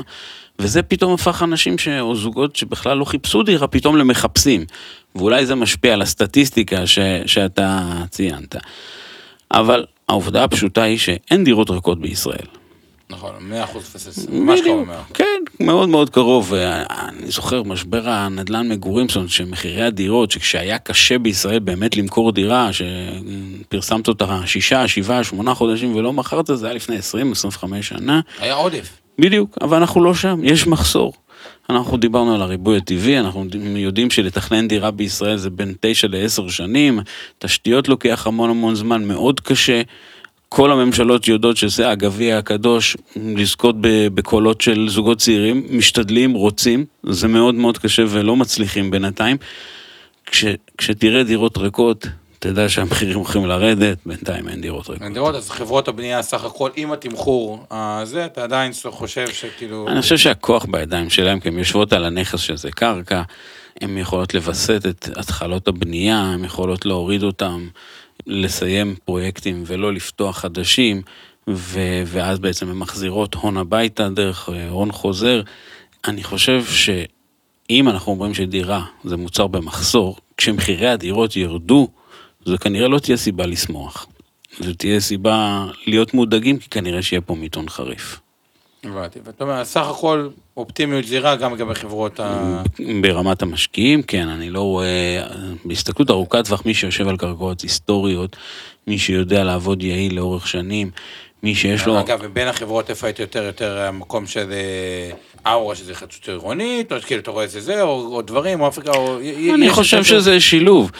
וזה 0.60 0.82
פתאום 0.82 1.12
הפך 1.12 1.42
אנשים 1.42 1.78
ש... 1.78 1.88
או 1.88 2.16
זוגות 2.16 2.56
שבכלל 2.56 2.98
לא 2.98 3.04
חיפשו 3.04 3.42
דירה, 3.42 3.66
פתאום 3.66 3.96
למחפשים. 3.96 4.64
ואולי 5.14 5.46
זה 5.46 5.54
משפיע 5.54 5.92
על 5.92 6.02
הסטטיסטיקה 6.02 6.86
ש... 6.86 6.98
שאתה 7.26 7.82
ציינת. 8.10 8.56
אבל 9.52 9.84
העובדה 10.08 10.44
הפשוטה 10.44 10.82
היא 10.82 10.98
שאין 10.98 11.44
דירות 11.44 11.70
ריקות 11.70 12.00
בישראל. 12.00 12.46
נכון, 13.10 13.30
100 13.40 13.64
אחוז 13.64 13.84
פסס, 13.84 14.26
ממש 14.28 14.60
קרוב 14.64 14.86
מאוד. 14.86 14.96
כן, 15.14 15.24
מאוד 15.60 15.88
מאוד 15.88 16.10
קרוב. 16.10 16.54
אני 16.54 17.30
זוכר 17.30 17.62
משבר 17.62 18.08
הנדל"ן 18.08 18.68
מגורים, 18.68 19.08
זאת 19.08 19.16
אומרת 19.16 19.30
שמחירי 19.30 19.82
הדירות, 19.82 20.30
שכשהיה 20.30 20.78
קשה 20.78 21.18
בישראל 21.18 21.58
באמת 21.58 21.96
למכור 21.96 22.32
דירה, 22.32 22.70
שפרסמת 22.72 24.08
אותה 24.08 24.40
שישה, 24.46 24.88
שבעה, 24.88 25.24
שמונה 25.24 25.54
חודשים 25.54 25.96
ולא 25.96 26.12
מכרת, 26.12 26.50
זה 26.54 26.66
היה 26.66 26.74
לפני 26.74 26.96
20-25 26.98 27.02
שנה. 27.80 28.20
היה 28.38 28.54
עודף. 28.54 28.88
בדיוק, 29.18 29.58
אבל 29.60 29.76
אנחנו 29.76 30.04
לא 30.04 30.14
שם, 30.14 30.40
יש 30.42 30.66
מחסור. 30.66 31.12
אנחנו 31.70 31.96
דיברנו 31.96 32.34
על 32.34 32.42
הריבוי 32.42 32.76
הטבעי, 32.76 33.18
אנחנו 33.18 33.44
יודעים 33.76 34.10
שלתכנן 34.10 34.68
דירה 34.68 34.90
בישראל 34.90 35.36
זה 35.36 35.50
בין 35.50 35.74
9 35.80 36.08
ל-10 36.08 36.50
שנים, 36.50 37.00
תשתיות 37.38 37.88
לוקח 37.88 38.26
המון 38.26 38.50
המון 38.50 38.74
זמן, 38.74 39.04
מאוד 39.04 39.40
קשה. 39.40 39.82
כל 40.48 40.72
הממשלות 40.72 41.28
יודעות 41.28 41.56
שזה 41.56 41.90
הגביע 41.90 42.38
הקדוש, 42.38 42.96
לזכות 43.16 43.76
בקולות 44.14 44.60
של 44.60 44.88
זוגות 44.88 45.18
צעירים, 45.18 45.66
משתדלים, 45.70 46.34
רוצים, 46.34 46.84
זה 47.02 47.28
מאוד 47.28 47.54
מאוד 47.54 47.78
קשה 47.78 48.04
ולא 48.08 48.36
מצליחים 48.36 48.90
בינתיים. 48.90 49.36
כש, 50.26 50.44
כשתראה 50.78 51.22
דירות 51.22 51.58
ריקות, 51.58 52.06
תדע 52.38 52.68
שהמחירים 52.68 53.16
הולכים 53.16 53.46
לרדת, 53.46 53.98
בינתיים 54.06 54.48
אין 54.48 54.60
דירות 54.60 54.88
ריקות. 54.88 55.02
אין 55.02 55.12
דירות, 55.12 55.34
אז 55.34 55.50
חברות 55.50 55.88
הבנייה 55.88 56.22
סך 56.22 56.44
הכל, 56.44 56.70
עם 56.76 56.92
התמחור 56.92 57.66
הזה, 57.70 58.24
אתה 58.26 58.44
עדיין 58.44 58.72
חושב 58.90 59.28
שכאילו... 59.32 59.88
אני 59.88 60.02
חושב 60.02 60.16
שהכוח 60.16 60.64
בידיים 60.64 61.10
שלהם, 61.10 61.40
כי 61.40 61.48
הן 61.48 61.58
יושבות 61.58 61.92
על 61.92 62.04
הנכס 62.04 62.40
שזה 62.40 62.70
קרקע, 62.70 63.22
הן 63.80 63.98
יכולות 63.98 64.34
לווסת 64.34 64.82
את 64.88 65.08
התחלות 65.16 65.68
הבנייה, 65.68 66.20
הן 66.20 66.44
יכולות 66.44 66.86
להוריד 66.86 67.22
אותם, 67.22 67.68
לסיים 68.26 68.94
פרויקטים 69.04 69.62
ולא 69.66 69.92
לפתוח 69.92 70.38
חדשים, 70.38 71.02
ו- 71.48 72.02
ואז 72.06 72.38
בעצם 72.38 72.70
הן 72.70 72.76
מחזירות 72.76 73.34
הון 73.34 73.56
הביתה 73.56 74.08
דרך 74.08 74.48
אה, 74.48 74.68
הון 74.68 74.92
חוזר. 74.92 75.42
אני 76.08 76.24
חושב 76.24 76.64
שאם 76.64 77.88
אנחנו 77.88 78.12
אומרים 78.12 78.34
שדירה 78.34 78.84
זה 79.04 79.16
מוצר 79.16 79.46
במחסור, 79.46 80.16
כשמחירי 80.36 80.88
הדירות 80.88 81.36
ירדו, 81.36 81.88
זו 82.48 82.58
כנראה 82.58 82.88
לא 82.88 82.98
תהיה 82.98 83.16
סיבה 83.16 83.46
לשמוח. 83.46 84.06
זו 84.60 84.72
תהיה 84.74 85.00
סיבה 85.00 85.66
להיות 85.86 86.14
מודאגים, 86.14 86.58
כי 86.58 86.70
כנראה 86.70 87.02
שיהיה 87.02 87.20
פה 87.20 87.34
מיתון 87.34 87.68
חריף. 87.68 88.20
הבנתי, 88.84 89.18
ואתה 89.24 89.44
אומר, 89.44 89.64
סך 89.64 89.86
הכל 89.86 90.28
אופטימיות 90.56 91.04
זהירה 91.04 91.36
גם 91.36 91.54
לגבי 91.54 91.74
חברות 91.74 92.20
ה... 92.20 92.62
ברמת 93.02 93.42
המשקיעים, 93.42 94.02
כן, 94.02 94.28
אני 94.28 94.50
לא 94.50 94.60
רואה, 94.60 95.22
בהסתכלות 95.64 96.10
ארוכת 96.10 96.44
טווח, 96.44 96.62
מי 96.66 96.74
שיושב 96.74 97.08
על 97.08 97.16
קרקעות 97.16 97.60
היסטוריות, 97.60 98.36
מי 98.86 98.98
שיודע 98.98 99.44
לעבוד 99.44 99.82
יעיל 99.82 100.16
לאורך 100.16 100.48
שנים, 100.48 100.90
מי 101.42 101.54
שיש 101.54 101.86
לו... 101.86 102.00
אגב, 102.00 102.26
בין 102.26 102.48
החברות 102.48 102.90
איפה 102.90 103.06
היית 103.06 103.18
יותר 103.18 103.42
יותר 103.42 103.78
המקום 103.78 104.26
של 104.26 104.52
אה, 104.52 105.52
אאורה, 105.52 105.74
שזה 105.74 105.94
חדשות 105.94 106.28
עירונית, 106.28 106.92
או 106.92 106.96
כאילו 107.00 107.20
אתה 107.20 107.30
רואה 107.30 107.44
את 107.44 107.50
זה 107.50 107.60
זה, 107.60 107.82
או, 107.82 108.16
או 108.16 108.22
דברים, 108.22 108.60
או 108.60 108.68
אפריקה, 108.68 108.90
או... 108.90 109.18
אני 109.54 109.70
חושב 109.70 110.04
שזה 110.04 110.40
שילוב. 110.40 110.90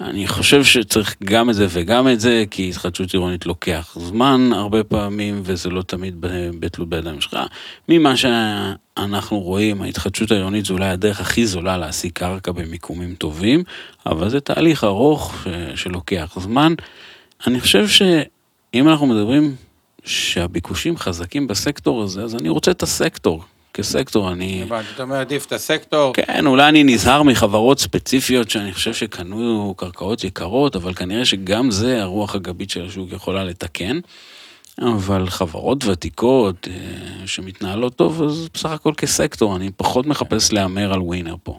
אני 0.00 0.26
חושב 0.26 0.64
שצריך 0.64 1.16
גם 1.24 1.50
את 1.50 1.54
זה 1.54 1.66
וגם 1.70 2.08
את 2.08 2.20
זה, 2.20 2.44
כי 2.50 2.68
התחדשות 2.68 3.12
עירונית 3.12 3.46
לוקח 3.46 3.96
זמן 4.00 4.50
הרבה 4.52 4.84
פעמים, 4.84 5.40
וזה 5.44 5.70
לא 5.70 5.82
תמיד 5.82 6.16
בתלות 6.60 6.88
בידיים 6.88 7.20
שלך. 7.20 7.36
ממה 7.88 8.16
שאנחנו 8.16 9.40
רואים, 9.40 9.82
ההתחדשות 9.82 10.30
העירונית 10.30 10.64
זה 10.64 10.72
אולי 10.72 10.88
הדרך 10.88 11.20
הכי 11.20 11.46
זולה 11.46 11.76
להשיג 11.76 12.12
קרקע 12.12 12.52
במיקומים 12.52 13.14
טובים, 13.14 13.62
אבל 14.06 14.28
זה 14.28 14.40
תהליך 14.40 14.84
ארוך 14.84 15.46
שלוקח 15.74 16.38
זמן. 16.40 16.74
אני 17.46 17.60
חושב 17.60 17.88
שאם 17.88 18.88
אנחנו 18.88 19.06
מדברים 19.06 19.56
שהביקושים 20.04 20.96
חזקים 20.96 21.46
בסקטור 21.46 22.02
הזה, 22.02 22.22
אז 22.22 22.34
אני 22.34 22.48
רוצה 22.48 22.70
את 22.70 22.82
הסקטור. 22.82 23.44
כסקטור, 23.76 24.32
אני... 24.32 24.62
הבנתי, 24.62 24.88
אתה 24.94 25.02
אומר 25.02 25.16
עדיף 25.16 25.46
את 25.46 25.52
הסקטור. 25.52 26.12
כן, 26.14 26.46
אולי 26.46 26.68
אני 26.68 26.84
נזהר 26.84 27.22
מחברות 27.22 27.80
ספציפיות 27.80 28.50
שאני 28.50 28.72
חושב 28.72 28.94
שקנו 28.94 29.74
קרקעות 29.76 30.24
יקרות, 30.24 30.76
אבל 30.76 30.94
כנראה 30.94 31.24
שגם 31.24 31.70
זה 31.70 32.02
הרוח 32.02 32.34
הגבית 32.34 32.70
של 32.70 32.86
השוק 32.86 33.12
יכולה 33.12 33.44
לתקן. 33.44 33.98
אבל 34.82 35.30
חברות 35.30 35.84
ותיקות 35.84 36.68
אה, 36.70 37.26
שמתנהלות 37.26 37.96
טוב, 37.96 38.22
אז 38.22 38.48
בסך 38.54 38.70
הכל 38.70 38.92
כסקטור, 38.96 39.56
אני 39.56 39.70
פחות 39.76 40.06
מחפש 40.06 40.52
להמר 40.52 40.92
על 40.92 41.00
ווינר 41.00 41.34
פה. 41.42 41.58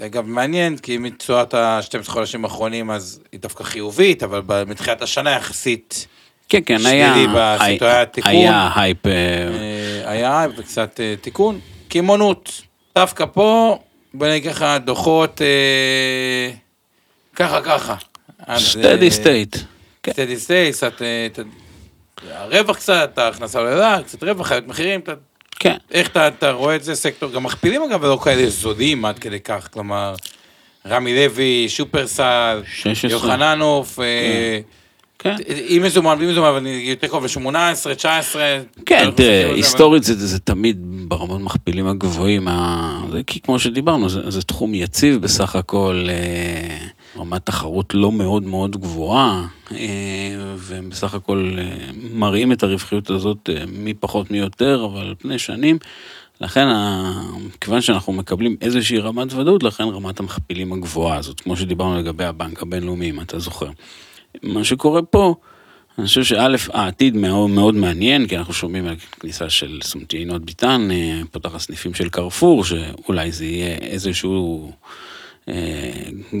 אגב, 0.00 0.26
מעניין, 0.26 0.76
כי 0.76 0.98
מתשואת 0.98 1.54
ה-12 1.54 2.10
חודשים 2.10 2.44
האחרונים, 2.44 2.90
אז 2.90 3.20
היא 3.32 3.40
דווקא 3.40 3.64
חיובית, 3.64 4.22
אבל 4.22 4.64
מתחילת 4.66 5.02
השנה 5.02 5.30
יחסית... 5.30 6.06
כן, 6.48 6.60
כן, 6.66 6.86
היה... 6.86 7.14
שלילי 7.14 7.32
בסיטואציה, 7.34 7.96
היה 7.96 8.06
תיקון. 8.06 8.30
היה 8.30 8.70
הייפ. 8.74 9.06
אה, 9.06 9.12
אה, 9.12 10.10
היה 10.10 10.40
הייפ 10.40 10.52
וקצת 10.58 11.00
אה, 11.00 11.14
תיקון. 11.20 11.60
קמעונות, 11.88 12.62
דווקא 12.94 13.24
פה, 13.32 13.78
בוא 14.14 14.26
נגיד 14.26 14.52
ככה, 14.52 14.78
דוחות 14.78 15.40
ככה 17.36 17.60
ככה. 17.62 17.94
steady 18.58 19.10
state. 19.10 19.56
steady 20.10 20.36
state, 20.36 20.74
קצת, 20.74 21.00
הרווח 22.30 22.76
קצת, 22.76 23.18
ההכנסה 23.18 23.58
עולה, 23.58 23.98
קצת 24.02 24.22
רווח, 24.22 24.46
חיות 24.46 24.66
מחירים, 24.66 25.00
כן. 25.58 25.76
איך 25.90 26.08
אתה, 26.08 26.28
אתה 26.28 26.50
רואה 26.50 26.76
את 26.76 26.84
זה 26.84 26.94
סקטור, 26.94 27.32
גם 27.32 27.42
מכפילים 27.42 27.82
אגב, 27.82 28.02
ולא 28.02 28.18
כאלה 28.24 28.50
זולים 28.50 29.04
עד 29.04 29.18
כדי 29.18 29.40
כך, 29.40 29.68
כלומר, 29.72 30.14
רמי 30.86 31.14
לוי, 31.14 31.68
שופרסל, 31.68 32.62
יוחננוף, 33.08 33.96
כן. 33.96 34.02
כן. 35.26 35.36
אם 35.48 35.82
מזומן, 35.84 36.16
בלי 36.18 36.26
מזומן, 36.26 36.48
אבל 36.48 36.56
אני 36.56 36.70
יותר 36.70 37.06
קרוב 37.06 37.24
ל-18, 37.24 37.94
19. 37.94 38.58
כן, 38.86 39.10
תראה, 39.16 39.52
היסטורית 39.54 40.04
זה, 40.04 40.26
זה 40.26 40.38
תמיד 40.38 40.76
ברמות 41.08 41.40
מכפילים 41.40 41.86
הגבוהים, 41.86 42.48
זה 43.10 43.22
כי 43.26 43.40
כמו 43.40 43.58
שדיברנו, 43.58 44.08
זה, 44.08 44.30
זה 44.30 44.42
תחום 44.42 44.74
יציב 44.74 45.22
בסך 45.22 45.56
הכל, 45.56 46.06
אה, 46.08 46.86
רמת 47.20 47.46
תחרות 47.46 47.94
לא 47.94 48.12
מאוד 48.12 48.42
מאוד 48.42 48.76
גבוהה, 48.76 49.46
אה, 49.72 49.78
ובסך 50.56 51.14
הכל 51.14 51.56
אה, 51.58 51.64
מראים 52.12 52.52
את 52.52 52.62
הרווחיות 52.62 53.10
הזאת 53.10 53.50
מי 53.68 53.94
פחות 53.94 54.30
מי 54.30 54.38
יותר, 54.38 54.88
אבל 54.92 55.00
על 55.00 55.14
פני 55.18 55.38
שנים. 55.38 55.78
לכן, 56.40 56.66
כיוון 57.60 57.80
שאנחנו 57.80 58.12
מקבלים 58.12 58.56
איזושהי 58.60 58.98
רמת 58.98 59.32
ודאות, 59.32 59.62
לכן 59.62 59.84
רמת 59.84 60.20
המכפילים 60.20 60.72
הגבוהה 60.72 61.18
הזאת, 61.18 61.40
כמו 61.40 61.56
שדיברנו 61.56 61.98
לגבי 61.98 62.24
הבנק 62.24 62.62
הבינלאומי, 62.62 63.10
אם 63.10 63.20
אתה 63.20 63.38
זוכר. 63.38 63.70
מה 64.42 64.64
שקורה 64.64 65.02
פה, 65.02 65.34
אני 65.98 66.06
חושב 66.06 66.24
שא', 66.24 66.56
העתיד 66.72 67.16
מאוד 67.16 67.50
מאוד 67.50 67.74
מעניין, 67.74 68.26
כי 68.26 68.36
אנחנו 68.36 68.54
שומעים 68.54 68.86
על 68.86 68.96
כניסה 69.20 69.50
של 69.50 69.78
סומטי 69.82 70.24
ביטן, 70.44 70.88
אה, 70.90 71.20
פותח 71.30 71.54
הסניפים 71.54 71.94
של 71.94 72.08
קרפור, 72.08 72.64
שאולי 72.64 73.32
זה 73.32 73.44
יהיה 73.44 73.76
איזשהו 73.76 74.72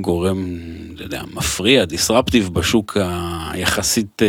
גורם, 0.00 0.56
לא 0.96 1.04
יודע, 1.04 1.22
מפריע, 1.34 1.84
דיסרפטיב 1.84 2.48
בשוק 2.52 2.96
היחסית 3.50 4.22
אה, 4.22 4.28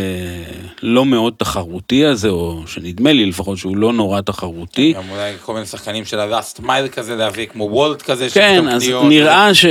לא 0.83 1.05
מאוד 1.05 1.33
תחרותי 1.37 2.05
הזה, 2.05 2.29
או 2.29 2.63
שנדמה 2.67 3.13
לי 3.13 3.25
לפחות 3.25 3.57
שהוא 3.57 3.77
לא 3.77 3.93
נורא 3.93 4.21
תחרותי. 4.21 4.93
גם 4.93 5.09
אולי 5.09 5.33
כל 5.41 5.53
מיני 5.53 5.65
שחקנים 5.65 6.05
של 6.05 6.19
ה-last 6.19 6.59
mile 6.59 6.89
כזה 6.91 7.15
להביא, 7.15 7.45
כמו 7.45 7.63
וולט 7.63 8.01
כזה, 8.01 8.27
כן, 8.33 8.67
אז 8.67 8.83
קניות, 8.83 9.05
נראה, 9.05 9.53
ש... 9.53 9.65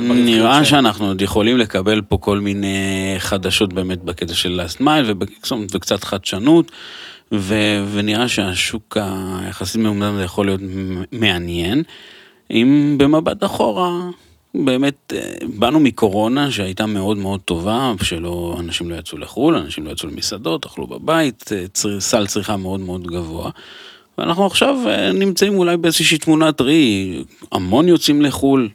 נראה 0.00 0.64
שאנחנו 0.64 1.06
עוד 1.06 1.22
יכולים 1.22 1.58
לקבל 1.58 2.00
פה 2.08 2.18
כל 2.18 2.38
מיני 2.38 3.14
חדשות 3.18 3.72
באמת 3.72 4.02
בקטע 4.02 4.34
של 4.34 4.60
last 4.60 4.80
mile 4.80 5.24
וקצת 5.72 6.04
חדשנות. 6.04 6.72
ו... 7.34 7.54
ונראה 7.92 8.28
שהשוק 8.28 8.96
היחסית 9.00 9.80
מאומדן 9.80 10.06
הזה 10.06 10.22
יכול 10.22 10.46
להיות 10.46 10.60
מעניין. 11.12 11.82
אם 12.50 12.94
במבט 12.98 13.44
אחורה, 13.44 13.90
באמת, 14.54 15.12
אה, 15.16 15.32
באנו 15.42 15.80
מקורונה 15.80 16.50
שהייתה 16.50 16.86
מאוד 16.86 17.16
מאוד 17.16 17.40
טובה, 17.40 17.92
שלא, 18.02 18.56
אנשים 18.60 18.90
לא 18.90 18.94
יצאו 18.94 19.18
לחו"ל, 19.18 19.56
אנשים 19.56 19.86
לא 19.86 19.90
יצאו 19.90 20.08
למסעדות, 20.08 20.66
אכלו 20.66 20.86
בבית, 20.86 21.50
אה, 21.52 21.68
צר, 21.68 22.00
סל 22.00 22.26
צריכה 22.26 22.56
מאוד 22.56 22.80
מאוד 22.80 23.06
גבוה. 23.06 23.50
ואנחנו 24.18 24.46
עכשיו 24.46 24.76
אה, 24.86 25.12
נמצאים 25.12 25.58
אולי 25.58 25.76
באיזושהי 25.76 26.18
תמונת 26.18 26.60
ראי, 26.60 27.24
המון 27.52 27.88
יוצאים 27.88 28.22
לחו"ל, 28.22 28.68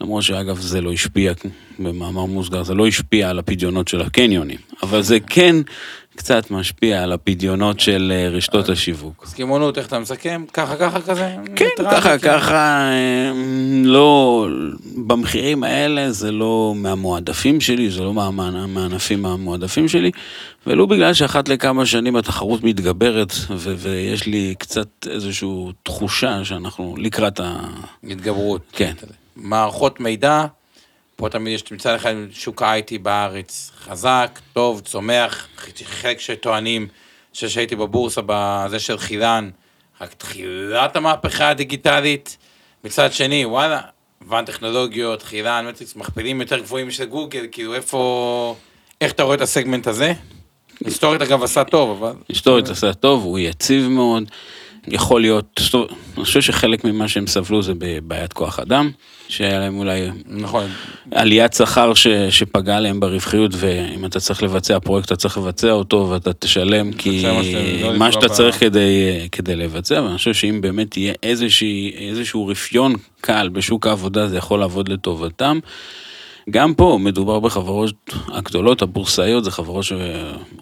למרות 0.00 0.22
שאגב 0.22 0.58
זה 0.58 0.80
לא 0.80 0.92
השפיע, 0.92 1.32
במאמר 1.78 2.24
מוסגר, 2.24 2.62
זה 2.62 2.74
לא 2.74 2.86
השפיע 2.86 3.30
על 3.30 3.38
הפדיונות 3.38 3.88
של 3.88 4.00
הקניונים, 4.00 4.58
אבל 4.82 5.02
זה 5.02 5.20
כן 5.20 5.56
קצת 6.16 6.50
משפיע 6.50 7.02
על 7.02 7.12
הפדיונות 7.12 7.80
של 7.80 8.12
אה, 8.14 8.28
רשתות 8.28 8.68
השיווק. 8.68 9.24
אז 9.26 9.34
קמעונות, 9.34 9.78
איך 9.78 9.86
אתה 9.86 9.98
מסכם? 9.98 10.44
ככה 10.52 10.76
ככה 10.76 11.00
כזה? 11.00 11.34
כן, 11.56 11.66
ככה, 11.90 12.18
כאילו? 12.18 12.34
ככה, 12.34 12.54
אה, 12.90 13.32
לא, 13.84 14.46
במחירים 15.06 15.64
האלה 15.64 16.12
זה 16.12 16.32
לא 16.32 16.72
מהמועדפים 16.76 17.60
שלי, 17.60 17.90
זה 17.90 18.00
לא 18.02 18.14
מה- 18.14 18.30
מהענפים 18.66 19.26
המועדפים 19.26 19.88
שלי, 19.88 20.10
ולו 20.66 20.86
בגלל 20.86 21.14
שאחת 21.14 21.48
לכמה 21.48 21.86
שנים 21.86 22.16
התחרות 22.16 22.64
מתגברת, 22.64 23.32
ויש 23.56 24.26
לי 24.26 24.54
קצת 24.58 24.88
איזושהי 25.10 25.48
תחושה 25.82 26.44
שאנחנו 26.44 26.94
לקראת 26.98 27.40
ה... 27.40 27.56
התגברות. 28.10 28.60
כן. 28.72 28.92
מערכות 29.36 30.00
מידע, 30.00 30.44
פה 31.22 31.28
תמיד 31.28 31.54
יש, 31.54 31.72
מצד 31.72 31.94
אחד 31.94 32.14
שוק 32.30 32.62
ה-IT 32.62 32.98
בארץ 33.02 33.70
חזק, 33.78 34.40
טוב, 34.52 34.80
צומח, 34.80 35.48
חלק 35.84 36.20
שטוענים 36.20 36.88
שהייתי 37.32 37.76
בבורסה 37.76 38.20
בזה 38.26 38.80
של 38.80 38.98
חילן, 38.98 39.50
רק 40.00 40.14
תחילת 40.14 40.96
המהפכה 40.96 41.48
הדיגיטלית, 41.48 42.36
מצד 42.84 43.12
שני, 43.12 43.44
וואלה, 43.44 43.80
ואן 44.28 44.44
טכנולוגיות, 44.44 45.22
חילן, 45.22 45.66
מטריקס, 45.68 45.96
מכפילים 45.96 46.40
יותר 46.40 46.58
גבוהים 46.58 46.90
של 46.90 47.04
גוגל, 47.04 47.46
כאילו 47.52 47.74
איפה, 47.74 48.56
איך 49.00 49.12
אתה 49.12 49.22
רואה 49.22 49.34
את 49.34 49.40
הסגמנט 49.40 49.86
הזה? 49.86 50.12
היסטורית 50.84 51.22
אגב 51.22 51.42
עשה 51.42 51.64
טוב, 51.64 52.02
אבל... 52.02 52.14
היסטורית 52.28 52.68
עשה 52.68 52.94
טוב, 52.94 53.24
הוא 53.24 53.38
יציב 53.38 53.88
מאוד, 53.88 54.30
יכול 54.88 55.20
להיות, 55.20 55.60
אני 56.16 56.24
חושב 56.24 56.40
שחלק 56.40 56.84
ממה 56.84 57.08
שהם 57.08 57.26
סבלו 57.26 57.62
זה 57.62 57.72
בבעיית 57.78 58.32
כוח 58.32 58.58
אדם, 58.58 58.90
שהיה 59.28 59.58
להם 59.58 59.78
אולי 59.78 60.08
נכון, 60.26 60.66
עליית 61.10 61.52
שכר 61.52 61.94
ש, 61.94 62.06
שפגעה 62.30 62.80
להם 62.80 63.00
ברווחיות, 63.00 63.50
ואם 63.54 64.04
אתה 64.04 64.20
צריך 64.20 64.42
לבצע 64.42 64.78
פרויקט, 64.80 65.06
אתה 65.06 65.16
צריך 65.16 65.38
לבצע 65.38 65.70
אותו 65.70 66.08
ואתה 66.10 66.32
תשלם, 66.32 66.92
כי 66.92 67.22
לא 67.82 67.98
מה 67.98 68.12
שאתה 68.12 68.26
ב- 68.26 68.30
צריך 68.30 68.60
כדי, 68.60 69.28
כדי 69.32 69.56
לבצע, 69.56 70.02
ואני 70.02 70.16
חושב 70.16 70.34
שאם 70.34 70.60
באמת 70.60 70.96
יהיה 70.96 71.14
איזושהי, 71.22 71.94
איזשהו 72.08 72.46
רפיון 72.46 72.94
קל 73.20 73.48
בשוק 73.48 73.86
העבודה, 73.86 74.28
זה 74.28 74.36
יכול 74.36 74.60
לעבוד 74.60 74.88
לטובתם. 74.88 75.58
גם 76.50 76.74
פה 76.74 76.98
מדובר 77.00 77.40
בחברות 77.40 77.94
הגדולות, 78.28 78.82
הבורסאיות, 78.82 79.44
זה 79.44 79.50
חברות 79.50 79.84
ש... 79.84 79.92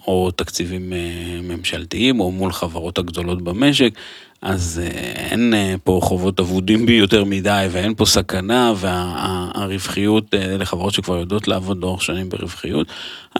או 0.07 0.31
תקציבים 0.31 0.93
אה, 0.93 1.39
ממשלתיים, 1.43 2.19
או 2.19 2.31
מול 2.31 2.51
חברות 2.51 2.97
הגדולות 2.97 3.41
במשק, 3.41 3.93
אז 4.41 4.81
אה, 4.83 4.87
אין 5.15 5.53
אה, 5.53 5.75
פה 5.83 5.99
חובות 6.03 6.39
אבודים 6.39 6.85
בי 6.85 6.93
יותר 6.93 7.23
מדי, 7.23 7.67
ואין 7.71 7.95
פה 7.95 8.05
סכנה, 8.05 8.73
והרווחיות 8.75 10.25
לחברות 10.33 10.93
שכבר 10.93 11.17
יודעות 11.17 11.47
לעבוד 11.47 11.81
לאורך 11.81 12.01
שנים 12.01 12.29
ברווחיות. 12.29 12.87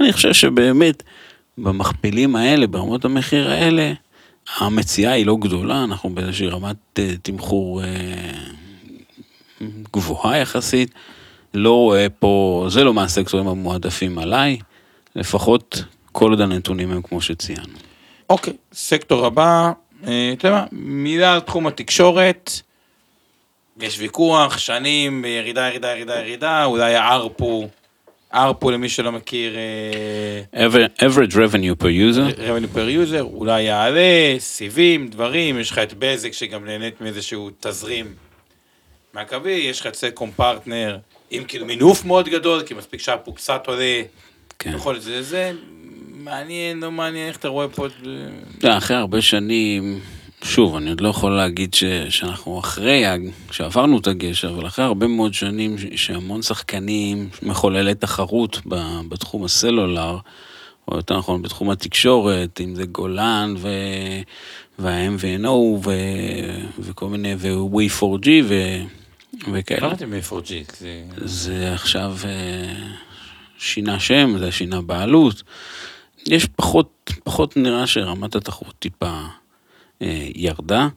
אני 0.01 0.13
חושב 0.13 0.33
שבאמת, 0.33 1.03
במכפילים 1.57 2.35
האלה, 2.35 2.67
ברמות 2.67 3.05
המחיר 3.05 3.51
האלה, 3.51 3.93
המציאה 4.57 5.11
היא 5.11 5.25
לא 5.25 5.37
גדולה, 5.41 5.83
אנחנו 5.83 6.09
באיזושהי 6.09 6.47
רמת 6.47 6.99
תמחור 7.21 7.81
גבוהה 9.93 10.37
יחסית. 10.37 10.91
לא 11.53 11.73
רואה 11.73 12.07
פה, 12.19 12.65
זה 12.69 12.83
לא 12.83 12.93
מהסקטורים 12.93 13.47
המועדפים 13.47 14.17
עליי, 14.17 14.57
לפחות 15.15 15.83
כל 16.11 16.29
עוד 16.29 16.41
הנתונים 16.41 16.91
הם 16.91 17.01
כמו 17.01 17.21
שציינו. 17.21 17.73
אוקיי, 18.29 18.53
סקטור 18.73 19.25
הבא, 19.25 19.71
אה, 20.07 20.33
אתה 20.33 20.47
יודע 20.47 20.57
מה, 20.57 20.65
מילה 20.71 21.33
על 21.33 21.39
תחום 21.39 21.67
התקשורת, 21.67 22.51
יש 23.79 23.99
ויכוח, 23.99 24.57
שנים, 24.57 25.25
ירידה, 25.25 25.67
ירידה, 25.67 25.91
ירידה, 25.91 26.19
ירידה, 26.19 26.65
אולי 26.65 26.97
ארפו 28.33 28.71
למי 28.71 28.89
שלא 28.89 29.11
מכיר, 29.11 29.55
אה, 30.53 30.67
Aver- 30.67 31.01
average 31.01 31.33
revenue 31.33 31.83
per 31.83 31.87
user, 31.87 32.37
revenue 32.37 32.75
per 32.75 33.11
user, 33.11 33.21
אולי 33.21 33.61
יעלה, 33.61 34.35
סיבים, 34.39 35.07
דברים, 35.07 35.59
יש 35.59 35.71
לך 35.71 35.77
את 35.77 35.93
בזק 35.99 36.33
שגם 36.33 36.65
נהנית 36.65 37.01
מאיזשהו 37.01 37.49
תזרים 37.59 38.05
מהקווי, 39.13 39.51
יש 39.51 39.79
לך 39.79 39.87
את 39.87 39.95
סלקום 39.95 40.31
פרטנר, 40.35 40.97
עם 41.31 41.43
כאילו 41.43 41.65
מינוף 41.65 42.05
מאוד 42.05 42.29
גדול, 42.29 42.63
כי 42.63 42.73
מספיק 42.73 42.99
שהפו 42.99 43.33
קצת 43.33 43.67
עולה, 43.67 44.01
כן. 44.59 44.73
בכל 44.75 44.99
זה, 44.99 45.23
זה 45.23 45.51
מעניין, 46.07 46.79
לא 46.79 46.91
מעניין, 46.91 47.27
איך 47.27 47.37
אתה 47.37 47.47
רואה 47.47 47.67
פה 47.67 47.85
את... 47.85 47.91
זה? 48.61 48.77
אחרי 48.77 48.97
הרבה 48.97 49.21
שנים, 49.21 49.99
שוב, 50.43 50.75
אני 50.75 50.89
עוד 50.89 51.01
לא 51.01 51.09
יכול 51.09 51.31
להגיד 51.31 51.73
ש, 51.73 51.83
שאנחנו 52.09 52.59
אחרי, 52.59 53.03
שעברנו 53.51 53.99
את 53.99 54.07
הגשר, 54.07 54.49
אבל 54.49 54.67
אחרי 54.67 54.85
הרבה 54.85 55.07
מאוד 55.07 55.33
שנים 55.33 55.75
שהמון 55.95 56.41
שחקנים, 56.41 57.29
מחוללי 57.43 57.95
תחרות 57.95 58.61
בתחום 59.09 59.43
הסלולר, 59.43 60.17
או 60.87 60.95
יותר 60.95 61.17
נכון 61.17 61.41
בתחום 61.41 61.69
התקשורת, 61.69 62.61
אם 62.61 62.75
זה 62.75 62.85
גולן 62.85 63.53
ו... 63.57 63.69
וה-MVNO 64.79 65.49
ו... 65.85 65.91
וכל 66.79 67.07
מיני, 67.07 67.35
ו-We4G 67.37 68.27
ו... 68.43 68.81
וכאלה. 69.53 69.87
יודעת 69.87 70.03
מ-4G, 70.03 70.73
זה... 70.79 71.03
זה 71.17 71.73
עכשיו 71.73 72.15
אה, 72.25 72.73
שינה 73.57 73.99
שם, 73.99 74.35
זה 74.39 74.51
שינה 74.51 74.81
בעלות. 74.81 75.43
יש 76.27 76.45
פחות, 76.45 77.11
פחות 77.23 77.57
נראה 77.57 77.87
שרמת 77.87 78.35
התחרות 78.35 78.73
טיפה 78.79 79.21
אה, 80.01 80.27
ירדה. 80.35 80.87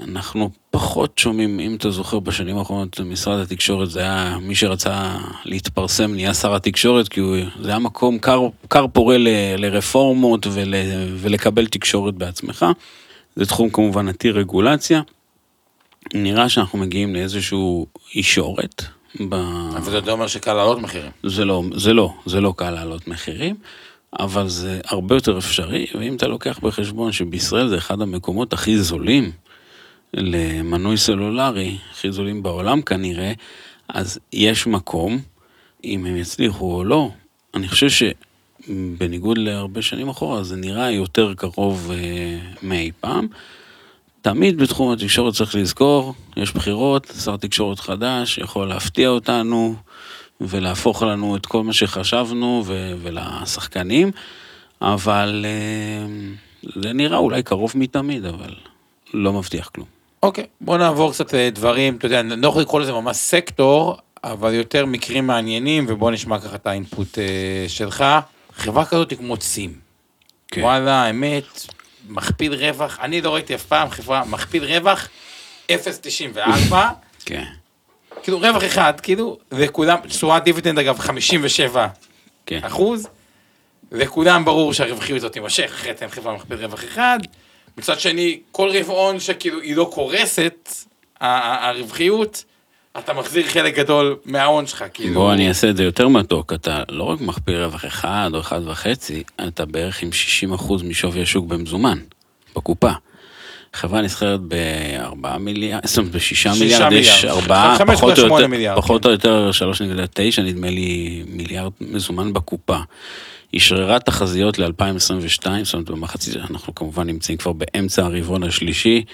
אנחנו 0.00 0.50
פחות 0.70 1.18
שומעים, 1.18 1.60
אם 1.60 1.74
אתה 1.74 1.90
זוכר, 1.90 2.18
בשנים 2.18 2.58
האחרונות 2.58 3.00
משרד 3.00 3.40
התקשורת 3.40 3.90
זה 3.90 4.00
היה 4.00 4.38
מי 4.42 4.54
שרצה 4.54 5.16
להתפרסם 5.44 6.14
נהיה 6.14 6.34
שר 6.34 6.54
התקשורת, 6.54 7.08
כי 7.08 7.20
הוא, 7.20 7.36
זה 7.60 7.68
היה 7.68 7.78
מקום 7.78 8.18
כר, 8.18 8.48
כר 8.70 8.86
פורה 8.92 9.18
ל, 9.18 9.28
לרפורמות 9.56 10.46
ול, 10.50 10.74
ולקבל 11.16 11.66
תקשורת 11.66 12.14
בעצמך. 12.14 12.66
זה 13.36 13.46
תחום 13.46 13.70
כמובן 13.70 14.08
עתיר 14.08 14.38
רגולציה. 14.38 15.02
נראה 16.14 16.48
שאנחנו 16.48 16.78
מגיעים 16.78 17.14
לאיזשהו 17.14 17.86
אישורת. 18.14 18.82
ב... 19.28 19.34
אבל 19.76 19.90
זה 19.90 20.00
לא 20.00 20.12
אומר 20.12 20.26
שקל 20.26 20.52
להעלות 20.54 20.78
מחירים. 20.78 21.10
זה 21.22 21.44
לא, 21.44 21.62
זה 21.76 21.94
לא, 21.94 22.14
זה 22.26 22.40
לא 22.40 22.54
קל 22.56 22.70
להעלות 22.70 23.08
מחירים, 23.08 23.56
אבל 24.18 24.48
זה 24.48 24.80
הרבה 24.84 25.14
יותר 25.14 25.38
אפשרי, 25.38 25.86
ואם 25.94 26.16
אתה 26.16 26.26
לוקח 26.26 26.58
בחשבון 26.58 27.12
שבישראל 27.12 27.68
זה 27.68 27.78
אחד 27.78 28.00
המקומות 28.00 28.52
הכי 28.52 28.78
זולים 28.78 29.32
למנוי 30.14 30.96
סלולרי, 30.96 31.76
הכי 31.92 32.12
זולים 32.12 32.42
בעולם 32.42 32.82
כנראה, 32.82 33.32
אז 33.88 34.18
יש 34.32 34.66
מקום, 34.66 35.18
אם 35.84 36.06
הם 36.06 36.16
יצליחו 36.16 36.76
או 36.76 36.84
לא, 36.84 37.10
אני 37.54 37.68
חושב 37.68 38.14
שבניגוד 38.68 39.38
להרבה 39.38 39.82
שנים 39.82 40.08
אחורה, 40.08 40.42
זה 40.42 40.56
נראה 40.56 40.90
יותר 40.90 41.34
קרוב 41.34 41.90
אה, 41.94 42.38
מאי 42.62 42.90
פעם. 43.00 43.26
תמיד 44.24 44.58
בתחום 44.58 44.92
התקשורת 44.92 45.34
צריך 45.34 45.54
לזכור, 45.54 46.14
יש 46.36 46.52
בחירות, 46.52 47.12
שר 47.24 47.36
תקשורת 47.36 47.80
חדש 47.80 48.38
יכול 48.38 48.68
להפתיע 48.68 49.08
אותנו 49.08 49.74
ולהפוך 50.40 51.02
לנו 51.02 51.36
את 51.36 51.46
כל 51.46 51.62
מה 51.62 51.72
שחשבנו 51.72 52.62
ו- 52.66 52.94
ולשחקנים, 53.02 54.10
אבל 54.82 55.46
אה, 55.48 56.06
זה 56.82 56.92
נראה 56.92 57.18
אולי 57.18 57.42
קרוב 57.42 57.72
מתמיד, 57.74 58.24
אבל 58.24 58.54
לא 59.14 59.32
מבטיח 59.32 59.68
כלום. 59.68 59.86
אוקיי, 60.22 60.44
בוא 60.60 60.78
נעבור 60.78 61.12
קצת 61.12 61.34
לדברים, 61.34 61.96
אתה 61.96 62.06
יודע, 62.06 62.20
אני 62.20 62.40
לא 62.40 62.48
יכול 62.48 62.62
לקרוא 62.62 62.80
לזה 62.80 62.92
ממש 62.92 63.16
סקטור, 63.16 63.96
אבל 64.24 64.54
יותר 64.54 64.86
מקרים 64.86 65.26
מעניינים, 65.26 65.84
ובוא 65.88 66.10
נשמע 66.10 66.38
ככה 66.38 66.54
את 66.54 66.66
האינפוט 66.66 67.18
אה, 67.18 67.64
שלך. 67.68 68.04
חברה 68.56 68.84
כזאת 68.84 69.10
היא 69.10 69.18
כמו 69.18 69.36
צים. 69.36 69.72
כן. 70.48 70.60
וואלה, 70.60 71.02
האמת, 71.02 71.66
מכפיל 72.08 72.54
רווח, 72.54 72.98
אני 73.00 73.20
לא 73.20 73.34
ראיתי 73.34 73.54
אף 73.54 73.62
פעם 73.62 73.90
חברה, 73.90 74.24
מכפיל 74.24 74.64
רווח 74.64 75.08
0.94, 75.72 76.74
כן, 77.24 77.44
כאילו 78.22 78.38
רווח 78.38 78.64
אחד, 78.64 79.00
כאילו, 79.00 79.38
וכולם, 79.52 79.98
תשואת 80.08 80.44
דיבידנד 80.44 80.78
אגב 80.78 80.98
57 80.98 81.88
כן. 82.46 82.60
אחוז, 82.62 83.08
וכולם 83.92 84.44
ברור 84.44 84.72
שהרווחיות 84.72 85.18
הזאת 85.18 85.32
תימשך, 85.32 85.70
אחרת 85.74 86.02
אין 86.02 86.10
חברה 86.10 86.34
מכפיל 86.34 86.56
רווח 86.56 86.84
אחד. 86.84 87.18
מצד 87.76 88.00
שני, 88.00 88.40
כל 88.52 88.70
רבעון 88.72 89.20
שכאילו 89.20 89.60
היא 89.60 89.76
לא 89.76 89.90
קורסת, 89.94 90.68
הרווחיות, 91.20 92.44
אתה 92.98 93.12
מחזיר 93.12 93.46
חלק 93.46 93.76
גדול 93.76 94.16
מההון 94.24 94.66
שלך, 94.66 94.84
כאילו. 94.94 95.14
בוא 95.14 95.32
אני 95.32 95.48
אעשה 95.48 95.70
את 95.70 95.76
זה 95.76 95.84
יותר 95.84 96.08
מתוק, 96.08 96.52
אתה 96.52 96.82
לא 96.88 97.04
רק 97.04 97.20
מכפיל 97.20 97.56
רווח 97.56 97.84
אחד 97.84 98.30
או 98.34 98.40
אחד 98.40 98.60
וחצי, 98.66 99.22
אתה 99.48 99.64
בערך 99.64 100.02
עם 100.02 100.10
60% 100.56 100.84
משווי 100.84 101.22
השוק 101.22 101.46
במזומן, 101.46 101.98
בקופה. 102.56 102.90
חברה 103.72 104.02
נסחרת 104.02 104.40
ב-4 104.48 105.38
מיליארד, 105.38 105.86
זאת 105.86 105.98
אומרת 105.98 106.12
ב-6 106.12 106.18
שישה 106.20 106.52
מיליארד, 106.52 106.92
יש 106.92 107.24
מיליארד. 107.24 107.42
4, 107.42 107.74
חמש 107.78 107.96
פחות 107.96 108.18
או 108.18 108.24
יותר, 108.24 108.46
מיליארד, 108.46 108.76
פחות 108.76 109.02
כן. 109.02 109.08
או 109.08 109.12
יותר 109.12 109.50
3.9 110.36 110.42
נדמה 110.42 110.70
לי 110.70 111.22
מיליארד 111.26 111.72
מזומן 111.80 112.32
בקופה. 112.32 112.78
אשררה 113.56 113.98
תחזיות 113.98 114.58
ל-2022, 114.58 115.48
זאת 115.62 115.74
אומרת 115.74 115.90
במחצית, 115.90 116.36
אנחנו 116.36 116.74
כמובן 116.74 117.06
נמצאים 117.06 117.38
כבר 117.38 117.52
באמצע 117.52 118.04
הרבעון 118.04 118.42
השלישי, 118.42 119.04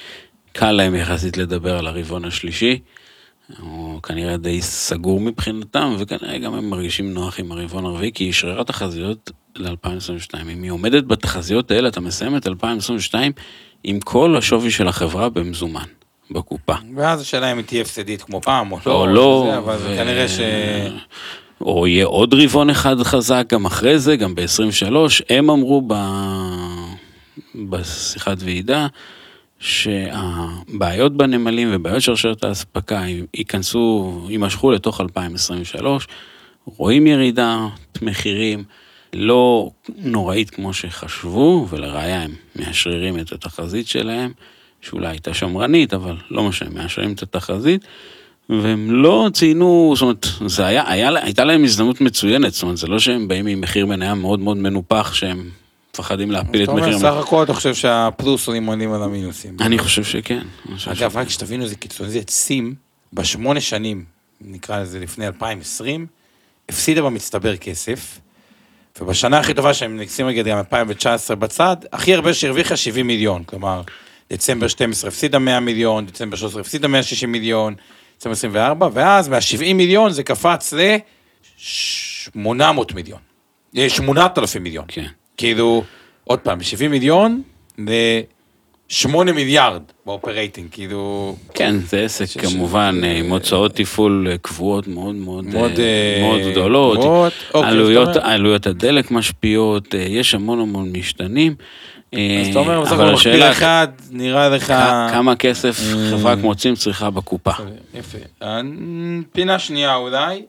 קל 0.53 0.72
להם 0.72 0.95
יחסית 0.95 1.37
לדבר 1.37 1.78
על 1.78 1.87
הרבעון 1.87 2.24
השלישי. 2.24 2.78
או 3.63 4.01
כנראה 4.03 4.37
די 4.37 4.63
סגור 4.63 5.21
מבחינתם, 5.21 5.95
וכנראה 5.99 6.39
גם 6.39 6.55
הם 6.55 6.71
מרגישים 6.71 7.15
נוח 7.15 7.41
עם 7.41 7.53
הרבעון 7.53 7.85
הרביעי, 7.85 8.13
כי 8.13 8.25
היא 8.25 8.31
אשררה 8.31 8.65
תחזיות 8.65 9.31
ל-2022. 9.57 10.43
אם 10.43 10.63
היא 10.63 10.71
עומדת 10.71 11.05
בתחזיות 11.05 11.71
האלה, 11.71 11.89
אתה 11.89 12.01
מסיים 12.01 12.37
את 12.37 12.47
2022 12.47 13.33
עם 13.85 14.01
כל 14.01 14.37
השווי 14.37 14.71
של 14.71 14.89
החברה 14.89 15.29
במזומן, 15.29 15.85
בקופה. 16.31 16.75
ואז 16.97 17.21
השאלה 17.21 17.53
אם 17.53 17.57
היא 17.57 17.65
תהיה 17.65 17.83
הפסדית 17.83 18.23
כמו 18.23 18.41
פעם 18.41 18.73
או 18.73 18.79
לא, 18.87 18.93
או 18.93 19.07
לא, 19.07 19.45
וזה, 19.47 19.59
אבל 19.59 19.77
ו- 19.79 19.97
כנראה 19.97 20.29
ש... 20.29 20.41
או 21.61 21.87
יהיה 21.87 22.07
עוד 22.07 22.35
רבעון 22.35 22.71
אחד 22.71 23.03
חזק 23.03 23.47
גם 23.49 23.67
אחרי 23.67 23.99
זה, 23.99 24.17
גם 24.17 24.35
ב-23, 24.35 24.95
הם 25.31 25.51
אמרו 25.51 25.83
ב... 25.87 25.95
בשיחת 27.55 28.37
ועידה, 28.41 28.87
שהבעיות 29.61 31.17
בנמלים 31.17 31.69
ובעיות 31.73 32.03
שרשרת 32.03 32.45
האספקה 32.45 33.03
ייכנסו, 33.35 34.13
יימשכו 34.29 34.71
לתוך 34.71 35.01
2023, 35.01 36.07
רואים 36.65 37.07
ירידת 37.07 37.45
מחירים 38.03 38.65
לא 39.13 39.71
נוראית 39.97 40.51
כמו 40.51 40.75
שחשבו, 40.75 41.67
ולראיה 41.71 42.23
הם 42.23 42.31
מאשררים 42.57 43.19
את 43.19 43.33
התחזית 43.33 43.87
שלהם, 43.87 44.33
שאולי 44.81 45.09
הייתה 45.09 45.35
שמרנית, 45.35 45.95
אבל 45.95 46.17
לא 46.31 46.43
משנה, 46.43 46.71
מאשרים 46.71 47.13
את 47.13 47.23
התחזית. 47.23 47.85
והם 48.49 48.91
לא 48.91 49.29
ציינו, 49.33 49.93
זאת 49.95 50.03
אומרת, 50.03 50.27
זה 50.47 50.67
היה, 50.67 50.91
היה, 50.91 51.11
הייתה 51.23 51.45
להם 51.45 51.65
הזדמנות 51.65 52.01
מצוינת, 52.01 52.53
זאת 52.53 52.63
אומרת, 52.63 52.77
זה 52.77 52.87
לא 52.87 52.99
שהם 52.99 53.29
באים 53.29 53.47
עם 53.47 53.61
מחיר 53.61 53.87
מניה 53.87 54.15
מאוד 54.15 54.41
מאוד 54.41 54.57
מנופח, 54.57 55.15
שהם 55.15 55.51
מפחדים 55.95 56.30
להפיל 56.30 56.62
את 56.62 56.62
אתה 56.62 56.72
אומר, 56.72 56.82
מחיר 56.82 56.99
סך 56.99 57.14
הכל 57.14 57.43
אתה 57.43 57.55
חושב 57.55 57.74
שהפלוסים 57.74 58.66
עונים 58.66 58.93
על 58.93 59.03
המינוסים. 59.03 59.57
אני 59.61 59.78
חושב 59.78 60.05
שכן. 60.05 60.43
אגב. 60.86 61.16
רק 61.16 61.28
שתבינו 61.28 61.64
איזה 61.64 61.76
קיצוני 61.76 62.11
זה, 62.11 62.20
סים, 62.28 62.74
בשמונה 63.12 63.61
שנים, 63.61 64.05
נקרא 64.41 64.80
לזה 64.80 65.01
לפני 65.01 65.26
2020, 65.26 66.07
הפסידה 66.68 67.03
במצטבר 67.03 67.57
כסף, 67.57 68.20
ובשנה 69.01 69.38
הכי 69.38 69.55
טובה 69.55 69.74
שהם 69.74 70.01
נשים 70.01 70.26
רגע 70.26 70.43
גם 70.43 70.59
2019 70.59 71.36
בצד, 71.36 71.76
הכי 71.93 72.14
הרבה 72.14 72.34
שהרוויחה 72.34 72.76
70 72.76 73.07
מיליון, 73.07 73.45
כלומר, 73.45 73.82
דצמבר 74.32 74.68
12 74.68 75.09
הפסידה 75.09 75.38
100 75.38 75.61
מיליון, 75.61 76.07
דצמבר 76.07 76.36
13 76.36 76.61
הפסידה 76.61 76.88
160 76.88 77.32
מיליון, 77.32 77.74
דצמבר 78.18 78.32
24, 78.32 78.88
ואז 78.93 79.28
מה-70 79.28 79.74
מיליון 79.74 80.12
זה 80.12 80.22
קפץ 80.22 80.72
ל-800 80.72 82.95
מיליון, 82.95 83.20
ל-8,000 83.74 84.59
מיליון. 84.61 84.84
כן. 84.88 85.07
כאילו, 85.45 85.82
עוד 86.24 86.38
פעם, 86.38 86.62
70 86.62 86.91
מיליון 86.91 87.43
ל-8 87.78 89.09
מיליארד 89.34 89.82
באופרייטינג, 90.07 90.68
כאילו... 90.70 91.36
כן, 91.55 91.76
זה 91.78 92.01
עסק 92.05 92.26
ש- 92.26 92.36
כמובן 92.38 93.01
ש- 93.03 93.05
עם 93.20 93.30
הוצאות 93.30 93.74
תפעול 93.74 94.26
אה, 94.30 94.38
קבועות 94.38 94.86
מאוד 94.88 95.14
מאוד 95.14 95.45
מאוד, 95.45 95.78
אה, 95.78 95.84
אה, 95.84 96.22
מאוד 96.22 96.51
גדולות, 96.53 96.99
גבוהות. 96.99 97.32
אוקיי, 97.55 97.70
עלויות 97.70 98.16
עלויות 98.16 98.66
הדלק 98.66 99.11
משפיעות, 99.11 99.95
אה, 99.95 100.01
יש 100.01 100.34
המון 100.34 100.61
המון 100.61 100.93
משתנים. 100.97 101.55
אה, 102.14 102.38
אז 102.41 102.49
אתה 102.49 102.59
אומר, 102.59 102.80
בסך 102.80 102.93
הכל 102.93 103.12
מכפיל 103.12 103.43
אחד, 103.43 103.88
נראה 104.11 104.49
לך... 104.49 104.66
כמה 105.12 105.36
כסף 105.36 105.80
אה, 105.80 106.11
חברה 106.11 106.36
כמו 106.36 106.55
צים 106.55 106.74
צריכה 106.74 107.11
בקופה? 107.11 107.51
יפה. 107.95 108.18
אה, 108.43 108.61
פינה 109.32 109.59
שנייה 109.59 109.95
אולי. 109.95 110.43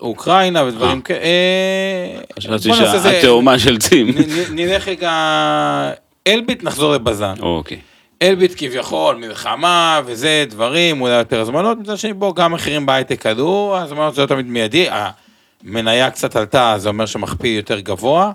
אוקראינה 0.00 0.64
ודברים. 0.64 1.00
כאלה. 1.00 1.20
אה, 1.20 2.20
חשבתי 2.36 2.68
שהתאומה 3.02 3.58
של 3.58 3.78
צים. 3.78 4.08
נלך 4.50 4.88
רגע... 4.88 5.10
אלביט, 6.26 6.62
נחזור 6.62 6.92
לבזן. 6.92 7.34
אוקיי. 7.40 7.78
אלביט 8.22 8.52
כביכול 8.56 9.16
מלחמה 9.16 10.00
וזה 10.06 10.44
דברים, 10.48 11.00
אולי 11.00 11.12
יותר 11.12 11.40
הזמנות, 11.40 11.78
מצד 11.78 11.98
שני 11.98 12.12
בוא 12.12 12.34
גם 12.34 12.52
מחירים 12.52 12.86
בהייטק 12.86 13.26
עלו, 13.26 13.76
הזמנות 13.78 14.14
זה 14.14 14.22
לא 14.22 14.26
תמיד 14.26 14.46
מיידי, 14.46 14.86
המניה 14.90 16.10
קצת 16.10 16.36
עלתה, 16.36 16.74
זה 16.78 16.88
אומר 16.88 17.06
שמכפיל 17.06 17.56
יותר 17.56 17.80
גבוה, 17.80 18.32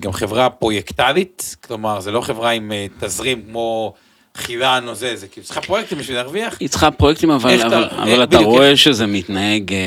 גם 0.00 0.12
חברה 0.12 0.50
פרויקטלית, 0.50 1.56
כלומר 1.66 2.00
זה 2.00 2.10
לא 2.10 2.20
חברה 2.20 2.50
עם 2.50 2.72
אה, 2.72 2.86
תזרים 3.00 3.42
כמו 3.50 3.94
חילן 4.36 4.84
או 4.88 4.94
זה, 4.94 5.16
זה 5.16 5.26
כאילו 5.26 5.44
צריכה 5.46 5.60
פרויקטים 5.60 5.98
בשביל 5.98 6.16
להרוויח, 6.16 6.56
היא 6.60 6.68
צריכה 6.68 6.90
פרויקטים, 6.90 7.30
אבל, 7.30 7.50
איך 7.50 7.60
אתה- 7.60 7.66
אבל, 7.66 7.84
אה, 7.84 8.02
אבל 8.02 8.22
אתה 8.22 8.36
בדיוק, 8.36 8.44
רואה 8.44 8.70
איך- 8.70 8.78
שזה 8.78 9.06
מתנהג 9.06 9.72
אה, 9.72 9.78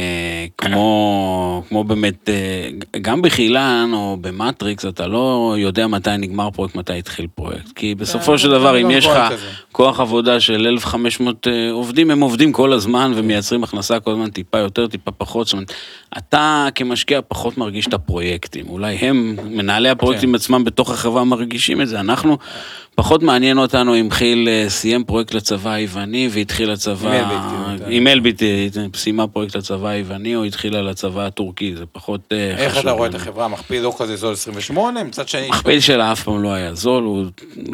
כמו, 0.58 1.64
כמו 1.70 1.84
באמת, 1.84 2.30
אה, 2.30 2.70
גם 3.02 3.22
בחילן 3.22 3.90
או 3.94 4.18
במטריקס, 4.22 4.86
אתה 4.86 5.08
לא 5.08 5.56
יודע 5.58 5.88
מתי 5.88 6.10
נגמר 6.18 6.52
פרויקט, 6.52 6.76
מתי 6.76 6.94
התחיל 7.00 7.28
פרויקט. 7.36 7.72
כי 7.76 7.96
בסופו 7.96 8.38
של 8.38 8.52
דבר, 8.52 8.72
לא 8.72 8.82
אם 8.82 8.92
יש 8.92 9.06
לך. 9.06 9.34
כוח 9.72 10.00
עבודה 10.00 10.40
של 10.40 10.68
1,500 10.68 11.48
אה, 11.48 11.72
עובדים, 11.72 12.12
הם 12.12 12.22
עובדים 12.22 12.52
כל 12.52 12.74
הזמן 12.74 13.12
ומייצרים 13.16 13.64
הכנסה 13.64 14.00
כל 14.00 14.12
הזמן 14.12 14.30
טיפה 14.30 14.58
יותר, 14.58 14.88
טיפה 14.88 15.12
פחות. 15.12 15.48
זאת 15.48 15.54
אומרת, 15.54 15.74
אתה 16.18 16.68
כמשקיע 16.76 17.20
פחות 17.28 17.58
מרגיש 17.58 17.88
את 17.88 17.94
הפרויקטים. 17.94 18.66
אולי 18.70 18.96
הם, 18.96 19.36
מנהלי 19.50 19.90
הפרויקטים 19.90 20.30
כן. 20.30 20.36
עצמם 20.36 20.64
בתוך 20.64 20.92
החברה 20.92 21.24
מרגישים 21.24 21.82
את 21.82 21.88
זה. 21.88 22.00
אנחנו, 22.00 22.38
פחות 22.96 23.24
מעניין 23.24 23.58
אותנו 23.58 24.00
אם 24.00 24.08
חיל 24.12 24.50
אה, 24.50 24.66
סיים 24.70 25.04
פרויקט 25.04 25.34
לצבא 25.34 25.72
היווני 25.72 26.30
והתחיל 26.32 26.72
לצבא... 26.72 27.10
עם 27.10 27.32
אלביט, 27.32 27.88
עם 27.90 28.08
אלביט 28.08 28.44
אה, 28.44 28.68
סיימה 28.96 29.28
פרויקט 29.28 29.56
לצבא 29.56 29.88
היווני 29.88 30.36
או 30.36 30.44
התחילה 30.44 30.82
לצבא 30.82 31.26
הטורקי, 31.26 31.76
זה 31.76 31.86
פחות 31.92 32.22
אה, 32.32 32.56
איך 32.58 32.72
חשוב 32.72 32.82
אתה 32.82 32.92
רואה 32.92 33.10
את. 33.10 33.16
החברה, 33.16 33.48
מכפיל 33.48 33.82
לא 33.82 33.96
כזה 33.98 34.16
זול 34.16 34.34
28, 34.34 35.04
מצד 35.04 35.28
שני, 35.28 35.46
המכפיל 35.46 35.80
שלה 35.80 36.12
אף 36.12 36.24
פעם 36.24 36.44
לא 36.44 36.54
היה 36.54 36.74
זול, 36.74 37.04
הוא 37.04 37.26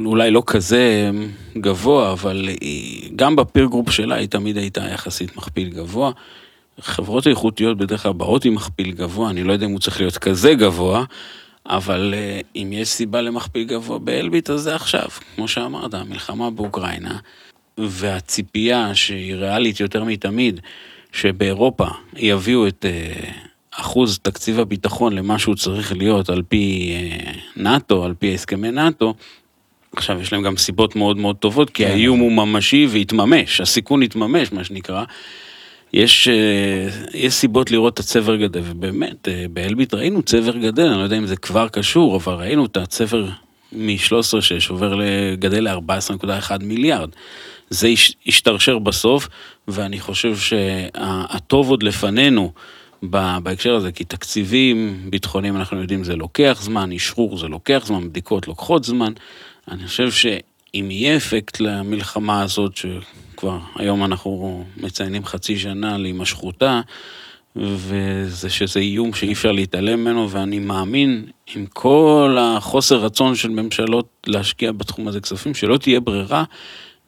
אולי 0.05 0.31
לא 0.31 0.43
כזה 0.45 1.11
גבוה, 1.57 2.11
אבל 2.11 2.49
גם 3.15 3.35
ב 3.35 3.41
peer 3.41 3.65
group 3.65 3.89
שלה 3.91 4.15
היא 4.15 4.27
תמיד 4.27 4.57
הייתה 4.57 4.81
יחסית 4.93 5.37
מכפיל 5.37 5.69
גבוה. 5.69 6.11
חברות 6.81 7.27
איכותיות 7.27 7.77
בדרך 7.77 8.03
כלל 8.03 8.13
באות 8.13 8.45
עם 8.45 8.55
מכפיל 8.55 8.91
גבוה, 8.91 9.29
אני 9.29 9.43
לא 9.43 9.53
יודע 9.53 9.65
אם 9.65 9.71
הוא 9.71 9.79
צריך 9.79 9.99
להיות 9.99 10.17
כזה 10.17 10.53
גבוה, 10.53 11.03
אבל 11.69 12.13
אה, 12.17 12.39
אם 12.55 12.69
יש 12.73 12.87
סיבה 12.87 13.21
למכפיל 13.21 13.63
גבוה 13.63 13.99
באלביט, 13.99 14.49
אז 14.49 14.61
זה 14.61 14.75
עכשיו. 14.75 15.07
כמו 15.35 15.47
שאמרת, 15.47 15.93
המלחמה 15.93 16.49
באוקראינה, 16.49 17.17
והציפייה 17.77 18.95
שהיא 18.95 19.35
ריאלית 19.35 19.79
יותר 19.79 20.03
מתמיד, 20.03 20.59
שבאירופה 21.11 21.87
יביאו 22.15 22.67
את 22.67 22.85
אה, 22.85 23.31
אחוז 23.71 24.19
תקציב 24.19 24.59
הביטחון 24.59 25.13
למה 25.13 25.39
שהוא 25.39 25.55
צריך 25.55 25.93
להיות 25.93 26.29
על 26.29 26.41
פי 26.49 26.93
אה, 26.95 27.31
נאט"ו, 27.55 28.05
על 28.05 28.13
פי 28.19 28.33
הסכמי 28.33 28.71
נאט"ו, 28.71 29.13
עכשיו 29.95 30.21
יש 30.21 30.33
להם 30.33 30.43
גם 30.43 30.57
סיבות 30.57 30.95
מאוד 30.95 31.17
מאוד 31.17 31.35
טובות, 31.35 31.69
כי 31.69 31.83
כן. 31.83 31.91
האיום 31.91 32.19
הוא 32.19 32.31
ממשי 32.31 32.87
והתממש, 32.89 33.61
הסיכון 33.61 34.03
התממש, 34.03 34.51
מה 34.51 34.63
שנקרא. 34.63 35.03
יש, 35.93 36.27
אה, 36.27 36.87
יש 37.13 37.33
סיבות 37.33 37.71
לראות 37.71 37.93
את 37.93 37.99
הצבר 37.99 38.35
גדל, 38.35 38.61
ובאמת, 38.65 39.27
אה, 39.27 39.45
באלביט 39.53 39.93
ראינו 39.93 40.21
צבר 40.23 40.57
גדל, 40.57 40.85
אני 40.87 40.97
לא 40.97 41.03
יודע 41.03 41.17
אם 41.17 41.27
זה 41.27 41.35
כבר 41.35 41.67
קשור, 41.67 42.15
אבל 42.15 42.33
ראינו 42.33 42.65
את 42.65 42.77
הצבר 42.77 43.25
מ-13.6 43.71 44.69
עובר 44.69 44.95
לגדל 44.95 45.69
ל-14.1 45.69 46.51
מיליארד. 46.63 47.09
זה 47.69 47.87
הש- 47.87 48.13
השתרשר 48.27 48.79
בסוף, 48.79 49.27
ואני 49.67 49.99
חושב 49.99 50.37
שהטוב 50.37 51.69
עוד 51.69 51.83
לפנינו 51.83 52.51
בהקשר 53.43 53.75
הזה, 53.75 53.91
כי 53.91 54.03
תקציבים 54.03 54.99
ביטחוניים, 55.09 55.55
אנחנו 55.55 55.81
יודעים, 55.81 56.03
זה 56.03 56.15
לוקח 56.15 56.59
זמן, 56.61 56.91
אשרור 56.91 57.37
זה 57.37 57.47
לוקח 57.47 57.83
זמן, 57.85 58.09
בדיקות 58.09 58.47
לוקחות 58.47 58.83
זמן. 58.83 59.13
אני 59.71 59.87
חושב 59.87 60.11
שאם 60.73 60.91
יהיה 60.91 61.17
אפקט 61.17 61.59
למלחמה 61.59 62.41
הזאת, 62.41 62.75
שכבר 62.75 63.59
היום 63.75 64.05
אנחנו 64.05 64.63
מציינים 64.77 65.25
חצי 65.25 65.59
שנה 65.59 65.97
להימשכותה, 65.97 66.81
וזה 67.55 68.49
שזה 68.49 68.79
איום 68.79 69.13
שאי 69.13 69.33
אפשר 69.33 69.51
להתעלם 69.51 69.99
ממנו, 69.99 70.29
ואני 70.29 70.59
מאמין, 70.59 71.25
עם 71.55 71.65
כל 71.65 72.37
החוסר 72.39 72.95
רצון 72.95 73.35
של 73.35 73.49
ממשלות 73.49 74.27
להשקיע 74.27 74.71
בתחום 74.71 75.07
הזה 75.07 75.21
כספים, 75.21 75.53
שלא 75.53 75.77
תהיה 75.77 75.99
ברירה, 75.99 76.43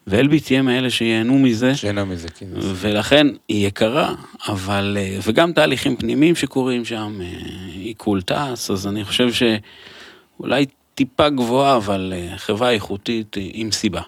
ואלביט 0.07 0.45
תהיה 0.45 0.61
מאלה 0.61 0.89
שייהנו 0.89 1.39
מזה. 1.39 1.75
שאינו 1.75 2.05
מזה, 2.05 2.29
כאילו. 2.29 2.59
ולכן 2.61 3.27
היא 3.47 3.67
יקרה, 3.67 4.15
אבל, 4.47 4.97
אה, 4.99 5.19
וגם 5.23 5.53
תהליכים 5.53 5.95
פנימיים 5.95 6.35
שקורים 6.35 6.85
שם, 6.85 7.19
אה, 7.21 7.27
עיכול 7.73 8.21
טס, 8.21 8.71
אז 8.71 8.87
אני 8.87 9.05
חושב 9.05 9.29
שאולי 9.33 10.65
טיפה 10.95 11.29
גבוהה, 11.29 11.77
אבל 11.77 12.13
אה, 12.15 12.37
חברה 12.37 12.71
איכותית 12.71 13.37
אה, 13.37 13.43
עם 13.53 13.71
סיבה. 13.71 14.01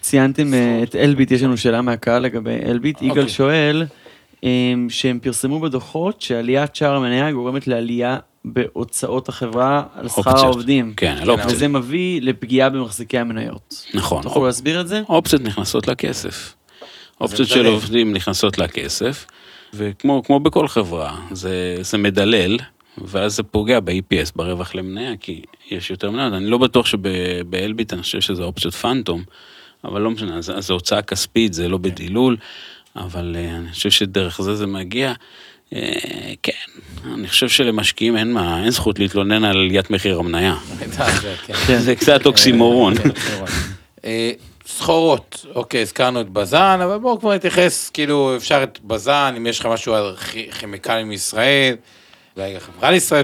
ציינתם 0.00 0.54
אה, 0.54 0.82
את 0.82 0.96
אלביט, 0.96 1.30
יש 1.30 1.42
לנו 1.42 1.56
שאלה 1.56 1.82
מהקהל 1.82 2.22
לגבי 2.22 2.58
אלביט. 2.66 3.02
יגאל 3.02 3.10
אוקיי. 3.10 3.28
שואל, 3.28 3.86
אה, 4.44 4.74
שהם 4.88 5.18
פרסמו 5.22 5.60
בדוחות 5.60 6.22
שעליית 6.22 6.76
שער 6.76 6.94
המניה 6.94 7.32
גורמת 7.32 7.66
לעלייה 7.66 8.18
בהוצאות 8.44 9.28
החברה 9.28 9.82
על 9.94 10.08
שכר. 10.08 10.38
העובדים. 10.38 10.94
כן, 10.96 11.16
על 11.20 11.30
אופציות. 11.30 11.52
וזה 11.52 11.68
מביא 11.68 12.22
לפגיעה 12.22 12.70
במחזיקי 12.70 13.18
המניות. 13.18 13.86
נכון. 13.94 14.22
תוכלו 14.22 14.46
להסביר 14.46 14.80
את 14.80 14.88
זה? 14.88 15.02
אופציות 15.08 15.42
נכנסות 15.42 15.88
לכסף. 15.88 16.54
אופציות 17.20 17.48
של. 17.48 17.66
עובדים 17.66 18.12
נכנסות 18.12 18.58
לכסף, 18.58 19.26
וכמו 19.74 20.22
כמו 20.24 20.40
בכל 20.40 20.68
חברה, 20.68 21.16
זה, 21.32 21.76
זה 21.80 21.98
מדלל, 21.98 22.58
ואז 22.98 23.36
זה 23.36 23.42
פוגע 23.42 23.80
ב-EPS, 23.80 24.30
ברווח 24.36 24.74
למניה, 24.74 25.16
כי 25.20 25.42
יש 25.70 25.90
יותר 25.90 26.10
מניות. 26.10 26.32
אני 26.32 26.46
לא 26.46 26.58
בטוח 26.58 26.86
שבאלביט, 26.86 27.92
אני 27.92 28.02
חושב 28.02 28.20
שזה 28.20 28.42
אופציות 28.42 28.74
פאנטום, 28.74 29.22
אבל 29.84 30.00
לא 30.00 30.10
משנה, 30.10 30.36
אז, 30.38 30.52
זה 30.58 30.72
הוצאה 30.72 31.02
כספית, 31.02 31.54
זה 31.54 31.68
לא 31.68 31.78
בדילול. 31.78 32.36
אבל 32.96 33.36
אה, 33.38 33.56
אני 33.56 33.70
חושב 33.72 33.90
שדרך 33.90 34.40
זה 34.42 34.54
זה 34.56 34.66
מגיע. 34.66 35.12
אה, 35.74 35.92
כן, 36.42 36.52
אני 37.14 37.28
חושב 37.28 37.48
שלמשקיעים 37.48 38.16
אין 38.16 38.32
מה, 38.32 38.62
אין 38.62 38.70
זכות 38.70 38.98
להתלונן 38.98 39.44
על 39.44 39.56
עליית 39.56 39.90
מחיר 39.90 40.18
המניה. 40.18 40.56
כן. 41.46 41.78
זה 41.86 41.94
קצת 41.96 42.26
אוקסימורון. 42.26 42.94
אה, 44.04 44.30
סחורות, 44.66 45.46
אוקיי, 45.54 45.82
הזכרנו 45.82 46.20
את 46.20 46.28
בזן, 46.30 46.80
אבל 46.84 46.98
בואו 46.98 47.20
כבר 47.20 47.34
נתייחס, 47.34 47.90
כאילו, 47.90 48.36
אפשר 48.36 48.62
את 48.62 48.78
בזן, 48.84 49.34
אם 49.36 49.46
יש 49.46 49.60
לך 49.60 49.66
משהו 49.66 49.94
על 49.94 50.16
כי- 50.16 50.50
כימיקלים 50.52 51.08
מישראל, 51.08 51.74
אולי 52.36 52.56
החברה 52.56 52.90
לישראל 52.90 53.22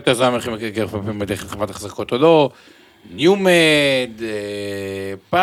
בדרך 1.18 1.40
כלל 1.40 1.48
חברת 1.48 1.70
החזקות 1.70 2.12
או 2.12 2.18
לא, 2.18 2.50
ניומד, 3.10 4.10
אה, 5.32 5.38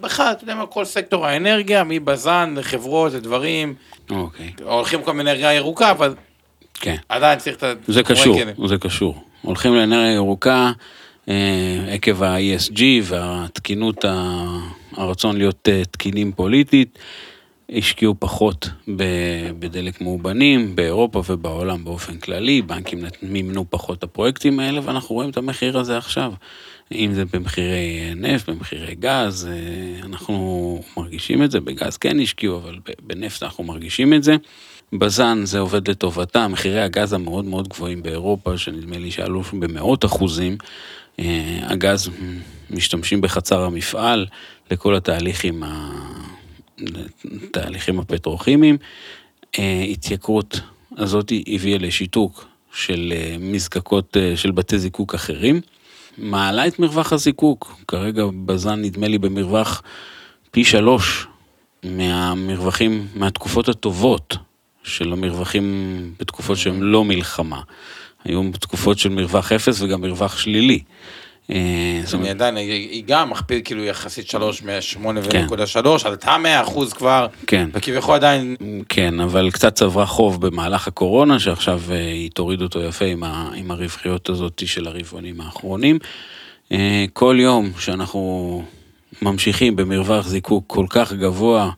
בכלל, 0.00 0.32
אתה 0.32 0.44
יודע 0.44 0.54
מה, 0.54 0.66
כל 0.66 0.84
סקטור 0.84 1.26
האנרגיה, 1.26 1.84
מבזן 1.84 2.54
לחברות, 2.56 3.12
לדברים, 3.12 3.74
אוקיי, 4.10 4.52
הולכים 4.64 5.02
כל 5.02 5.12
מיני 5.12 5.30
אנרגיה 5.30 5.52
ירוקה, 5.52 5.90
אבל 5.90 6.14
כן. 6.74 6.96
עדיין 7.08 7.38
צריך 7.38 7.56
את 7.56 7.62
ה... 7.62 7.72
זה 7.88 8.02
קשור. 8.02 8.38
זה 8.66 8.78
קשור. 8.78 9.24
הולכים 9.42 9.74
לאנרגיה 9.74 10.14
ירוקה 10.14 10.72
אה, 11.28 11.34
עקב 11.88 12.22
ה-ESG 12.22 12.80
והתקינות, 13.02 14.04
הרצון 14.96 15.36
להיות 15.36 15.68
אה, 15.68 15.82
תקינים 15.90 16.32
פוליטית. 16.32 16.98
השקיעו 17.76 18.14
פחות 18.18 18.68
בדלק 19.58 20.00
מאובנים, 20.00 20.76
באירופה 20.76 21.22
ובעולם 21.28 21.84
באופן 21.84 22.16
כללי, 22.18 22.62
בנקים 22.62 23.04
מימנו 23.22 23.64
פחות 23.70 23.98
את 23.98 24.02
הפרויקטים 24.02 24.60
האלה, 24.60 24.80
ואנחנו 24.84 25.14
רואים 25.14 25.30
את 25.30 25.36
המחיר 25.36 25.78
הזה 25.78 25.98
עכשיו. 25.98 26.32
אם 26.92 27.12
זה 27.14 27.24
במחירי 27.24 28.12
נפט, 28.16 28.48
במחירי 28.48 28.94
גז, 28.94 29.48
אה, 29.50 30.06
אנחנו 30.06 30.82
מרגישים 30.96 31.42
את 31.42 31.50
זה, 31.50 31.60
בגז 31.60 31.96
כן 31.96 32.20
השקיעו, 32.20 32.58
אבל 32.58 32.78
בנפט 33.02 33.42
אנחנו 33.42 33.64
מרגישים 33.64 34.14
את 34.14 34.22
זה. 34.22 34.36
בז"ן 34.92 35.40
זה 35.44 35.58
עובד 35.58 35.88
לטובתה, 35.88 36.48
מחירי 36.48 36.82
הגז 36.82 37.12
המאוד 37.12 37.44
מאוד 37.44 37.68
גבוהים 37.68 38.02
באירופה, 38.02 38.58
שנדמה 38.58 38.98
לי 38.98 39.10
שעלו 39.10 39.42
במאות 39.52 40.04
אחוזים, 40.04 40.56
אה, 41.18 41.58
הגז 41.62 42.10
משתמשים 42.70 43.20
בחצר 43.20 43.62
המפעל 43.62 44.26
לכל 44.70 44.94
התהליכים, 44.94 45.62
ה... 45.62 45.90
התהליכים 47.44 47.98
הפטרוכימיים. 47.98 48.76
אה, 49.58 49.84
התייקרות 49.90 50.60
הזאת 50.96 51.32
הביאה 51.46 51.78
לשיתוק 51.78 52.46
של 52.74 53.12
אה, 53.16 53.36
מזקקות 53.40 54.16
אה, 54.16 54.36
של 54.36 54.50
בתי 54.50 54.78
זיקוק 54.78 55.14
אחרים. 55.14 55.60
מעלה 56.18 56.66
את 56.66 56.78
מרווח 56.78 57.12
הזיקוק, 57.12 57.76
כרגע 57.88 58.24
בז"ן 58.44 58.82
נדמה 58.82 59.08
לי 59.08 59.18
במרווח 59.18 59.82
פי 60.50 60.64
שלוש 60.64 61.26
מהמרווחים, 61.82 63.06
מהתקופות 63.14 63.68
הטובות 63.68 64.36
של 64.84 65.12
המרווחים 65.12 66.14
בתקופות 66.20 66.56
שהן 66.56 66.80
לא 66.80 67.04
מלחמה. 67.04 67.60
היו 68.24 68.50
תקופות 68.60 68.98
של 68.98 69.08
מרווח 69.08 69.52
אפס 69.52 69.80
וגם 69.80 70.00
מרווח 70.00 70.38
שלילי. 70.38 70.82
אה, 71.52 72.00
אני 72.14 72.30
עדיין, 72.30 72.56
היא 72.56 73.04
גם 73.06 73.30
מכפיל 73.30 73.60
כאילו 73.64 73.84
יחסית 73.84 74.28
3 74.28 74.62
מ-8 74.62 74.98
כן. 75.30 75.38
ונקודה 75.38 75.66
3, 75.66 76.06
עלתה 76.06 76.38
100 76.38 76.62
אחוז 76.62 76.92
כבר, 76.92 77.26
כן. 77.46 77.68
וכביכול 77.72 78.14
עדיין, 78.14 78.56
כן, 78.88 79.20
אבל 79.20 79.50
קצת 79.50 79.74
צברה 79.74 80.06
חוב 80.06 80.46
במהלך 80.46 80.88
הקורונה, 80.88 81.38
שעכשיו 81.38 81.80
אה, 81.90 81.96
היא 81.96 82.30
תוריד 82.30 82.62
אותו 82.62 82.80
יפה 82.80 83.04
עם, 83.04 83.24
ה, 83.24 83.50
עם 83.54 83.70
הרווחיות 83.70 84.28
הזאת 84.28 84.62
של 84.66 84.88
הרבעונים 84.88 85.40
האחרונים. 85.40 85.98
אה, 86.72 87.04
כל 87.12 87.36
יום 87.40 87.70
שאנחנו 87.78 88.62
ממשיכים 89.22 89.76
במרווח 89.76 90.28
זיקוק 90.28 90.64
כל 90.66 90.86
כך 90.90 91.12
גבוה, 91.12 91.70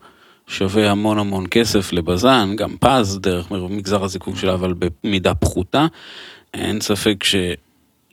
שווה 0.47 0.91
המון 0.91 1.19
המון 1.19 1.45
כסף 1.51 1.93
לבז"ן, 1.93 2.53
גם 2.55 2.75
פז 2.79 3.19
דרך 3.21 3.51
מגזר 3.51 4.03
הזיקוק 4.03 4.37
שלה, 4.37 4.53
אבל 4.53 4.73
במידה 5.03 5.33
פחותה. 5.33 5.85
אין 6.53 6.81
ספק 6.81 7.23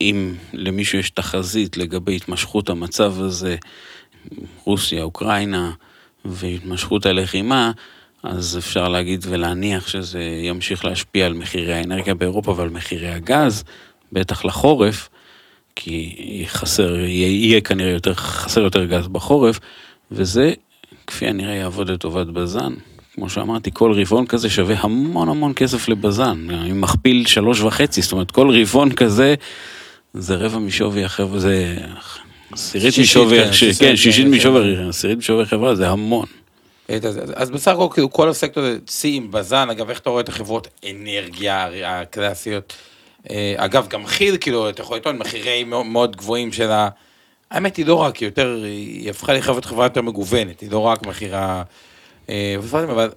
שאם 0.03 0.35
למישהו 0.53 0.99
יש 0.99 1.11
תחזית 1.11 1.77
לגבי 1.77 2.17
התמשכות 2.17 2.71
המצב 2.71 3.15
הזה, 3.21 3.57
רוסיה, 4.65 5.03
אוקראינה 5.03 5.71
והתמשכות 6.25 7.07
הלחימה, 7.07 7.73
אז 8.23 8.59
אפשר 8.59 8.89
להגיד 8.89 9.25
ולהניח 9.29 9.89
שזה 9.89 10.23
ימשיך 10.23 10.85
להשפיע 10.85 11.27
על 11.27 11.33
מחירי 11.33 11.75
האנרגיה 11.75 12.15
באירופה 12.15 12.55
ועל 12.57 12.69
מחירי 12.69 13.09
הגז, 13.09 13.65
בטח 14.13 14.45
לחורף, 14.45 15.09
כי 15.77 16.45
חסר, 16.47 16.95
יהיה, 16.95 17.61
כנראה 17.61 17.91
יותר, 17.91 18.15
חסר 18.15 18.61
יותר 18.61 18.85
גז 18.85 19.09
בחורף, 19.09 19.61
וזה 20.11 20.53
כפי 21.07 21.27
הנראה 21.27 21.55
יעבוד 21.55 21.91
לטובת 21.91 22.27
בז"ן. 22.27 22.73
כמו 23.15 23.31
שאמרתי, 23.31 23.71
כל 23.75 23.93
רבעון 23.93 24.27
כזה 24.27 24.51
שווה 24.51 24.77
המון 24.79 25.29
המון 25.29 25.53
כסף 25.57 25.89
לבז"ן, 25.89 26.47
אני 26.51 26.73
מכפיל 26.73 27.27
שלוש 27.27 27.61
וחצי, 27.61 28.03
זאת 28.03 28.13
אומרת 28.13 28.31
כל 28.31 28.61
רבעון 28.61 28.93
כזה 28.93 29.35
זה 30.15 30.35
רבע 30.35 30.59
משווי 30.59 31.05
החברה, 31.05 31.39
זה 31.39 31.77
עשירית 32.53 32.99
משווי, 32.99 33.45
כן, 33.45 33.53
ש- 33.53 33.59
שישית, 33.61 33.81
כן, 33.81 33.89
כן, 33.89 33.97
שישית 33.97 34.25
כן. 34.27 34.31
משווי, 34.31 34.89
עשירית 34.89 35.19
משווי 35.19 35.47
חברה 35.47 35.75
זה 35.75 35.89
המון. 35.89 36.27
אז, 37.35 37.51
בסך 37.51 37.73
הכל 37.73 37.87
כאילו 37.93 38.11
כל 38.11 38.29
הסקטור 38.29 38.63
הזה, 38.65 38.79
עם 39.05 39.31
בז"ן, 39.31 39.71
אגב, 39.71 39.91
איך 39.91 39.99
אתה 39.99 40.11
רואה 40.11 40.21
את 40.21 40.29
החברות 40.29 40.69
אנרגיה 40.91 41.69
הקלאסיות? 41.85 42.73
אה, 43.31 43.55
אגב, 43.57 43.89
גם 43.89 44.07
כי"ל, 44.07 44.37
כאילו, 44.41 44.69
אתה 44.69 44.83
יכול 44.83 44.97
לטעון, 44.97 45.19
מחירי 45.19 45.65
מאוד, 45.65 46.17
גבוהים 46.17 46.53
של 46.53 46.71
ה... 46.71 46.89
האמת 47.51 47.77
היא 47.77 47.87
לא 47.87 47.95
רק, 47.95 48.17
היא 48.17 48.27
יותר, 48.27 48.61
היא 48.65 49.11
הפכה 49.11 49.33
להיות 49.33 49.65
חברה 49.65 49.87
יותר 49.87 50.03
מגוונת, 50.03 50.61
היא 50.61 50.71
לא 50.71 50.79
רק 50.79 51.07
מכירה... 51.07 51.63
אה, 52.31 52.57
אבל 52.91 53.11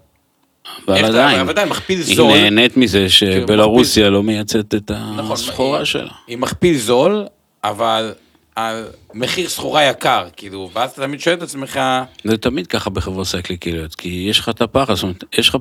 אבל 0.87 1.05
עדיין, 1.05 1.39
אבל 1.39 1.49
עדיין 1.49 1.69
מכפיל 1.69 2.01
היא. 2.07 2.19
נהנית 2.21 2.77
מזה 2.77 3.09
שבלרוסיה 3.09 4.09
לא 4.09 4.23
מייצאת 4.23 4.75
את 4.75 4.91
נכון, 4.91 5.31
הסחורה 5.31 5.85
שלה. 5.85 6.11
היא 6.27 6.37
מכפיל 6.37 6.77
זול, 6.77 7.25
אבל 7.63 8.13
על 8.55 8.87
מחיר 9.13 9.49
סחורה 9.49 9.83
יקר, 9.83 10.27
כאילו, 10.37 10.69
ואז 10.73 10.91
אתה 10.91 11.01
תמיד 11.01 11.19
שואל 11.19 11.35
את 11.35 11.41
עצמך, 11.41 11.79
זה 12.23 12.37
תמיד 12.37 12.67
ככה 12.67 12.89
בחברות 12.89 13.27
סייקליקליות, 13.27 13.95
כי 13.95 14.27
יש 14.29 14.39
לך 14.39 14.49
את 14.49 14.61
הפחד, 14.61 14.93
זאת 14.93 15.03
אומרת, 15.03 15.23
יש 15.37 15.49
לך... 15.49 15.57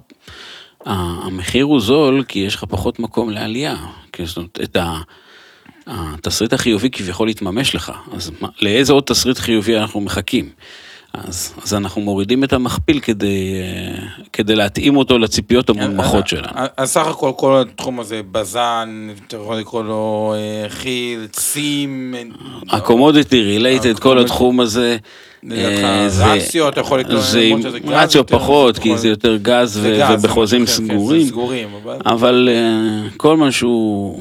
המחיר 0.87 1.65
הוא 1.65 1.81
זול 1.81 2.25
כי 2.29 2.39
יש 2.39 2.55
לך 2.55 2.65
פחות 2.69 2.99
מקום 2.99 3.31
לעלייה. 3.31 3.77
כי 4.13 4.27
זאת 4.27 4.37
אומרת, 4.37 4.59
את 4.63 4.77
ה... 4.77 4.99
התסריט 5.87 6.53
החיובי 6.53 6.91
כביכול 6.91 7.29
יתממש 7.29 7.75
לך, 7.75 7.93
אז 8.13 8.33
מה, 8.41 8.49
לאיזה 8.61 8.93
עוד 8.93 9.05
תסריט 9.07 9.39
חיובי 9.39 9.79
אנחנו 9.79 10.01
מחכים? 10.01 10.45
אז, 11.15 11.55
אז 11.63 11.75
אנחנו 11.75 12.01
מורידים 12.01 12.45
את 12.45 12.53
המכפיל 12.53 13.01
כדי, 13.01 13.55
כדי 14.33 14.55
להתאים 14.55 14.97
אותו 14.97 15.19
לציפיות 15.19 15.71
המונמכות 15.71 16.29
שלנו. 16.29 16.49
אז 16.77 16.91
סך 16.91 17.07
הכל 17.07 17.33
כל 17.37 17.61
התחום 17.61 18.01
הזה, 18.01 18.21
בז"ן, 18.33 19.09
אתה 19.27 19.37
יכול 19.37 19.57
לקרוא 19.57 19.83
לו 19.85 20.35
אה, 20.37 20.69
כי"ל, 20.69 21.27
צים, 21.27 22.15
הקומודיטי 22.71 23.43
רילייטד, 23.43 23.99
כל. 23.99 24.19
התחום 24.19 24.61
הזה, 24.61 24.97
אה, 25.53 26.09
רציו, 26.21 26.69
אתה 26.69 26.81
יכול 26.81 27.01
לקרוא, 27.01 27.21
זה 27.21 27.41
למרות 27.41 27.63
שזה 27.63 27.79
גז 27.79 27.91
רציו 27.91 28.21
יותר, 28.21 28.39
פחות, 28.39 28.79
כי. 28.79 28.99
זה 28.99 29.09
יותר 29.09 29.37
גז 29.37 29.81
ובחוזים 29.83 30.61
כן, 30.61 30.73
סגורים. 30.73 31.29
אבל... 32.07 32.49
אה, 32.53 33.09
כל 33.17 33.37
מה 33.37 33.53
שהוא 33.53 34.21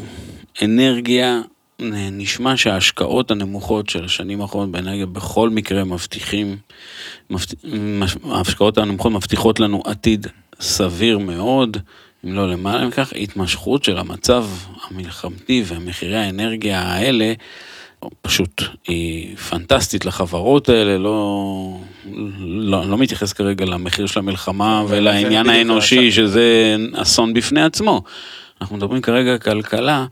אנרגיה, 0.61 1.41
נשמע 1.79 2.57
שההשקעות 2.57 3.31
הנמוכות 3.31 3.89
של 3.89 4.05
השנים 4.05 4.41
האחרונות 4.41 4.71
באנרגיה 4.71 5.05
בכל 5.05 5.49
מקרה 5.49 5.83
מבטיחים, 5.83 6.57
מבט... 7.29 7.53
ההשקעות 8.31 8.77
הנמוכות 8.77 9.11
מבטיחות 9.11 9.59
לנו 9.59 9.83
עתיד 9.85 10.27
סביר 10.59 11.17
מאוד, 11.17 11.77
אם 12.25 12.33
לא 12.33 12.49
למעלה 12.49 12.87
מכך, 12.87 13.13
התמשכות 13.15 13.83
של 13.83 13.97
המצב 13.97 14.45
המלחמתי 14.83 15.63
ומחירי 15.67 16.17
האנרגיה 16.17 16.81
האלה. 16.81 17.33
פשוט 18.21 18.61
היא 18.87 19.35
פנטסטית 19.37 20.05
לחברות 20.05 20.69
האלה, 20.69 20.97
לא, 20.97 21.77
לא, 22.39 22.89
לא 22.89 22.97
מתייחס 22.97 23.33
כרגע 23.33 23.65
למחיר 23.65 24.05
של 24.05 24.19
המלחמה 24.19 24.83
ולעניין 24.87 25.49
האנושי. 25.49 26.11
שזה 26.11 26.75
אסון 26.95 27.33
בפני 27.33 27.63
עצמו. 27.63 28.01
אנחנו 28.61 28.77
מדברים 28.77 29.01
כרגע 29.01 29.37
כלכלה, 29.37 30.05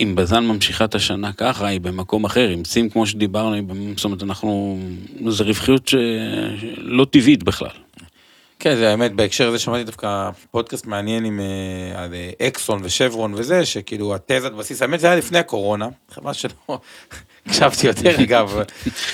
אם 0.00 0.14
בז"ן 0.14 0.44
ממשיכה 0.44 0.84
את 0.84 0.94
השנה 0.94 1.32
ככה, 1.32 1.66
היא 1.66 1.80
במקום 1.80 2.24
אחר, 2.24 2.48
עם 2.48 2.62
צים 2.62 2.90
כמו 2.90 3.06
שדיברנו, 3.06 3.56
זאת 3.96 4.04
אומרת, 4.04 4.22
אנחנו, 4.22 4.78
זו 5.28 5.44
רווחיות 5.44 5.88
ש... 5.88 5.94
לא 6.76 7.04
טבעית 7.04 7.42
בכלל. 7.42 7.70
כן, 8.58 8.76
זה 8.76 8.90
האמת, 8.90 9.12
בהקשר 9.12 9.48
הזה 9.48 9.58
שמעתי 9.58 9.84
דווקא 9.84 10.30
פודקאסט 10.50 10.86
מעניין 10.86 11.24
עם 11.24 11.40
אה, 11.40 12.02
על 12.02 12.14
אה, 12.14 12.46
אקסון 12.46 12.80
ושברון 12.82 13.34
וזה, 13.34 13.66
שכאילו 13.66 14.14
התזת 14.14 14.52
בסיס, 14.52 14.82
האמת 14.82 15.00
זה 15.00 15.06
היה 15.06 15.16
לפני 15.16 15.38
הקורונה, 15.38 15.88
חבל 16.10 16.32
שלא 16.32 16.50
הקשבתי 17.46 17.86
יותר 17.86 18.22
אגב, 18.22 18.58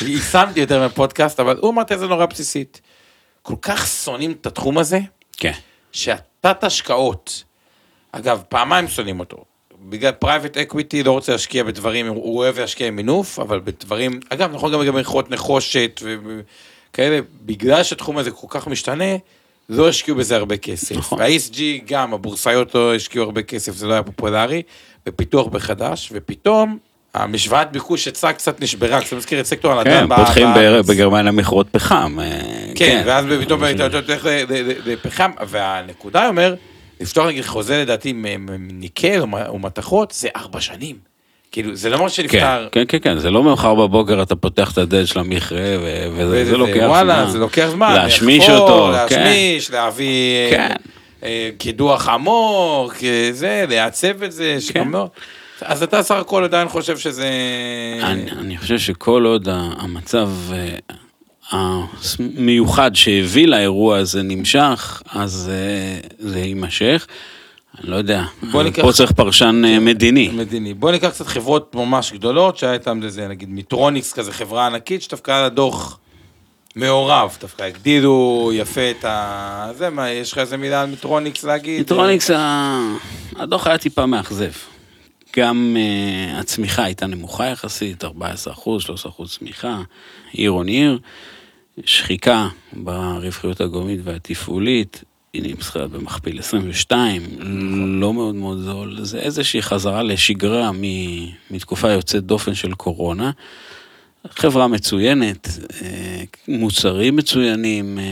יישמתי 0.02 0.60
יותר 0.60 0.80
מהפודקאסט, 0.80 1.40
אבל 1.40 1.58
הוא 1.60 1.70
אמר 1.70 1.82
תזה 1.82 2.06
נורא 2.06 2.26
בסיסית. 2.26 2.80
כל 3.42 3.54
כך 3.62 3.86
שונאים 3.86 4.32
את 4.32 4.46
התחום 4.46 4.78
הזה, 4.78 5.00
כן. 5.36 5.52
שהתת 5.92 6.64
השקעות, 6.64 7.44
אגב, 8.12 8.42
פעמיים 8.48 8.88
שונאים 8.88 9.20
אותו. 9.20 9.44
בגלל 9.88 10.12
private 10.12 10.56
equity 10.56 11.02
לא 11.02 11.12
רוצה 11.12 11.32
להשקיע 11.32 11.64
בדברים, 11.64 12.06
הוא 12.06 12.38
אוהב 12.38 12.58
להשקיע 12.60 12.86
עם 12.86 12.96
מינוף, 12.96 13.38
אבל 13.38 13.60
בדברים, 13.64 14.20
אגב, 14.28 14.54
נכון 14.54 14.72
גם 14.72 14.82
לגבי 14.82 15.00
מכרות 15.00 15.30
נחושת 15.30 16.00
וכאלה, 16.90 17.18
בגלל 17.46 17.82
שהתחום 17.82 18.18
הזה 18.18 18.30
כל 18.30 18.46
כך 18.50 18.66
משתנה, 18.66 19.04
לא 19.68 19.88
השקיעו 19.88 20.16
בזה 20.16 20.36
הרבה 20.36 20.56
כסף. 20.56 20.96
נכון. 20.96 21.18
וה-ESG 21.18 21.58
גם, 21.86 22.14
הבורסאיות 22.14 22.74
לא 22.74 22.94
השקיעו 22.94 23.24
הרבה 23.24 23.42
כסף, 23.42 23.72
זה 23.74 23.86
לא 23.86 23.92
היה 23.92 24.02
פופולרי, 24.02 24.62
ופיתוח 25.06 25.46
בחדש, 25.46 26.10
ופתאום 26.12 26.78
המשוואת 27.14 27.72
ביקוש 27.72 28.04
היצע 28.04 28.32
קצת 28.32 28.60
נשברה, 28.60 29.00
קצת 29.00 29.12
מזכיר 29.16 29.40
את 29.40 29.46
סקטור 29.46 29.72
הנדל"ן 29.72 30.08
כן, 30.08 30.16
פותחים 30.16 30.48
בארץ. 30.54 30.86
בגרמניה 30.86 31.32
מכרות 31.32 31.66
פחם. 31.70 32.18
אה, 32.20 32.40
כן, 32.74 33.02
ואז 33.06 33.24
פתאום 33.40 33.64
אתה 33.64 33.84
הולך 33.84 34.24
ל- 34.24 34.28
ל- 34.28 34.44
ל- 34.48 34.92
לפחם, 34.92 35.30
והנקודה 35.48 36.28
אומר, 36.28 36.54
לפתוח 37.00 37.26
נגיד 37.26 37.44
חוזה 37.44 37.76
לדעתי 37.82 38.12
מ- 38.12 38.22
מ- 38.46 38.80
ניקל 38.80 39.20
או 39.20 39.26
מ- 39.26 39.34
או 39.34 39.58
מתכות, 39.58 40.10
זה 40.10 40.28
ארבע 40.36 40.60
שנים. 40.60 40.96
כאילו, 41.52 41.74
זה 41.74 41.90
לא 41.90 41.98
כן, 41.98 42.08
שנפטר. 42.08 42.68
כן, 42.72 42.82
כן, 42.88 42.98
כן, 43.02 43.18
זה 43.18 43.30
לא 43.30 43.42
מחר 43.42 43.74
בבוקר 43.74 44.22
אתה 44.22 44.36
פותח 44.36 44.72
את 44.72 44.78
הדלת 44.78 45.08
של 45.08 45.18
המכרה, 45.18 45.76
וזה 46.16 46.44
זה 46.44 46.56
לוקח 46.56 46.74
זמן. 46.76 46.84
וואלה, 46.86 47.30
זה 47.30 47.38
לוקח 47.38 47.68
זמן. 47.70 47.94
להשמיש 47.94 48.50
אותו, 48.50 48.92
כן. 49.08 49.22
להשמיש, 49.22 49.70
להביא 49.70 50.50
כן. 50.50 50.72
אה, 51.22 51.50
קידוח 51.58 52.08
עמוק, 52.08 52.94
אה, 53.02 53.28
זה, 53.32 53.64
לעצב 53.68 54.22
את 54.22 54.32
זה, 54.32 54.60
שגם 54.60 54.92
לא... 54.92 55.08
אז 55.60 55.82
אתה 55.82 56.02
סך 56.02 56.14
הכל 56.14 56.44
עדיין 56.44 56.68
חושב 56.68 56.98
שזה... 56.98 57.30
אני, 58.02 58.58
חושב 58.58 58.78
שכל 58.78 59.24
עוד 59.24 59.48
המצב 59.78 60.28
אה, 60.52 60.68
המיוחד 61.52 62.90
שהביא 62.94 63.46
לאירוע 63.46 63.98
הזה 63.98 64.22
נמשך, 64.22 65.02
אז 65.10 65.50
אה, 65.52 66.00
זה 66.18 66.38
יימשך. 66.40 67.06
אני 67.80 67.90
לא 67.90 67.96
יודע, 67.96 68.24
בוא 68.52 68.62
ניקח- 68.62 68.82
פה 68.82 68.92
צריך 68.92 69.12
פרשן 69.12 69.62
אה, 69.66 69.78
מדיני. 69.80 70.28
מדיני. 70.28 70.74
בוא 70.74 70.90
ניקח 70.90 71.08
קצת 71.08 71.26
חברות 71.26 71.74
ממש 71.74 72.12
גדולות, 72.12 72.56
שהיה 72.58 72.72
איתם 72.72 73.00
איזה, 73.02 73.28
נגיד 73.28 73.48
מיטרוניקס 73.48 74.12
כזה, 74.12 74.32
חברה 74.32 74.66
ענקית, 74.66 75.02
שדווקא 75.02 75.30
היה 75.30 75.48
דוח 75.48 75.98
מעורב, 76.76 77.36
דווקא 77.40 77.62
הגדילו 77.62 78.50
יפה 78.54 78.90
את 78.90 79.04
ה... 79.04 79.70
זה 79.78 79.90
מה, 79.90 80.10
יש 80.10 80.32
לך 80.32 80.38
איזה 80.38 80.56
מילה 80.56 80.80
על 80.82 80.86
מיטרוניקס 80.90 81.44
להגיד? 81.44 81.78
מיטרוניקס, 81.78 82.30
ה- 82.30 82.92
הדוח 83.36 83.66
היה 83.66 83.78
טיפה 83.78 84.06
מאכזב. 84.06 84.50
גם 85.36 85.76
uh, 85.76 86.40
הצמיחה 86.40 86.84
הייתה 86.84 87.06
נמוכה 87.06 87.46
יחסית, 87.46 88.04
14 88.04 88.52
אחוז, 88.52 88.82
13 88.82 89.12
אחוז 89.12 89.36
צמיחה, 89.38 89.80
year 90.32 90.50
on 90.50 90.66
year, 90.68 90.98
שחיקה 91.84 92.48
ברווחיות 92.72 93.60
הגולמית 93.60 94.00
והתפעולית, 94.04 95.04
היא 95.32 95.54
נסחרת 95.58 95.90
במכפיל 95.90 96.38
22, 96.38 97.22
לא 98.00 98.14
מאוד 98.14 98.34
מאוד 98.34 98.58
זול, 98.58 98.98
זה 99.02 99.18
איזושהי 99.18 99.62
חזרה 99.62 100.02
לשגרה 100.02 100.70
מתקופה 101.50 101.90
יוצאת 101.90 102.24
דופן 102.24 102.54
של 102.54 102.74
קורונה. 102.74 103.30
חברה 104.30 104.68
מצוינת, 104.68 105.48
אה, 105.82 106.22
מוצרים 106.48 107.16
מצוינים, 107.16 107.98
אה, 107.98 108.04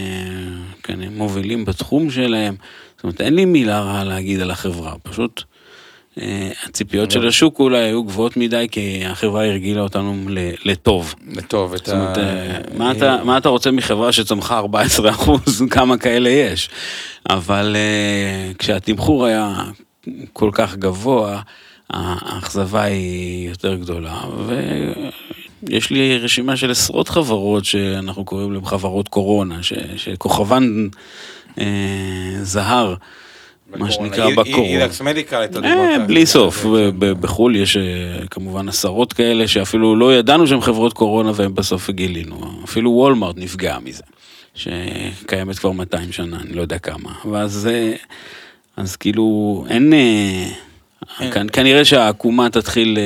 כן, 0.83 1.01
מובילים 1.13 1.65
בתחום 1.65 2.11
שלהם. 2.11 2.57
זאת 2.97 3.05
אומרת, 3.05 3.21
אין 3.21 3.35
לי 3.35 3.45
מילה 3.45 3.81
רעה 3.81 4.05
להגיד 4.05 4.41
על 4.41 4.51
החברה, 4.51 4.95
פשוט 5.03 5.43
הציפיות 6.67 7.11
של 7.11 7.29
השוק 7.29 7.61
אולי 7.61 7.79
היו 7.79 8.05
גבוהות 8.05 8.37
מדי, 8.37 8.67
כי 8.71 9.03
החברה 9.07 9.45
הרגילה 9.45 9.81
אותנו 9.81 10.17
לטוב. 10.65 11.15
טוב, 11.49 11.75
את 11.75 11.87
זאת 11.87 11.95
אומרת, 11.95 12.17
ה... 12.17 12.21
אה, 12.21 13.25
מה 13.25 13.39
אתה, 13.39 13.49
רוצה 13.49 13.71
מחברה 13.71 14.13
שצמחה 14.13 14.59
14 14.59 15.11
אחוז, 15.11 15.63
כמה 15.71 15.99
כאלה 15.99 16.29
יש? 16.29 16.71
אבל 17.31 17.77
אה, 17.77 18.53
כשהתמחור 18.59 19.27
היה 19.27 19.65
כל 20.33 20.51
כך 20.53 20.77
גבוה, 20.77 21.41
האכזבה 21.91 22.83
היא 22.83 23.49
יותר 23.49 23.75
גדולה, 23.75 24.21
ויש 25.67 25.91
לי 25.91 26.19
רשימה 26.19 26.57
של 26.57 26.71
עשרות 26.71 27.09
חברות 27.09 27.65
שאנחנו 27.65 28.25
קוראים 28.25 28.53
להן 28.53 28.65
חברות 28.65 29.09
קורונה, 29.09 29.59
שכוכבן 29.97 30.89
אה, 31.59 31.65
זהר. 32.43 32.95
מה 33.77 33.91
שנקרא 33.91 34.31
בקורונה. 34.31 34.69
אילקס 34.69 35.01
מדיקל, 35.01 35.45
אתה 35.45 35.59
אה, 35.65 35.99
בלי 36.07 36.27
סוף, 36.27 36.67
בחו"ל 36.99 37.57
יש 37.57 37.77
אה, 37.77 37.83
כמובן 38.31 38.69
עשרות 38.69 39.13
כאלה 39.13 39.49
שאפילו 39.49 39.97
לא 39.97 40.15
ידענו 40.15 40.47
שהן 40.47 40.61
חברות 40.61 40.93
קורונה 40.93 41.33
והם 41.35 41.55
בסוף 41.55 41.91
גילינו, 41.91 42.37
אפילו 42.65 42.91
וולמארט 42.91 43.37
נפגעה 43.39 43.79
מזה, 43.81 44.03
שקיימת 44.55 45.59
כבר 45.59 45.73
200 45.73 46.13
שנה, 46.13 46.41
אני 46.41 46.53
לא 46.53 46.63
יודע 46.63 46.79
כמה, 46.79 47.13
ואז 47.31 47.69
אה, 47.73 47.93
אז 48.77 48.97
כאילו 48.97 49.65
אין, 49.71 49.93
אה, 51.21 51.31
כנ- 51.33 51.49
כנראה 51.53 51.85
שהעקומה 51.85 52.51
תתחיל 52.51 52.99
אה, 52.99 53.03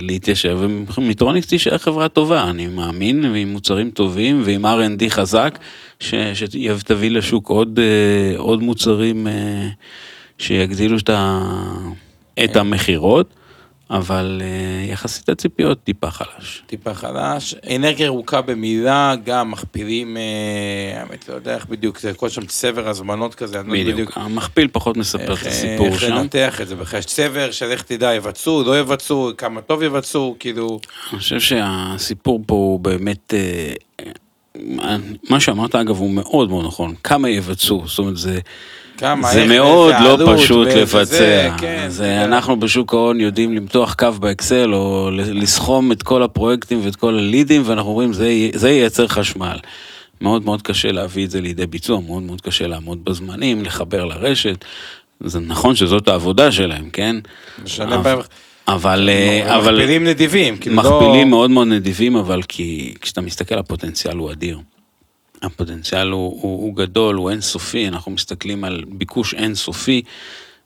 להתיישב, 0.00 0.58
ומיטרוניקס 0.98 1.46
תישאר 1.46 1.78
חברה 1.78 2.08
טובה, 2.08 2.50
אני 2.50 2.66
מאמין, 2.66 3.24
ועם 3.24 3.48
מוצרים 3.52 3.90
טובים 3.90 4.42
ועם 4.44 4.66
R&D 4.66 5.10
חזק, 5.10 5.58
ש- 6.00 6.14
שתביא 6.34 7.10
לשוק 7.10 7.48
עוד, 7.48 7.78
אה, 7.82 8.38
עוד 8.38 8.62
מוצרים 8.62 9.26
אה, 9.26 9.68
שיגדילו 10.38 10.98
את 10.98 11.08
ה- 11.10 11.40
את 12.44 12.56
המכירות, 12.56 13.34
אבל 13.94 14.42
אה, 14.44 14.92
יחסית 14.92 15.28
הציפיות 15.28 15.84
טיפה 15.84 16.10
חלש. 16.10 16.62
טיפה 16.66 16.94
חלש. 16.94 17.54
אנרגיה 17.76 18.04
ירוקה 18.04 18.40
במילה, 18.40 19.14
גם 19.24 19.50
מכפילים, 19.50 20.16
אה, 20.16 21.00
האמת, 21.00 21.28
לא 21.28 21.34
יודע 21.34 21.54
איך 21.54 21.66
בדיוק, 21.66 21.98
זה 21.98 22.10
הכל 22.10 22.28
שם 22.28 22.46
צבר 22.46 22.88
הזמנות 22.88 23.34
כזה, 23.34 23.60
אני 23.60 23.84
לא 23.84 23.92
בדיוק, 23.92 24.10
המכפיל 24.14 24.68
פחות 24.72 24.96
מספר 24.96 25.24
את 25.24 25.30
איך, 25.30 25.46
הסיפור 25.46 25.86
איך 25.86 26.00
שם. 26.00 26.14
לנתח 26.14 26.60
את 26.60 26.68
זה 26.68 26.76
בכלל, 26.76 26.98
יש 26.98 27.06
צבר 27.06 27.50
של 27.50 27.66
איך 27.66 27.82
תדע, 27.82 28.14
יבצעו, 28.14 28.62
לא 28.62 28.80
יבצעו, 28.80 29.30
כמה 29.38 29.60
טוב 29.60 29.82
יבצעו, 29.82 30.36
כאילו, 30.38 30.80
אני 31.12 31.18
חושב 31.18 31.40
שהסיפור 31.40 32.42
פה 32.46 32.54
הוא 32.54 32.80
באמת, 32.80 33.34
אה, 33.34 33.72
אה, 34.56 34.96
מה 35.30 35.40
שאמרת 35.40 35.74
אגב 35.74 35.96
הוא 35.96 36.10
מאוד 36.10 36.48
מאוד 36.48 36.66
נכון, 36.66 36.94
כמה 37.04 37.28
יבצעו, 37.28 37.82
זאת 37.86 37.98
אומרת 37.98 38.16
זה, 38.16 38.40
כמה, 38.98 39.32
זה 39.32 39.46
מאוד 39.46 39.94
לא 40.04 40.36
פשוט 40.36 40.68
לבצע, 40.68 41.04
זה, 41.04 41.48
כן, 41.58 41.86
זה 41.88 42.04
יודע. 42.06 42.24
אנחנו 42.24 42.60
בשוק 42.60 42.94
ההון 42.94 43.20
יודעים 43.20 43.54
למתוח 43.54 43.94
קו 43.94 44.12
באקסל 44.20 44.74
או 44.74 45.10
לסכום 45.12 45.92
את 45.92 46.02
כל 46.02 46.22
הפרויקטים 46.22 46.80
ואת 46.84 46.96
כל 46.96 47.18
הלידים 47.18 47.62
ואנחנו 47.64 47.90
אומרים 47.90 48.12
זה, 48.12 48.30
זה 48.54 48.70
ייצר 48.70 49.06
חשמל. 49.08 49.56
מאוד 50.20 50.44
מאוד 50.44 50.62
קשה 50.62 50.92
להביא 50.92 51.24
את 51.24 51.30
זה 51.30 51.40
לידי 51.40 51.66
ביצוע, 51.66 52.00
מאוד 52.00 52.22
מאוד 52.22 52.40
קשה 52.40 52.66
לעמוד 52.66 53.04
בזמנים, 53.04 53.64
לחבר 53.64 54.04
לרשת. 54.04 54.64
זה 55.20 55.40
נכון 55.40 55.74
שזאת 55.76 56.08
העבודה 56.08 56.52
שלהם, 56.52 56.90
כן? 56.92 57.16
משנה 57.64 57.94
אבל- 57.94 58.20
אבל, 58.68 59.08
אה, 59.12 59.56
אבל 59.58 59.74
מכפילים 59.74 60.04
נדיבים, 60.04 60.56
כאילו, 60.56 60.82
לא... 60.82 61.00
מכפילים 61.00 61.30
מאוד 61.30 61.50
מאוד 61.50 61.68
נדיבים, 61.68 62.16
אבל 62.16 62.42
כי 62.42 62.94
כשאתה 63.00 63.20
מסתכל, 63.20 63.58
הפוטנציאל 63.58 64.16
הוא 64.16 64.32
אדיר. 64.32 64.58
הפוטנציאל 65.44 66.10
הוא, 66.10 66.40
הוא, 66.42 66.62
הוא 66.62 66.76
גדול, 66.76 67.16
הוא 67.16 67.30
אינסופי, 67.30 67.88
אנחנו 67.88 68.12
מסתכלים 68.12 68.64
על 68.64 68.84
ביקוש 68.88 69.34
אינסופי 69.34 70.02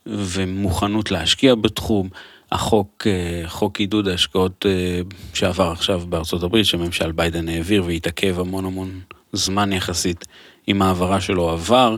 ומוכנות 0.05 1.11
להשקיע 1.11 1.55
בתחום. 1.55 2.09
החוק, 2.51 3.07
אה, 3.07 3.47
חוק 3.47 3.79
עידוד 3.79 4.07
ההשקעות 4.07 4.65
אה, 4.65 5.01
שעבר 5.33 5.71
עכשיו 5.71 6.01
בארצות 6.09 6.43
הברית, 6.43 6.65
שממשל 6.65 7.11
ביידן 7.11 7.49
העביר 7.49 7.83
והתעכב 7.85 8.39
המון 8.39 8.65
המון 8.65 8.99
זמן 9.33 9.73
יחסית 9.73 10.25
עם 10.67 10.81
ההעברה 10.81 11.21
שלו 11.21 11.49
עבר, 11.49 11.95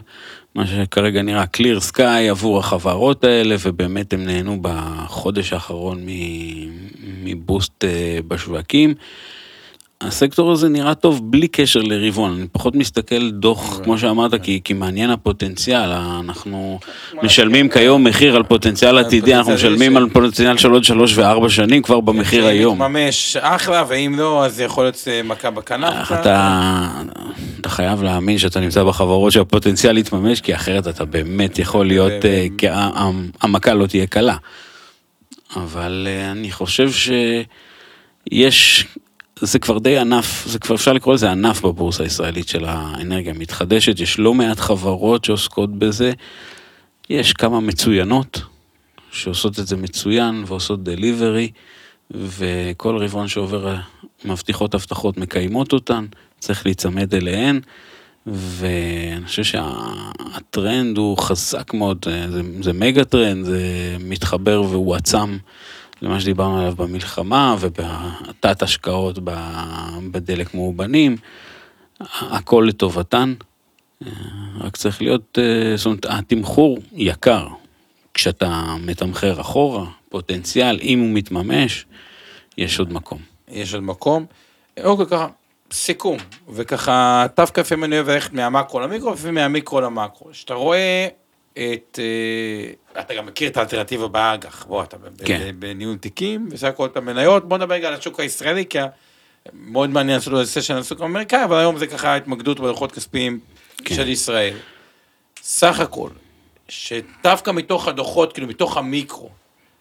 מה 0.56 0.68
שכרגע 0.68 1.22
נראה 1.22 1.46
clear 1.58 1.92
sky 1.94 2.30
עבור 2.30 2.60
החברות 2.60 3.24
האלה, 3.24 3.56
ובאמת 3.60 4.14
הם 4.14 4.26
נהנו 4.26 4.58
בחודש 4.62 5.54
האחרון 5.54 6.06
מבוסט 7.24 7.84
אה, 7.84 8.20
בשווקים. 8.28 8.94
הסקטור 10.02 10.52
הזה 10.52 10.70
נראה 10.70 10.96
טוב 10.96 11.32
בלי 11.32 11.48
קשר 11.48 11.82
לרבעון, 11.82 12.34
אני 12.40 12.48
פחות 12.52 12.76
מסתכל 12.76 13.32
דוח, 13.32 13.80
כמו 13.84 13.98
שאמרת, 13.98 14.42
כי, 14.44 14.60
כי 14.64 14.74
מעניין 14.74 15.10
הפוטנציאל, 15.10 15.92
אנחנו 15.92 16.80
משלמים 17.24 17.70
כיום 17.70 18.04
מחיר 18.04 18.36
על 18.36 18.44
פוטנציאל 18.44 18.98
עתידי, 18.98 19.36
אנחנו 19.36 19.54
משלמים 19.54 19.92
של- 19.92 19.98
על 19.98 20.10
פוטנציאל 20.10 20.58
של 20.58 20.72
עוד 20.72 20.84
שלוש 20.84 21.18
וארבע 21.18 21.50
שנים 21.50 21.82
כבר 21.82 22.00
במחיר 22.00 22.46
היום. 22.46 22.82
מתממש. 22.82 23.38
אחלה, 23.38 23.84
ואם 23.88 24.16
לא, 24.18 24.46
אז 24.46 24.56
זה 24.56 24.64
יכול 24.64 24.84
להיות 24.84 25.04
אה, 25.08 25.24
מכה 25.24 25.50
בכנף. 25.52 25.94
איך 26.00 26.12
אתה, 26.12 26.88
אתה 27.62 27.70
חייב 27.70 28.04
להאמין 28.04 28.38
שאתה 28.38 28.60
נמצא 28.60 28.84
בחברות 28.84 29.32
שהפוטנציאל 29.32 29.98
יתממש, 29.98 30.42
כי 30.42 30.56
אחרת 30.56 30.88
אתה 30.88 31.06
באמת 31.06 31.60
יכול 31.60 31.86
להיות, 31.88 32.26
אה, 32.26 32.48
המכה 33.42 33.74
לא 33.74 33.86
תהיה 33.88 34.08
קלה. 34.08 34.36
אבל 35.56 36.08
אה, 36.10 36.32
אני 36.32 36.52
חושב 36.52 36.90
שיש, 38.32 38.86
זה 39.42 39.60
כבר 39.60 39.80
די 39.80 39.98
ענף, 39.98 40.48
זה 40.48 40.60
כבר 40.60 40.76
אפשר 40.76 40.94
לקרוא 40.94 41.14
לזה 41.14 41.32
ענף 41.32 41.62
בבורסה 41.66 42.04
הישראלית 42.04 42.48
של 42.48 42.66
האנרגיה 42.66 43.34
המתחדשת, 43.34 44.00
יש 44.00 44.20
לא 44.20 44.34
מעט 44.34 44.60
חברות 44.60 45.26
שעוסקות 45.26 45.80
בזה, 45.80 46.12
יש 47.10 47.34
כמה 47.34 47.60
מצוינות 47.60 48.42
שעושות 49.12 49.60
את 49.60 49.68
זה 49.68 49.78
מצוין 49.78 50.44
ועושות 50.48 50.84
delivery, 50.84 51.52
וכל 52.12 52.98
רבעון 52.98 53.28
שעובר 53.28 53.76
מבטיחות 54.26 54.74
הבטחות 54.74 55.18
מקיימות 55.18 55.74
אותן, 55.74 56.06
צריך 56.40 56.66
להיצמד 56.66 57.16
אליהן, 57.16 57.60
ואני 58.28 59.26
חושב 59.26 59.44
שהטרנד 59.44 60.98
הוא 60.98 61.18
חזק 61.18 61.74
מאוד, 61.74 62.06
זה, 62.30 62.42
זה 62.62 62.74
mega 62.74 63.06
trend, 63.06 63.46
זה 63.46 63.98
מתחבר 64.00 64.62
והועצם 64.62 65.38
למה 66.02 66.20
שדיברנו 66.20 66.60
עליו 66.60 66.76
במלחמה 66.76 67.56
ובתת 67.60 68.62
השקעות 68.62 69.20
בדלק 70.12 70.54
מאובנים, 70.54 71.18
הכל 72.20 72.66
לטובתן. 72.68 73.34
אה, 74.06 74.12
רק 74.60 74.78
צריך 74.78 75.02
להיות, 75.02 75.38
אה, 75.42 75.78
זאת 75.78 75.86
אומרת, 75.86 76.06
התמחור 76.10 76.78
יקר. 76.94 77.48
כשאתה 78.14 78.76
מתמחר 78.80 79.42
אחורה, 79.42 79.86
פוטנציאל, 80.10 80.80
אם 80.82 81.00
הוא 81.00 81.10
מתממש, 81.10 81.86
יש 82.58 82.80
עוד 82.80 82.94
מקום. 82.94 83.20
יש 83.48 83.74
עוד 83.74 83.84
מקום. 83.84 84.26
אוקיי, 84.84 85.06
ככה, 85.06 85.28
סיכום, 85.72 86.18
וככה, 86.50 87.26
לפעמים 87.58 87.84
אני 87.84 87.96
אוהב 87.96 88.10
ללכת 88.10 88.34
מהמקרו 88.34 88.80
למיקרו, 88.80 89.10
ולפעמים 89.10 89.36
מהמיקרו 89.36 89.82
למקרו. 89.82 90.32
כשאתה 90.32 90.54
רואה 90.54 91.08
את, 91.54 92.00
אה, 92.00 93.02
אתה 93.02 93.14
גם 93.14 93.26
מכיר 93.26 93.50
את 93.50 93.58
האלטרנטיבה 93.58 94.08
באג"ח, 94.08 94.66
בוא, 94.66 94.84
אתה 94.84 94.98
כן. 95.26 95.56
בניהול 95.60 95.98
תיקים, 95.98 96.50
בסך 96.50 96.68
הכל 96.68 96.86
את 96.86 96.98
המניות, 96.98 97.48
בוא 97.48 97.58
נדבר 97.58 97.76
רגע 97.76 97.88
על 97.88 97.94
השוק 97.94 98.20
הישראלי, 98.20 98.66
כי 98.66 98.80
מאוד 99.54 99.90
מעניין 99.90 100.18
לעשות 100.18 100.34
לו 100.34 100.46
סשן 100.46 100.74
על 100.74 100.80
השוק 100.80 101.02
האמריקאי, 101.02 101.44
אבל 101.44 101.58
היום 101.58 101.78
זה 101.78 101.88
ככה 101.88 102.16
התמקדות 102.16 102.60
בדוחות 102.60 102.92
כספיים 102.92 103.40
כן. 103.86 103.96
של 103.96 104.10
ישראל. 104.10 104.58
סך 105.42 105.80
הכל, 105.80 106.10
שדווקא 106.70 107.52
מתוך 107.52 107.88
הדוחות, 107.88 108.34
כאילו 108.34 108.48
מתוך 108.48 108.78
המיקרו, 108.78 109.30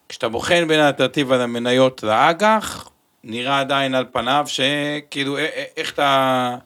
כשאתה 0.08 0.28
בוחן 0.28 0.68
בין 0.68 0.80
האלטרנטיבה 0.80 1.36
למניות 1.36 2.02
לאג"ח, 2.02 2.90
נראה 3.24 3.60
עדיין 3.60 3.94
על 3.94 4.04
פניו 4.12 4.44
שכאילו, 4.46 5.38
איך 5.76 5.92
אתה... 5.92 6.56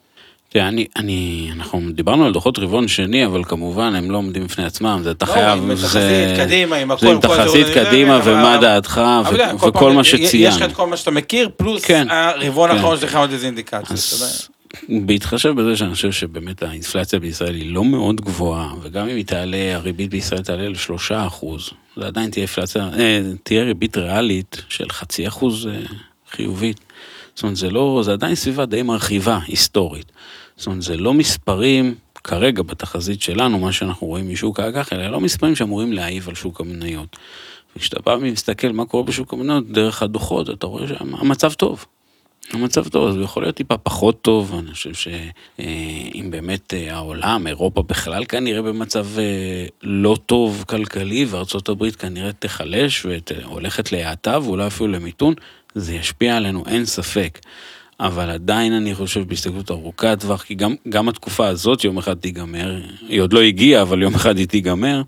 תראה, 0.55 0.69
אני, 0.69 0.87
אני, 0.97 1.51
אנחנו 1.53 1.81
דיברנו 1.93 2.27
על 2.27 2.33
דוחות 2.33 2.59
רבעון 2.59 2.89
שני, 2.89 3.27
אבל 3.27 3.45
כמובן 3.45 3.95
הם 3.95 4.11
לא 4.11 4.17
עומדים 4.17 4.45
בפני 4.45 4.65
עצמם, 4.65 5.01
זה 5.05 5.11
אתה 5.11 5.27
לא, 5.27 5.33
חייב, 5.33 5.59
עם 5.59 5.75
זה, 5.75 6.35
קדימה, 6.37 6.77
עם 6.77 6.89
זה 7.01 7.11
עם 7.11 7.17
הכל, 7.17 7.29
תחזית 7.29 7.67
קדימה 7.75 8.21
ומה 8.25 8.59
דעתך 8.61 9.01
וכל 9.67 9.93
מה 9.93 10.01
יש 10.01 10.15
לך 10.15 10.21
שציינת. 10.21 10.63
את 10.63 10.73
כל 10.73 10.87
מה 10.87 10.97
שאתה 10.97 11.11
מכיר, 11.11 11.49
פלוס 11.57 11.85
כן, 11.85 12.07
הרבעון 12.11 12.71
כן. 12.71 12.77
האחרון 12.77 13.01
שלך 13.01 13.17
עוד 13.17 13.31
איזה 13.31 13.47
אינדיקציה. 13.47 13.97
בהתחשב 14.89 15.51
בזה 15.51 15.77
שאני 15.77 15.95
חושב 15.95 16.13
שבאמת 16.13 16.63
האינפלציה 16.63 17.19
בישראל 17.19 17.55
היא 17.55 17.73
לא 17.73 17.85
מאוד 17.85 18.21
גבוהה, 18.21 18.73
וגם 18.83 19.09
אם 19.09 19.17
היא 19.17 19.25
תעלה, 19.25 19.75
הריבית 19.75 20.11
בישראל 20.11 20.43
תעלה 20.43 20.69
לשלושה 20.69 21.27
אחוז, 21.27 21.71
זה 21.97 22.07
עדיין 22.07 22.31
תהיה 22.31 22.43
אינפלציה, 22.43 22.89
אה, 22.99 23.21
תהיה 23.43 23.65
ריבית 23.65 23.97
ריאלית 23.97 24.63
של 24.69 24.91
חצי 24.91 25.29
אחוז 25.29 25.67
אה, 25.67 25.73
חיובית. 26.31 26.81
זאת 27.35 27.43
אומרת, 27.43 27.57
זה 27.57 27.71
לא, 27.71 28.01
זה 28.05 28.13
עדיין 28.13 28.35
סביבה 28.35 28.67
די 28.67 28.83
מרחיבה, 28.83 29.39
היסטורית. 29.47 30.13
זאת 30.57 30.67
אומרת, 30.67 30.83
זה 30.83 30.97
לא 30.97 31.15
מספרים, 31.15 31.95
כרגע 32.25 32.63
בתחזית 32.63 33.23
שלנו, 33.23 33.59
מה 33.59 33.73
שאנחנו 33.73 34.07
רואים 34.07 34.31
משוק 34.31 34.61
האג"ח, 34.61 34.93
אלה 34.93 35.09
לא 35.09 35.21
מספרים 35.21 35.57
שאמורים 35.57 35.93
להעיב 35.93 36.29
על 36.29 36.35
שוק 36.35 36.61
המניות. 36.61 37.17
וכשאתה 37.77 38.01
בא 38.07 38.11
ומסתכל 38.11 38.73
מה 38.73 38.85
קורה 38.85 39.03
בשוק 39.03 39.33
המניות 39.33 39.71
דרך 39.71 40.03
הדוחות, 40.03 40.51
אתה 40.51 40.67
רואה 40.67 40.89
שהמצב 40.89 41.53
טוב. 41.53 41.87
המצב 42.53 42.89
טוב, 42.89 43.09
אז 43.09 43.15
הוא 43.15 43.25
יכול 43.25 43.43
להיות 43.43 43.57
טיפה 43.57 43.79
פחות 43.79 44.23
טוב, 44.23 44.55
אני 44.59 44.73
חושב 44.73 44.95
שאם 44.95 46.27
באמת 46.31 46.75
אה, 46.75 46.95
העולם, 46.95 47.47
אירופה 47.47 47.83
בכלל 47.83 48.25
כנראה 48.25 48.63
במצב 48.63 49.07
אה, 49.19 49.67
לא 49.83 50.17
טוב 50.27 50.65
כלכלי, 50.69 51.25
וארצות 51.25 51.69
הברית 51.69 51.97
כנראה 51.97 52.33
תיחלש 52.33 53.07
והולכת 53.07 53.93
להאטה 53.93 54.39
ואולי 54.43 54.67
אפילו 54.67 54.89
למיתון, 54.89 55.35
זה 55.75 55.95
ישפיע 55.95 56.37
עלינו, 56.37 56.65
אין 56.67 56.85
ספק. 56.85 57.39
אבל 58.01 58.31
עדיין 58.31 58.73
אני 58.73 58.95
חושב 58.95 59.29
בהסתכלות 59.29 59.71
ארוכת 59.71 60.17
טווח, 60.21 60.43
כי 60.43 60.55
גם, 60.55 60.75
גם 60.89 61.09
התקופה 61.09 61.47
הזאת 61.47 61.85
יום 61.85 61.99
אחד 61.99 62.15
תיגמר, 62.15 62.81
היא 63.09 63.21
עוד 63.21 63.33
לא 63.33 63.41
הגיעה, 63.41 63.83
אבל 63.83 64.03
יום 64.03 64.15
אחד 64.15 64.39
היא 64.39 64.49
תיגמר, 64.49 65.03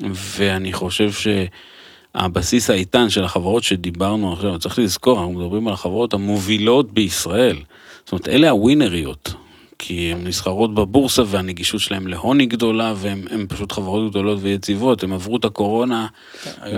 ואני 0.00 0.72
חושב 0.72 1.10
שהבסיס 1.12 2.70
האיתן 2.70 3.10
של 3.10 3.24
החברות 3.24 3.62
שדיברנו 3.62 4.32
עכשיו, 4.32 4.58
צריך 4.58 4.78
לזכור, 4.78 5.18
אנחנו 5.18 5.32
מדברים 5.32 5.68
על 5.68 5.74
החברות 5.74 6.14
המובילות 6.14 6.92
בישראל. 6.92 7.56
זאת 8.04 8.12
אומרת, 8.12 8.28
אלה 8.28 8.50
הווינריות, 8.50 9.34
כי 9.84 10.12
הן 10.12 10.26
נסחרות 10.26 10.74
בבורסה 10.74 11.22
והנגישות 11.26 11.80
שלהן 11.80 12.06
להון 12.06 12.38
היא 12.38 12.48
גדולה, 12.48 12.94
והן 12.96 13.46
פשוט 13.48 13.72
חברות 13.72 14.10
גדולות 14.10 14.38
ויציבות, 14.42 15.02
הן 15.02 15.12
עברו 15.12 15.36
את 15.36 15.44
הקורונה 15.44 16.06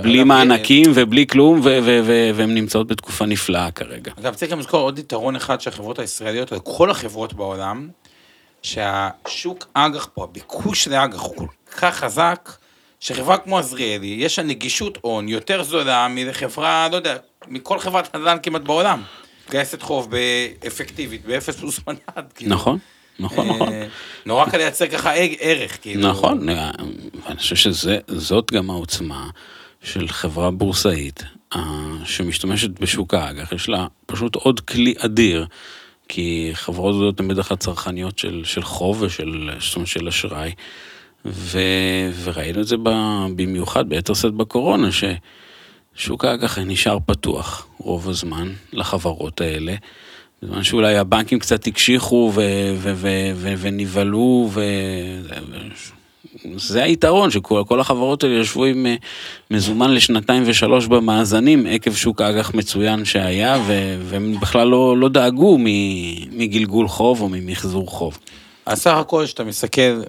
בלי 0.03 0.19
אגב, 0.19 0.27
מענקים 0.27 0.91
ובלי 0.95 1.27
כלום, 1.27 1.61
ו- 1.61 1.63
ו- 1.63 2.01
ו- 2.05 2.31
והן 2.35 2.55
נמצאות 2.55 2.87
בתקופה 2.87 3.27
נפלאה 3.27 3.71
כרגע. 3.71 4.13
אגב, 4.21 4.35
צריך 4.35 4.53
גם 4.53 4.59
לזכור 4.59 4.81
עוד 4.81 4.99
יתרון 4.99 5.37
אחד 5.37 5.61
של 5.61 5.71
החברות 5.71 5.99
הישראליות, 5.99 6.53
או 6.53 6.65
כל 6.65 6.91
החברות 6.91 7.33
בעולם, 7.33 7.89
שהשוק 8.63 9.67
אג"ח 9.75 10.09
פה, 10.15 10.25
הביקוש 10.25 10.89
לאג"ח 10.89 11.21
הוא 11.21 11.37
כל 11.37 11.47
כך 11.77 11.97
חזק, 11.97 12.51
שחברה 13.01 13.39
כמו 13.39 13.59
עזריאלי, 13.59 14.17
יש 14.19 14.39
לה 14.39 14.45
נגישות 14.45 14.99
הון 15.01 15.29
יותר 15.29 15.63
זולה 15.63 16.07
מחברה, 16.11 16.89
לא 16.91 16.97
יודע, 16.97 17.17
מכל 17.49 17.79
חברת 17.79 18.17
נדל"ן 18.17 18.37
כמעט 18.43 18.63
בעולם. 18.63 19.03
גייסת 19.51 19.83
חוב 19.83 20.11
באפקטיבית, 20.11 21.25
באפס 21.27 21.57
פלוס 21.57 21.81
מנד. 21.87 21.99
כאילו. 22.35 22.55
נכון, 22.55 22.79
נכון, 23.19 23.49
נכון. 23.49 23.73
אה, 23.73 23.87
נורא 24.27 24.51
קל 24.51 24.57
לייצר 24.57 24.87
ככה 24.87 25.13
ערך, 25.41 25.79
כאילו. 25.83 26.09
נכון, 26.09 26.49
אני 27.27 27.37
חושב 27.37 27.57
שזאת 27.57 28.53
גם 28.53 28.71
העוצמה 28.71 29.29
של 29.83 30.09
חברה 30.09 30.51
בורסאית 30.51 31.25
אה, 31.57 31.61
שמשתמשת 32.05 32.81
בשוק 32.81 33.15
האג"ח, 33.15 33.53
יש 33.53 33.69
לה 33.69 33.87
פשוט 34.07 34.35
עוד 34.35 34.61
כלי 34.61 34.95
אדיר, 34.99 35.47
כי 36.09 36.51
חברות 36.53 36.95
גדולות 36.95 37.21
הן 37.21 37.29
בדרך 37.29 37.49
כלל 37.49 37.57
צרכניות 37.57 38.19
של, 38.19 38.43
של 38.45 38.63
חוב 38.63 39.03
ושל 39.03 39.51
זאת 39.61 39.87
של 39.87 40.09
אשראי, 40.09 40.53
ו, 41.27 41.59
וראינו 42.23 42.61
את 42.61 42.67
זה 42.67 42.77
ב, 42.83 42.91
במיוחד 43.37 43.89
ביתר 43.89 44.15
שאת 44.15 44.35
בקורונה, 44.35 44.89
ששוק 45.97 46.25
האג"ח 46.25 46.59
נשאר 46.59 46.99
פתוח 47.07 47.67
רוב 47.79 48.09
הזמן 48.09 48.53
לחברות 48.73 49.41
האלה. 49.41 49.75
בזמן 50.45 50.63
שאולי 50.63 50.97
הבנקים 50.97 51.39
קצת 51.39 51.67
הקשיחו 51.67 52.33
ונבהלו, 53.61 54.51
וזה 56.45 56.83
היתרון, 56.83 57.31
שכל 57.31 57.63
כל 57.69 57.81
החברות 57.81 58.25
האלה 58.25 58.41
ישבו 58.41 58.65
עם 58.65 58.87
אה, 58.87 58.95
מזומן 59.51 59.95
לשנתיים 59.95 60.43
ושלוש 60.47 60.87
במאזנים, 60.87 61.67
עקב 61.71 61.95
שוק 61.95 62.21
אג"ח 62.21 62.55
מצוין 62.55 63.05
שהיה, 63.05 63.59
והם 64.09 64.41
בכלל 64.41 64.69
לא, 64.69 64.99
לא 64.99 65.09
דאגו 65.09 65.59
מגלגול 66.33 66.89
חוב 66.89 67.21
או 67.21 67.29
ממחזור 67.29 67.91
חוב. 67.91 68.19
אז 68.67 68.79
סך 68.79 68.95
הכל, 68.95 69.23
כשאתה 69.25 69.45
מסתכל, 69.45 70.03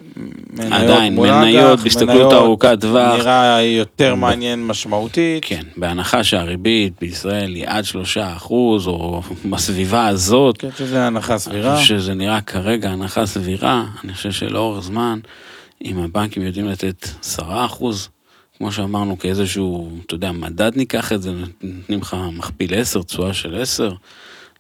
מניות 0.54 0.74
עדיין, 0.74 1.16
מול 1.16 1.32
מניות 1.32 1.74
אג"ח, 1.74 1.84
בהסתכלות 1.84 2.34
ארוכת 2.34 2.78
טווח. 2.82 3.20
נראה 3.20 3.62
יותר 3.62 4.16
מעניין 4.16 4.68
משמעותית. 4.68 5.46
כן, 5.46 5.62
בהנחה 5.78 6.24
שהריבית 6.24 6.94
בישראל 7.02 7.56
היא 7.56 7.64
עד 7.68 7.86
שלושה 7.86 8.36
אחוז, 8.36 8.88
או 8.88 9.22
בסביבה 9.50 10.08
הזאת, 10.08 10.58
כן, 10.58 10.70
שזה 10.78 11.08
הנחה 11.08 11.38
סבירה. 11.38 11.74
אני 11.74 11.82
חושב 11.82 12.00
שזה 12.00 12.14
נראה 12.14 12.42
כרגע 12.42 12.90
הנחה 12.90 13.26
סבירה, 13.26 13.86
אני 14.04 14.14
חושב 14.14 14.32
שלאורך 14.32 14.84
זמן, 14.84 15.20
אם 15.86 16.00
הבנקים 16.00 16.44
יודעים 16.44 16.68
לתת 16.68 17.08
10 17.24 17.66
אחוז, 17.66 18.10
כמו 18.58 18.72
שאמרנו, 18.72 19.20
כאיזשהו, 19.20 19.90
אתה 20.06 20.16
יודע, 20.16 20.32
מדד 20.32 20.72
ניקח 20.76 21.14
את 21.14 21.22
זה, 21.22 21.32
נותנים 21.64 22.00
לך 22.02 22.18
מכפיל 22.32 22.76
10, 22.76 23.02
תשואה 23.02 23.34
של 23.34 23.62
10, 23.62 23.92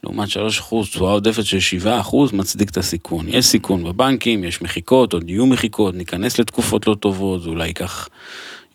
לעומת 0.05 0.29
3 0.29 0.59
אחוז, 0.59 0.89
תשואה 0.89 1.11
עודפת 1.11 1.45
של 1.45 1.59
7 1.59 1.99
אחוז, 1.99 2.31
מצדיק 2.31 2.69
את 2.69 2.77
הסיכון. 2.77 3.25
יש 3.27 3.45
סיכון 3.45 3.83
בבנקים, 3.83 4.43
יש 4.43 4.61
מחיקות, 4.61 5.13
עוד 5.13 5.29
יהיו 5.29 5.45
מחיקות, 5.45 5.95
ניכנס 5.95 6.39
לתקופות 6.39 6.87
לא 6.87 6.95
טובות, 6.95 7.41
זה 7.41 7.49
אולי 7.49 7.67
ייקח 7.67 8.09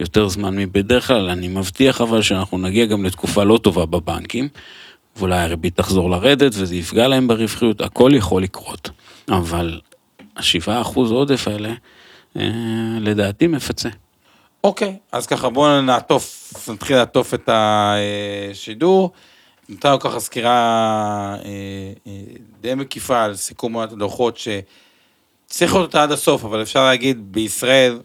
יותר 0.01 0.29
זמן 0.29 0.57
מבדרך 0.57 1.07
כלל, 1.07 1.29
אני 1.31 1.49
מבטיח 1.49 2.01
אבל 2.01 2.23
שאנחנו 2.23 2.59
נגיע 2.59 2.87
גם 2.87 3.05
לתקופה 3.05 3.45
לא 3.45 3.59
טובה 3.63 3.87
בבנקים, 3.87 4.49
ואולי 5.17 5.39
הריבית 5.39 5.77
תחזור 5.77 6.11
לרדת 6.11 6.53
וזה 6.55 6.77
יפגע 6.77 7.09
להם 7.09 7.29
ברווחיות, 7.29 7.81
הכל 7.81 8.11
יכול 8.15 8.43
לקרות. 8.43 8.91
אבל 9.29 9.81
השבעה 10.37 10.81
אחוז 10.81 11.11
עודף 11.11 11.49
האלה, 11.49 11.73
אה, 12.37 12.43
לדעתי 13.01 13.47
מפצה. 13.47 13.89
אוקיי, 14.65 14.97
אז 15.13 15.27
ככה 15.27 15.49
בואו 15.49 15.81
נעטוף, 15.81 16.55
נתחיל 16.69 16.97
לעטוף 16.97 17.35
את 17.35 17.49
השידור. 17.53 19.11
נתנו 19.71 20.01
ככה 20.01 20.21
סקירה 20.21 20.51
אה, 21.45 21.51
אה, 22.07 22.13
די 22.61 22.75
מקיפה 22.75 23.23
על 23.25 23.37
סיכום 23.37 23.79
הדוחות 23.79 24.39
שצריך 24.39 25.73
לראות 25.73 25.87
אותה 25.87 26.03
עד 26.03 26.13
הסוף, 26.13 26.45
אבל 26.45 26.63
אפשר 26.63 26.85
להגיד 26.85 27.33
בישראל 27.33 27.99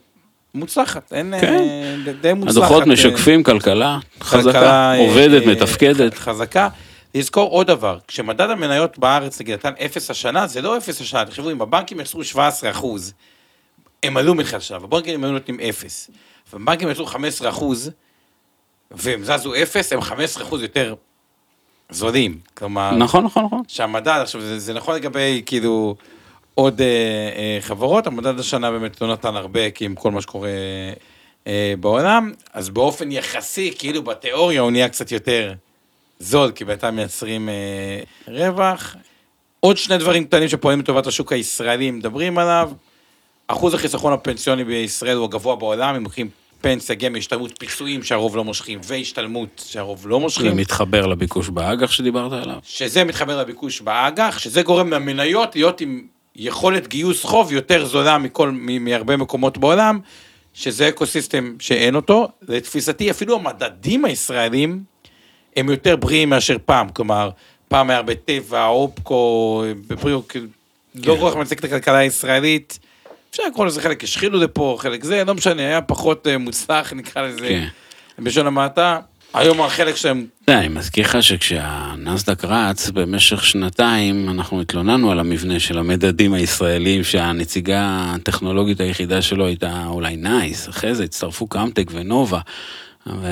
מוצלחת, 0.54 1.14
אין, 1.14 1.34
כן. 1.42 1.54
אה, 1.54 1.96
ד- 2.06 2.22
די 2.22 2.34
מוצלחת. 2.34 2.58
הדוחות 2.58 2.88
משקפים 2.88 3.44
כלכלה 3.44 4.00
חזקה, 4.22 4.44
כלכלה, 4.44 4.98
עובדת, 4.98 5.46
מתפקדת. 5.46 6.14
חזקה. 6.18 6.70
לזכור 7.16 7.50
עוד 7.50 7.68
דבר, 7.68 7.98
כשמדד 8.08 8.50
המניות 8.50 8.98
בארץ 9.00 9.42
נגיד 9.42 9.54
נתן 9.54 9.74
אפס 9.86 10.12
השנה, 10.12 10.48
זה 10.48 10.62
לא 10.62 10.78
אפס 10.78 11.02
השנה, 11.02 11.26
תחשבו, 11.26 11.52
אם 11.52 11.62
הבנקים 11.62 12.00
יצרו 12.00 12.24
17 12.24 12.72
אחוז, 12.72 13.14
הם 14.04 14.18
עלו 14.18 14.36
מתחילת 14.36 14.62
השנה, 14.62 14.78
והבנקים 14.82 15.24
היו 15.24 15.32
נותנים 15.32 15.60
אפס. 15.60 16.12
והבנקים 16.54 16.90
יצרו 16.90 17.06
15 17.06 17.50
אחוז, 17.50 17.92
והם 18.92 19.24
זזו 19.24 19.56
אפס, 19.56 19.94
הם 19.94 20.02
15 20.02 20.44
אחוז 20.44 20.62
יותר 20.62 20.96
זולים. 21.90 22.38
כלומר, 22.54 22.92
נכון, 22.92 23.24
נכון, 23.24 23.46
נכון. 23.46 23.62
שהמדד, 23.68 24.20
עכשיו 24.22 24.42
זה, 24.42 24.60
זה 24.60 24.74
נכון 24.74 24.96
לגבי 24.96 25.42
כאילו 25.46 25.96
עוד 26.56 26.82
אה, 26.82 26.88
אה, 27.36 27.58
חברות, 27.62 28.08
המדד 28.08 28.40
השנה 28.40 28.72
באמת 28.72 29.02
לא 29.02 29.14
נתן 29.14 29.36
הרבה, 29.36 29.72
כי 29.72 29.86
עם 29.86 29.96
כל 29.96 30.12
מה 30.12 30.22
שקורה 30.22 30.50
אה, 31.48 31.74
בעולם, 31.80 32.32
אז 32.54 32.70
באופן 32.70 33.12
יחסי, 33.12 33.74
כאילו 33.78 34.04
בתיאוריה 34.04 34.62
הוא 34.62 34.72
נהיה 34.72 34.90
קצת 34.90 35.12
יותר 35.12 35.54
זול, 36.20 36.52
כי 36.52 36.66
בינתיים 36.66 36.96
מייצרים 36.96 37.50
אה, 37.50 38.00
רווח. 38.28 38.96
עוד 39.60 39.78
שני 39.78 39.98
דברים 39.98 40.26
קטנים 40.26 40.48
שפועלים 40.50 40.80
לטובת 40.80 41.08
השוק 41.08 41.32
הישראלי, 41.32 41.92
מדברים 41.92 42.38
עליו. 42.38 42.72
אחוז 43.48 43.74
החיסכון 43.74 44.14
הפנסיוני 44.14 44.64
בישראל 44.64 45.18
הוא 45.18 45.26
הגבוה 45.26 45.56
בעולם, 45.56 45.96
אם 45.96 46.04
לוקחים 46.04 46.30
פנסיה, 46.66 46.96
גמל, 46.96 47.18
השתלמות, 47.18 47.60
פיצויים 47.60 48.04
שהרוב 48.04 48.36
לא 48.36 48.44
מושכים, 48.44 48.80
והשתלמות 48.84 49.64
שהרוב 49.66 50.08
לא 50.08 50.18
זה 50.18 50.22
מושכים, 50.22 50.58
מתחבר 50.58 51.06
לביקוש 51.06 51.50
באג"ח 51.50 51.92
שדיברת 51.92 52.32
עליו. 52.32 52.58
שזה 52.64 53.04
מתחבר 53.04 53.40
לביקוש 53.40 53.82
באג"ח, 53.82 54.40
שזה 54.40 54.62
גורם 54.62 54.94
למניות 54.94 55.56
להיות 55.56 55.82
עם 55.82 56.02
יכולת 56.36 56.88
גיוס 56.88 57.24
חוב 57.24 57.54
יותר 57.54 57.86
זולה 57.86 58.18
מכל, 58.18 58.52
מהרבה 58.80 59.18
מקומות 59.18 59.58
בעולם, 59.58 60.00
שזה 60.54 60.90
אקוסיסטם 60.90 61.56
שאין 61.60 61.96
אותו. 61.96 62.28
לתפיסתי, 62.48 63.12
אפילו 63.12 63.36
המדדים 63.36 64.06
הישראלים 64.06 64.84
הם 65.56 65.70
יותר 65.70 65.96
בריאים 65.96 66.30
מאשר 66.30 66.58
פעם, 66.66 66.90
כלומר, 66.90 67.30
פעם 67.68 67.90
היה 67.90 67.98
הרבה 67.98 68.16
טבע, 68.16 68.68
אופקו, 68.68 69.64
בבריאות, 69.88 70.30
כאילו, 70.30 70.48
לא 70.96 71.18
כל 71.20 71.30
כך 71.30 71.36
מצדיק 71.36 71.60
את 71.60 71.64
הכלכלה 71.64 71.98
הישראלית. 71.98 72.80
אפשר 73.36 73.48
לקרוא 73.52 73.66
לזה 73.66 73.82
חלק 73.82 74.04
השחילו 74.04 74.40
לפה, 74.40 74.78
חלק 74.80 75.04
זה, 75.04 75.24
לא 75.24 75.36
משנה, 75.36 75.62
היה 75.62 75.82
פחות 75.82 76.28
אה, 76.28 76.38
מוצלח, 76.38 76.94
נקרא 76.94 77.22
לזה, 77.22 77.48
כן. 77.48 77.68
בלשון 78.20 78.48
המעטה. 78.48 79.00
היום 79.34 79.62
החלק 79.62 79.96
שלהם 79.96 80.26
אתה 80.44 80.52
יודע, 80.52 80.60
אני 80.62 80.68
מזכיר 80.68 81.06
לך 81.06 81.24
שכשהנסדק 81.24 82.46
רץ 82.46 82.90
במשך 82.90 83.46
שנתיים, 83.46 84.30
אנחנו 84.30 84.62
התלוננו 84.62 85.12
על 85.12 85.20
המבנה 85.20 85.60
של 85.60 85.78
המדדים 85.78 86.34
הישראלים, 86.34 87.04
שהנציגה 87.04 87.82
הטכנולוגית 88.16 88.80
היחידה 88.80 89.22
שלו 89.22 89.46
הייתה 89.46 89.84
אולי 89.88 90.16
נייס, 90.16 90.70
אחרי 90.70 90.96
זה 90.96 91.04
הצטרפו 91.04 91.48
קמטק 91.48 91.88
ונובה. 91.92 92.40
אגב, 93.08 93.26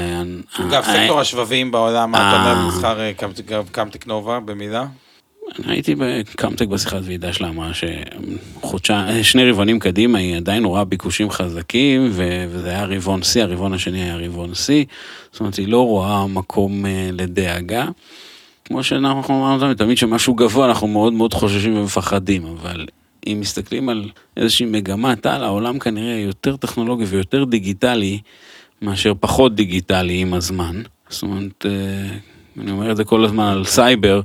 אה, 0.73 0.83
סקטור 0.83 1.19
השבבים 1.19 1.71
בעולם, 1.71 2.11
מה 2.11 2.17
אתה 2.17 2.55
במסחר 2.55 2.99
אה, 3.01 3.11
קמטק- 3.13 3.51
קמטק 3.71 4.07
נובה, 4.07 4.39
במילה? 4.39 4.85
הייתי 5.65 5.95
בקמטק 5.95 6.67
בשיחת 6.67 7.01
ועידה 7.03 7.33
שלה, 7.33 7.49
אמרה 7.49 7.71
שחודשיים, 7.73 9.23
שני 9.23 9.51
רבעונים 9.51 9.79
קדימה 9.79 10.19
היא 10.19 10.35
עדיין 10.35 10.65
רואה 10.65 10.83
ביקושים 10.85 11.29
חזקים, 11.29 12.09
וזה 12.11 12.69
היה 12.69 12.85
רבעון 12.85 13.23
שיא, 13.23 13.43
הרבעון 13.43 13.73
השני 13.73 14.03
היה 14.03 14.17
רבעון 14.17 14.53
שיא, 14.53 14.85
זאת 15.31 15.39
אומרת 15.39 15.55
היא 15.55 15.67
לא 15.67 15.85
רואה 15.85 16.27
מקום 16.27 16.85
אה, 16.85 17.09
לדאגה. 17.11 17.87
כמו 18.65 18.83
שאנחנו 18.83 19.39
אמרנו 19.39 19.59
תמיד, 19.59 19.77
תמיד 19.77 19.97
שמשהו 19.97 20.33
גבוה 20.33 20.65
אנחנו 20.65 20.87
מאוד 20.87 21.13
מאוד 21.13 21.33
חוששים 21.33 21.77
ומפחדים, 21.77 22.45
אבל 22.45 22.85
אם 23.27 23.37
מסתכלים 23.41 23.89
על 23.89 24.09
איזושהי 24.37 24.65
מגמת 24.65 25.25
על, 25.25 25.43
העולם 25.43 25.79
כנראה 25.79 26.19
יותר 26.19 26.55
טכנולוגי 26.55 27.03
ויותר 27.03 27.43
דיגיטלי 27.43 28.19
מאשר 28.81 29.13
פחות 29.19 29.55
דיגיטלי 29.55 30.17
עם 30.17 30.33
הזמן. 30.33 30.81
זאת 31.09 31.23
אומרת, 31.23 31.65
אה, 31.65 32.17
אני 32.61 32.71
אומר 32.71 32.91
את 32.91 32.97
זה 32.97 33.03
כל 33.03 33.25
הזמן 33.25 33.43
על 33.43 33.65
סייבר, 33.65 34.21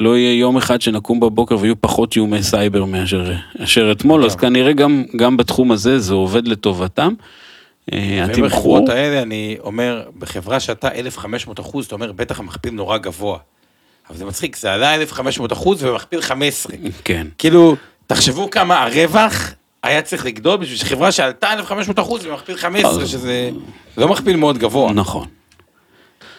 לא 0.00 0.16
יהיה 0.16 0.38
יום 0.38 0.56
אחד 0.56 0.80
שנקום 0.80 1.20
בבוקר 1.20 1.58
ויהיו 1.58 1.80
פחות 1.80 2.16
איומי 2.16 2.42
סייבר 2.42 2.84
מאשר 2.84 3.32
מאשר 3.60 3.92
אתמול, 3.92 4.24
אז 4.24 4.36
כנראה 4.36 4.72
גם, 4.72 5.04
גם 5.16 5.36
בתחום 5.36 5.72
הזה 5.72 5.98
זה 5.98 6.14
עובד 6.14 6.48
לטובתם. 6.48 7.14
אה, 7.92 8.24
התמחור, 8.24 8.44
ובחברות 8.44 8.88
האלה 8.88 9.22
אני 9.22 9.56
אומר, 9.60 10.02
בחברה 10.18 10.60
שאתה 10.60 10.88
1,500 10.88 11.60
אחוז, 11.60 11.86
אתה 11.86 11.94
אומר, 11.94 12.12
בטח 12.12 12.40
המכפיל 12.40 12.72
נורא 12.72 12.98
גבוה. 12.98 13.38
אבל 14.10 14.18
זה 14.18 14.24
מצחיק, 14.24 14.56
זה 14.56 14.72
עלה 14.72 14.94
1,500 14.94 15.52
אחוז 15.52 15.84
ומכפיל 15.84 16.20
15. 16.20 16.76
כן, 17.04 17.26
כאילו, 17.38 17.76
תחשבו 18.06 18.50
כמה 18.50 18.82
הרווח 18.82 19.54
היה 19.82 20.02
צריך 20.02 20.26
לגדול 20.26 20.56
בשביל 20.56 20.78
שחברה 20.78 21.12
שעלתה 21.12 21.52
1,500 21.52 21.98
אחוז 21.98 22.26
ומכפיל 22.26 22.56
15, 22.56 23.06
שזה 23.06 23.50
לא 23.96 24.08
מכפיל 24.08 24.36
מאוד 24.36 24.58
גבוה. 24.58 24.92
נכון. 24.92 25.26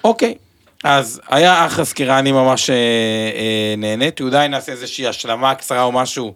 אוקיי, 0.03 0.35
אז 0.83 1.21
היה 1.27 1.65
אחלה 1.65 1.85
סקירה, 1.85 2.19
אני 2.19 2.31
ממש 2.31 2.69
אה, 2.69 2.75
אה, 2.75 3.75
נהניתי, 3.77 4.23
אולי 4.23 4.47
נעשה 4.47 4.71
איזושהי 4.71 5.07
השלמה 5.07 5.55
קצרה 5.55 5.83
או 5.83 5.91
משהו, 5.91 6.33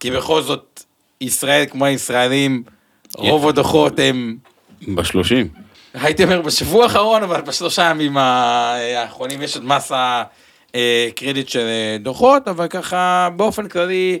כי 0.00 0.10
בכל 0.10 0.42
זאת, 0.42 0.82
ישראל 1.20 1.64
כמו 1.70 1.84
הישראלים, 1.84 2.62
רוב 3.16 3.48
הדוחות 3.48 3.98
הם, 3.98 4.36
בשלושים. 4.88 5.48
הייתי 5.94 6.24
אומר 6.24 6.40
בשבוע 6.40 6.84
האחרון, 6.84 7.22
אבל 7.22 7.40
בשלושה 7.40 7.82
ימים 7.90 8.16
האחרונים 8.16 9.42
יש 9.42 9.56
עוד 9.56 9.64
מסה 9.64 10.22
אה, 10.74 11.08
קרדיט 11.16 11.48
של 11.48 11.66
אה, 11.66 11.96
דוחות, 12.00 12.48
אבל 12.48 12.68
ככה 12.68 13.28
באופן 13.36 13.68
כללי, 13.68 14.18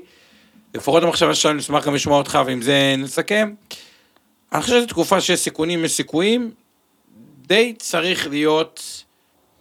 לפחות 0.74 1.02
המחשבה 1.02 1.34
שלנו, 1.34 1.58
נשמח 1.58 1.86
גם 1.86 1.94
לשמוע 1.94 2.18
אותך, 2.18 2.38
ועם 2.46 2.62
זה 2.62 2.94
נסכם. 2.98 3.52
אני 4.52 4.62
חושב 4.62 4.76
שזו 4.76 4.86
תקופה 4.86 5.20
שיש 5.20 5.40
סיכונים, 5.40 5.84
יש 5.84 5.92
סיכויים, 5.92 6.50
די 7.46 7.74
צריך 7.78 8.26
להיות 8.26 9.01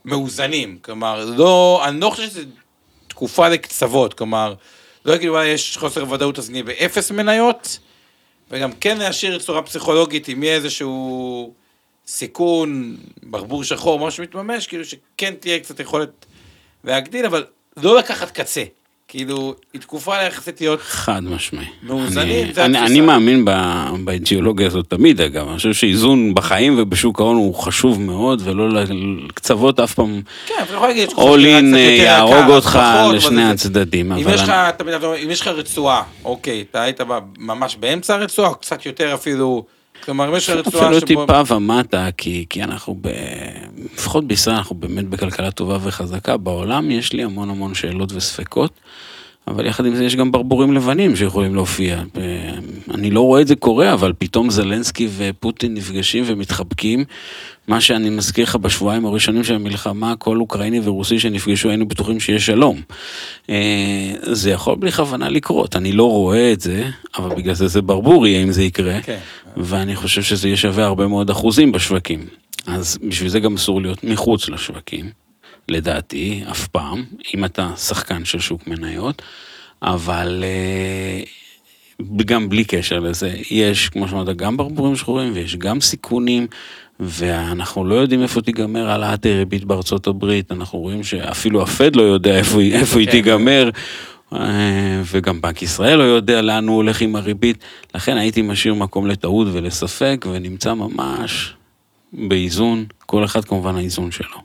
מאוזנים, 0.06 0.78
כלומר, 0.82 1.26
לא, 1.26 1.82
אני 1.88 2.00
לא 2.00 2.10
חושב 2.10 2.30
שזו 2.30 2.42
תקופה 3.08 3.50
לקצוות, 3.50 4.14
כלומר, 4.14 4.54
לא 5.06 5.14
יגידו, 5.14 5.32
וואי, 5.32 5.48
יש 5.48 5.78
חוסר 5.78 6.12
ודאות, 6.12 6.40
אז 6.40 6.50
נהיה 6.50 6.64
באפס 6.64 7.12
מניות, 7.12 7.80
וגם 8.52 8.72
כן 8.72 8.98
להשאיר 8.98 9.40
צורה 9.40 9.62
פסיכולוגית, 9.62 10.30
אם 10.30 10.44
יהיה 10.44 10.56
איזשהו 10.56 11.54
סיכון, 12.08 12.98
ברבור 13.24 13.64
שחור, 13.64 14.08
משהו 14.08 14.18
שמתממש, 14.24 14.68
כאילו 14.68 14.86
שכן 14.86 15.34
תהיה 15.40 15.60
קצת 15.60 15.80
יכולת 15.80 16.26
להגדיל, 16.84 17.26
אבל 17.26 17.46
לא 17.78 17.98
לקחת 17.98 18.32
קצה. 18.32 18.64
כאילו, 19.12 19.54
היא 19.74 19.82
תקופה 19.82 20.22
יחסית 20.24 20.62
להיות 20.62 20.82
חד 20.82 21.24
משמעי. 21.24 21.66
מאוזנים, 21.84 22.44
אני- 22.46 22.54
זה 22.54 22.66
אני. 22.66 22.80
אני 22.80 23.02
מאמין 23.02 23.46
באידיאולוגיה 24.06 24.68
הזאת 24.68 24.86
תמיד 24.90 25.22
אגב, 25.22 25.48
אני 25.48 25.58
חושב 25.58 25.74
שאיזון 25.74 26.34
בחיים 26.34 26.76
ובשוק 26.80 27.20
ההון 27.20 27.36
הוא 27.36 27.56
חשוב 27.56 28.02
מאוד 28.02 28.42
ולא 28.46 28.70
לקצוות 28.70 29.80
אף 29.80 29.94
פעם 29.94 30.22
כן, 30.48 30.54
אתה 30.64 30.74
יכול 30.74 30.88
להגיד, 30.88 31.10
in 31.10 31.12
קצת 31.12 31.74
אה, 31.76 31.80
יהרוג 31.80 32.50
אותך 32.50 32.80
אבל 32.84 33.16
לשני 33.16 33.44
הצדדים. 33.44 34.12
אבל 34.12 34.22
אני- 34.22 35.24
אם 35.26 35.30
יש 35.32 35.42
לך 35.42 35.48
רצועה, 35.48 36.04
אוקיי, 36.26 36.64
אתה 36.72 36.82
היית 36.82 37.02
ממש 37.40 37.76
באמצע 37.80 38.16
הרצועה, 38.16 38.50
או 38.50 38.56
קצת 38.56 38.86
יותר 38.86 39.14
אפילו, 39.14 39.66
כלומר, 40.06 40.30
אם 40.30 40.36
יש 40.36 40.50
לך 40.50 40.56
רצועה 40.68 40.98
אפילו. 40.98 41.26
טיפה 41.26 41.56
ומטה, 41.56 42.08
כי 42.18 42.64
אנחנו, 42.64 42.98
ב... 43.02 43.08
לפחות 43.94 44.28
בישראל 44.28 44.56
אנחנו 44.56 44.76
באמת 44.76 45.06
בכלכלה 45.06 45.52
טובה 45.52 45.78
וחזקה, 45.82 46.38
בעולם 46.38 46.92
יש 46.92 47.14
לי 47.14 47.24
המון 47.24 47.50
המון 47.50 47.74
שאלות 47.74 48.12
וספקות, 48.14 48.72
אבל 49.48 49.66
יחד 49.66 49.86
עם 49.86 49.96
זה 49.96 50.04
יש 50.04 50.16
גם 50.16 50.32
ברבורים 50.32 50.74
לבנים 50.74 51.16
שיכולים 51.16 51.56
להופיע. 51.56 52.02
ב- 52.18 52.92
אני 52.94 53.12
לא 53.12 53.22
רואה 53.22 53.42
את 53.42 53.48
זה 53.48 53.56
קורה, 53.56 53.94
אבל 53.94 54.14
פתאום 54.18 54.50
זלנסקי 54.50 55.08
ופוטין 55.18 55.74
נפגשים 55.74 56.24
ומתחבקים. 56.28 57.06
מה 57.68 57.82
שאני 57.82 58.10
מזכיר 58.10 58.44
לך 58.44 58.56
בשבועיים 58.56 59.06
הראשונים 59.06 59.44
של 59.44 59.56
המלחמה, 59.56 60.16
כל 60.16 60.38
אוקראיני 60.38 60.80
ורוסי 60.84 61.20
שנפגשו 61.20 61.70
היינו 61.70 61.88
בטוחים 61.88 62.20
שיש 62.20 62.46
שלום. 62.46 62.82
אה, 63.50 64.14
זה 64.22 64.52
יכול 64.52 64.76
בלי 64.76 64.92
כוונה 64.92 65.30
לקרות, 65.30 65.76
אני 65.76 65.92
לא 65.92 66.10
רואה 66.10 66.52
את 66.54 66.62
זה, 66.62 66.86
אבל 67.18 67.36
בגלל 67.36 67.54
זה 67.54 67.68
זה 67.68 67.82
ברבור 67.82 68.28
יהיה 68.28 68.44
אם 68.44 68.52
זה 68.52 68.64
יקרה. 68.64 69.02
כן. 69.02 69.18
ואני 69.58 69.96
חושב 69.96 70.22
שזה 70.22 70.48
יהיה 70.48 70.58
שווה 70.58 70.86
הרבה 70.86 71.08
מאוד 71.08 71.30
אחוזים 71.30 71.72
בשווקים. 71.72 72.26
אז 72.68 72.98
בשביל 73.08 73.30
זה 73.30 73.40
גם 73.40 73.56
אסור 73.56 73.82
להיות 73.82 74.04
מחוץ 74.04 74.50
לשווקים, 74.50 75.10
לדעתי, 75.70 76.44
אף 76.52 76.68
פעם, 76.68 77.04
אם 77.34 77.46
אתה 77.46 77.72
שחקן 77.76 78.26
של 78.26 78.40
שוק 78.40 78.68
מניות, 78.68 79.22
אבל 79.82 80.44
אה, 80.44 81.24
גם 82.26 82.50
בלי 82.50 82.64
קשר 82.64 83.00
לזה, 83.00 83.34
יש, 83.52 83.90
כמו 83.90 84.08
שאמרת, 84.08 84.38
גם 84.38 84.58
ברבורים 84.58 84.96
שחורים 84.96 85.32
ויש 85.36 85.56
גם 85.56 85.82
סיכונים, 85.82 86.48
ואנחנו 87.00 87.86
לא 87.86 87.96
יודעים 87.96 88.22
איפה 88.22 88.42
תיגמר 88.42 88.90
העלאת 88.90 89.26
ריבית 89.26 89.66
בארצות 89.66 90.08
הברית, 90.08 90.52
אנחנו 90.52 90.80
רואים 90.80 91.04
שאפילו 91.04 91.62
הפד 91.62 91.96
לא 91.96 92.02
יודע 92.02 92.38
איפה, 92.38 92.62
איפה 92.62 93.00
היא 93.00 93.06
כן. 93.06 93.12
תיגמר. 93.12 93.70
אה, 94.34 95.02
וגם 95.06 95.42
בנק 95.42 95.62
ישראל 95.62 95.98
לא 95.98 96.04
יודע 96.04 96.42
לאן 96.42 96.68
הוא 96.68 96.76
הולך 96.76 97.02
עם 97.02 97.16
הריבית, 97.16 97.58
לכן 97.96 98.18
הייתי 98.18 98.42
משאיר 98.42 98.74
מקום 98.74 99.08
לטעות 99.08 99.48
ולספק, 99.52 100.26
ונמצא 100.32 100.74
ממש 100.74 101.54
באיזון, 102.14 102.86
כל 103.06 103.26
אחד 103.26 103.46
כמובן 103.46 103.76
האיזון 103.76 104.12
שלו. 104.12 104.38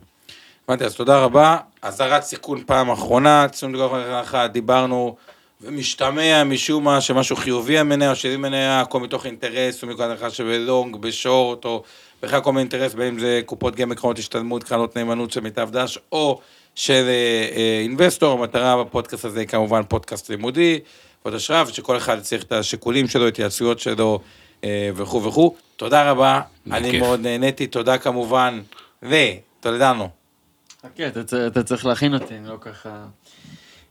הבנתי, 0.68 0.84
אז 0.84 0.94
תודה 0.94 1.18
רבה. 1.18 1.56
אזהרת 1.82 2.22
סיכון 2.22 2.62
פעם 2.66 2.90
אחרונה, 2.90 3.48
ציון 3.48 3.72
דגול 3.72 4.00
אחת, 4.22 4.50
דיברנו, 4.50 5.16
ומשתמע 5.60 6.44
משום 6.44 6.84
מה 6.84 7.00
שמשהו 7.00 7.36
חיובי 7.36 7.78
המניה 7.78 8.10
או 8.10 8.16
שלי 8.16 8.36
מניה, 8.36 8.80
הכל 8.80 9.00
מתוך 9.00 9.26
אינטרס, 9.26 9.82
או 9.82 9.88
מכל 9.88 10.02
הנחה 10.02 10.30
שבלונג, 10.30 10.96
בשורט, 10.96 11.64
או 11.64 11.82
בכלל 12.22 12.40
כל 12.40 12.52
מיני 12.52 12.60
אינטרס, 12.60 12.94
בין 12.94 13.06
אם 13.06 13.18
זה 13.18 13.40
קופות 13.46 13.76
גמל, 13.76 13.94
קרנות 13.94 14.18
השתלמות, 14.18 14.64
קרנות 14.64 14.96
נאמנות 14.96 15.30
של 15.30 15.40
מיטב 15.40 15.68
דש, 15.72 15.98
או 16.12 16.40
של 16.74 17.04
אה, 17.08 17.48
אה, 17.56 17.80
אינבסטור, 17.82 18.38
המטרה 18.38 18.84
בפודקאסט 18.84 19.24
הזה 19.24 19.40
היא 19.40 19.48
כמובן 19.48 19.82
פודקאסט 19.88 20.30
לימודי, 20.30 20.80
ועוד 21.24 21.34
השראה, 21.34 21.64
ושכל 21.66 21.96
אחד 21.96 22.20
צריך 22.20 22.42
את 22.42 22.52
השיקולים 22.52 23.08
שלו, 23.08 23.28
התייעצויות 23.28 23.80
שלו, 23.80 24.20
אה, 24.22 24.45
וכו' 24.96 25.22
וכו'. 25.24 25.54
תודה 25.76 26.10
רבה, 26.10 26.40
אני. 26.72 26.98
מאוד 26.98 27.20
נהניתי, 27.20 27.66
תודה 27.66 27.98
כמובן, 27.98 28.60
וטולדנו. 29.02 30.08
חכה, 30.82 31.06
אתה 31.06 31.24
צ- 31.24 31.34
אתה 31.34 31.62
צריך 31.62 31.86
להכין 31.86 32.14
אותי, 32.14 32.34
אני 32.38 32.48
לא 32.48 32.56
ככה... 32.60 33.04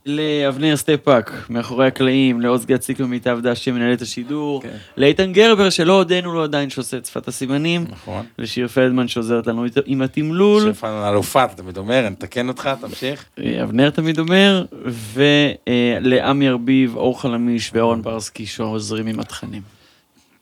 לאבנר 0.08 0.76
סטפאק, 0.78 1.32
מאחורי 1.50 1.88
הקלעים, 1.88 2.42
לעוז 2.42 2.66
גציק 2.66 3.00
ממיטב 3.00 3.40
דש 3.42 3.66
שמנהל 3.66 3.94
את 3.94 4.02
השידור, 4.02 4.62
כן. 4.62 4.78
לאיתן 4.98 5.34
גרבר 5.34 5.70
שלא 5.70 5.94
הודינו 5.94 6.34
לו 6.34 6.44
עדיין 6.44 6.70
שעושה 6.70 6.98
את 6.98 7.06
שפת 7.06 7.28
הסימנים, 7.28 7.86
נכון. 7.90 8.26
לשיר 8.40 8.68
פלדמן 8.68 9.08
שעוזרת 9.08 9.48
לנו 9.48 9.66
עם 9.86 10.02
התמלול, 10.02 10.74
שפן 10.74 11.04
אלופה, 11.10 11.44
אתה 11.46 11.56
תמיד 11.56 11.78
אומר, 11.78 12.08
אני 12.08 12.16
אתקן 12.16 12.48
אותך, 12.48 12.70
תמשיך. 12.82 13.26
אה, 13.40 13.64
אבנר 13.64 13.90
תמיד 13.90 14.20
אומר, 14.20 14.66
ולעמי 15.14 16.50
ארביב, 16.50 16.96
אור 16.96 17.22
חלמיש 17.22 17.72
ואורן 17.74 18.02
ברסקי 18.02 18.46
שעוזרים 18.46 19.08
עם 19.08 19.20
התכנים. 19.20 19.62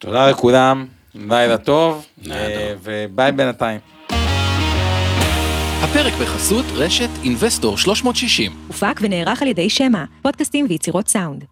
תודה 0.03 0.29
לכולם, 0.29 0.85
לילה 1.15 1.57
טוב, 1.57 2.05
אה, 2.31 2.73
וביי 2.83 3.31
בינתיים. 3.31 3.79
הפרק 5.83 6.13
בחסות 6.21 6.65
רשת 6.75 7.09
אינבסטור 7.23 7.77
360. 7.77 8.51
הופק 8.67 8.99
ונערך 9.01 9.41
על 9.41 9.47
ידי 9.47 9.69
שמע, 9.69 10.03
פודקאסטים 10.21 10.65
ויצירות 10.69 11.07
סאונד. 11.07 11.43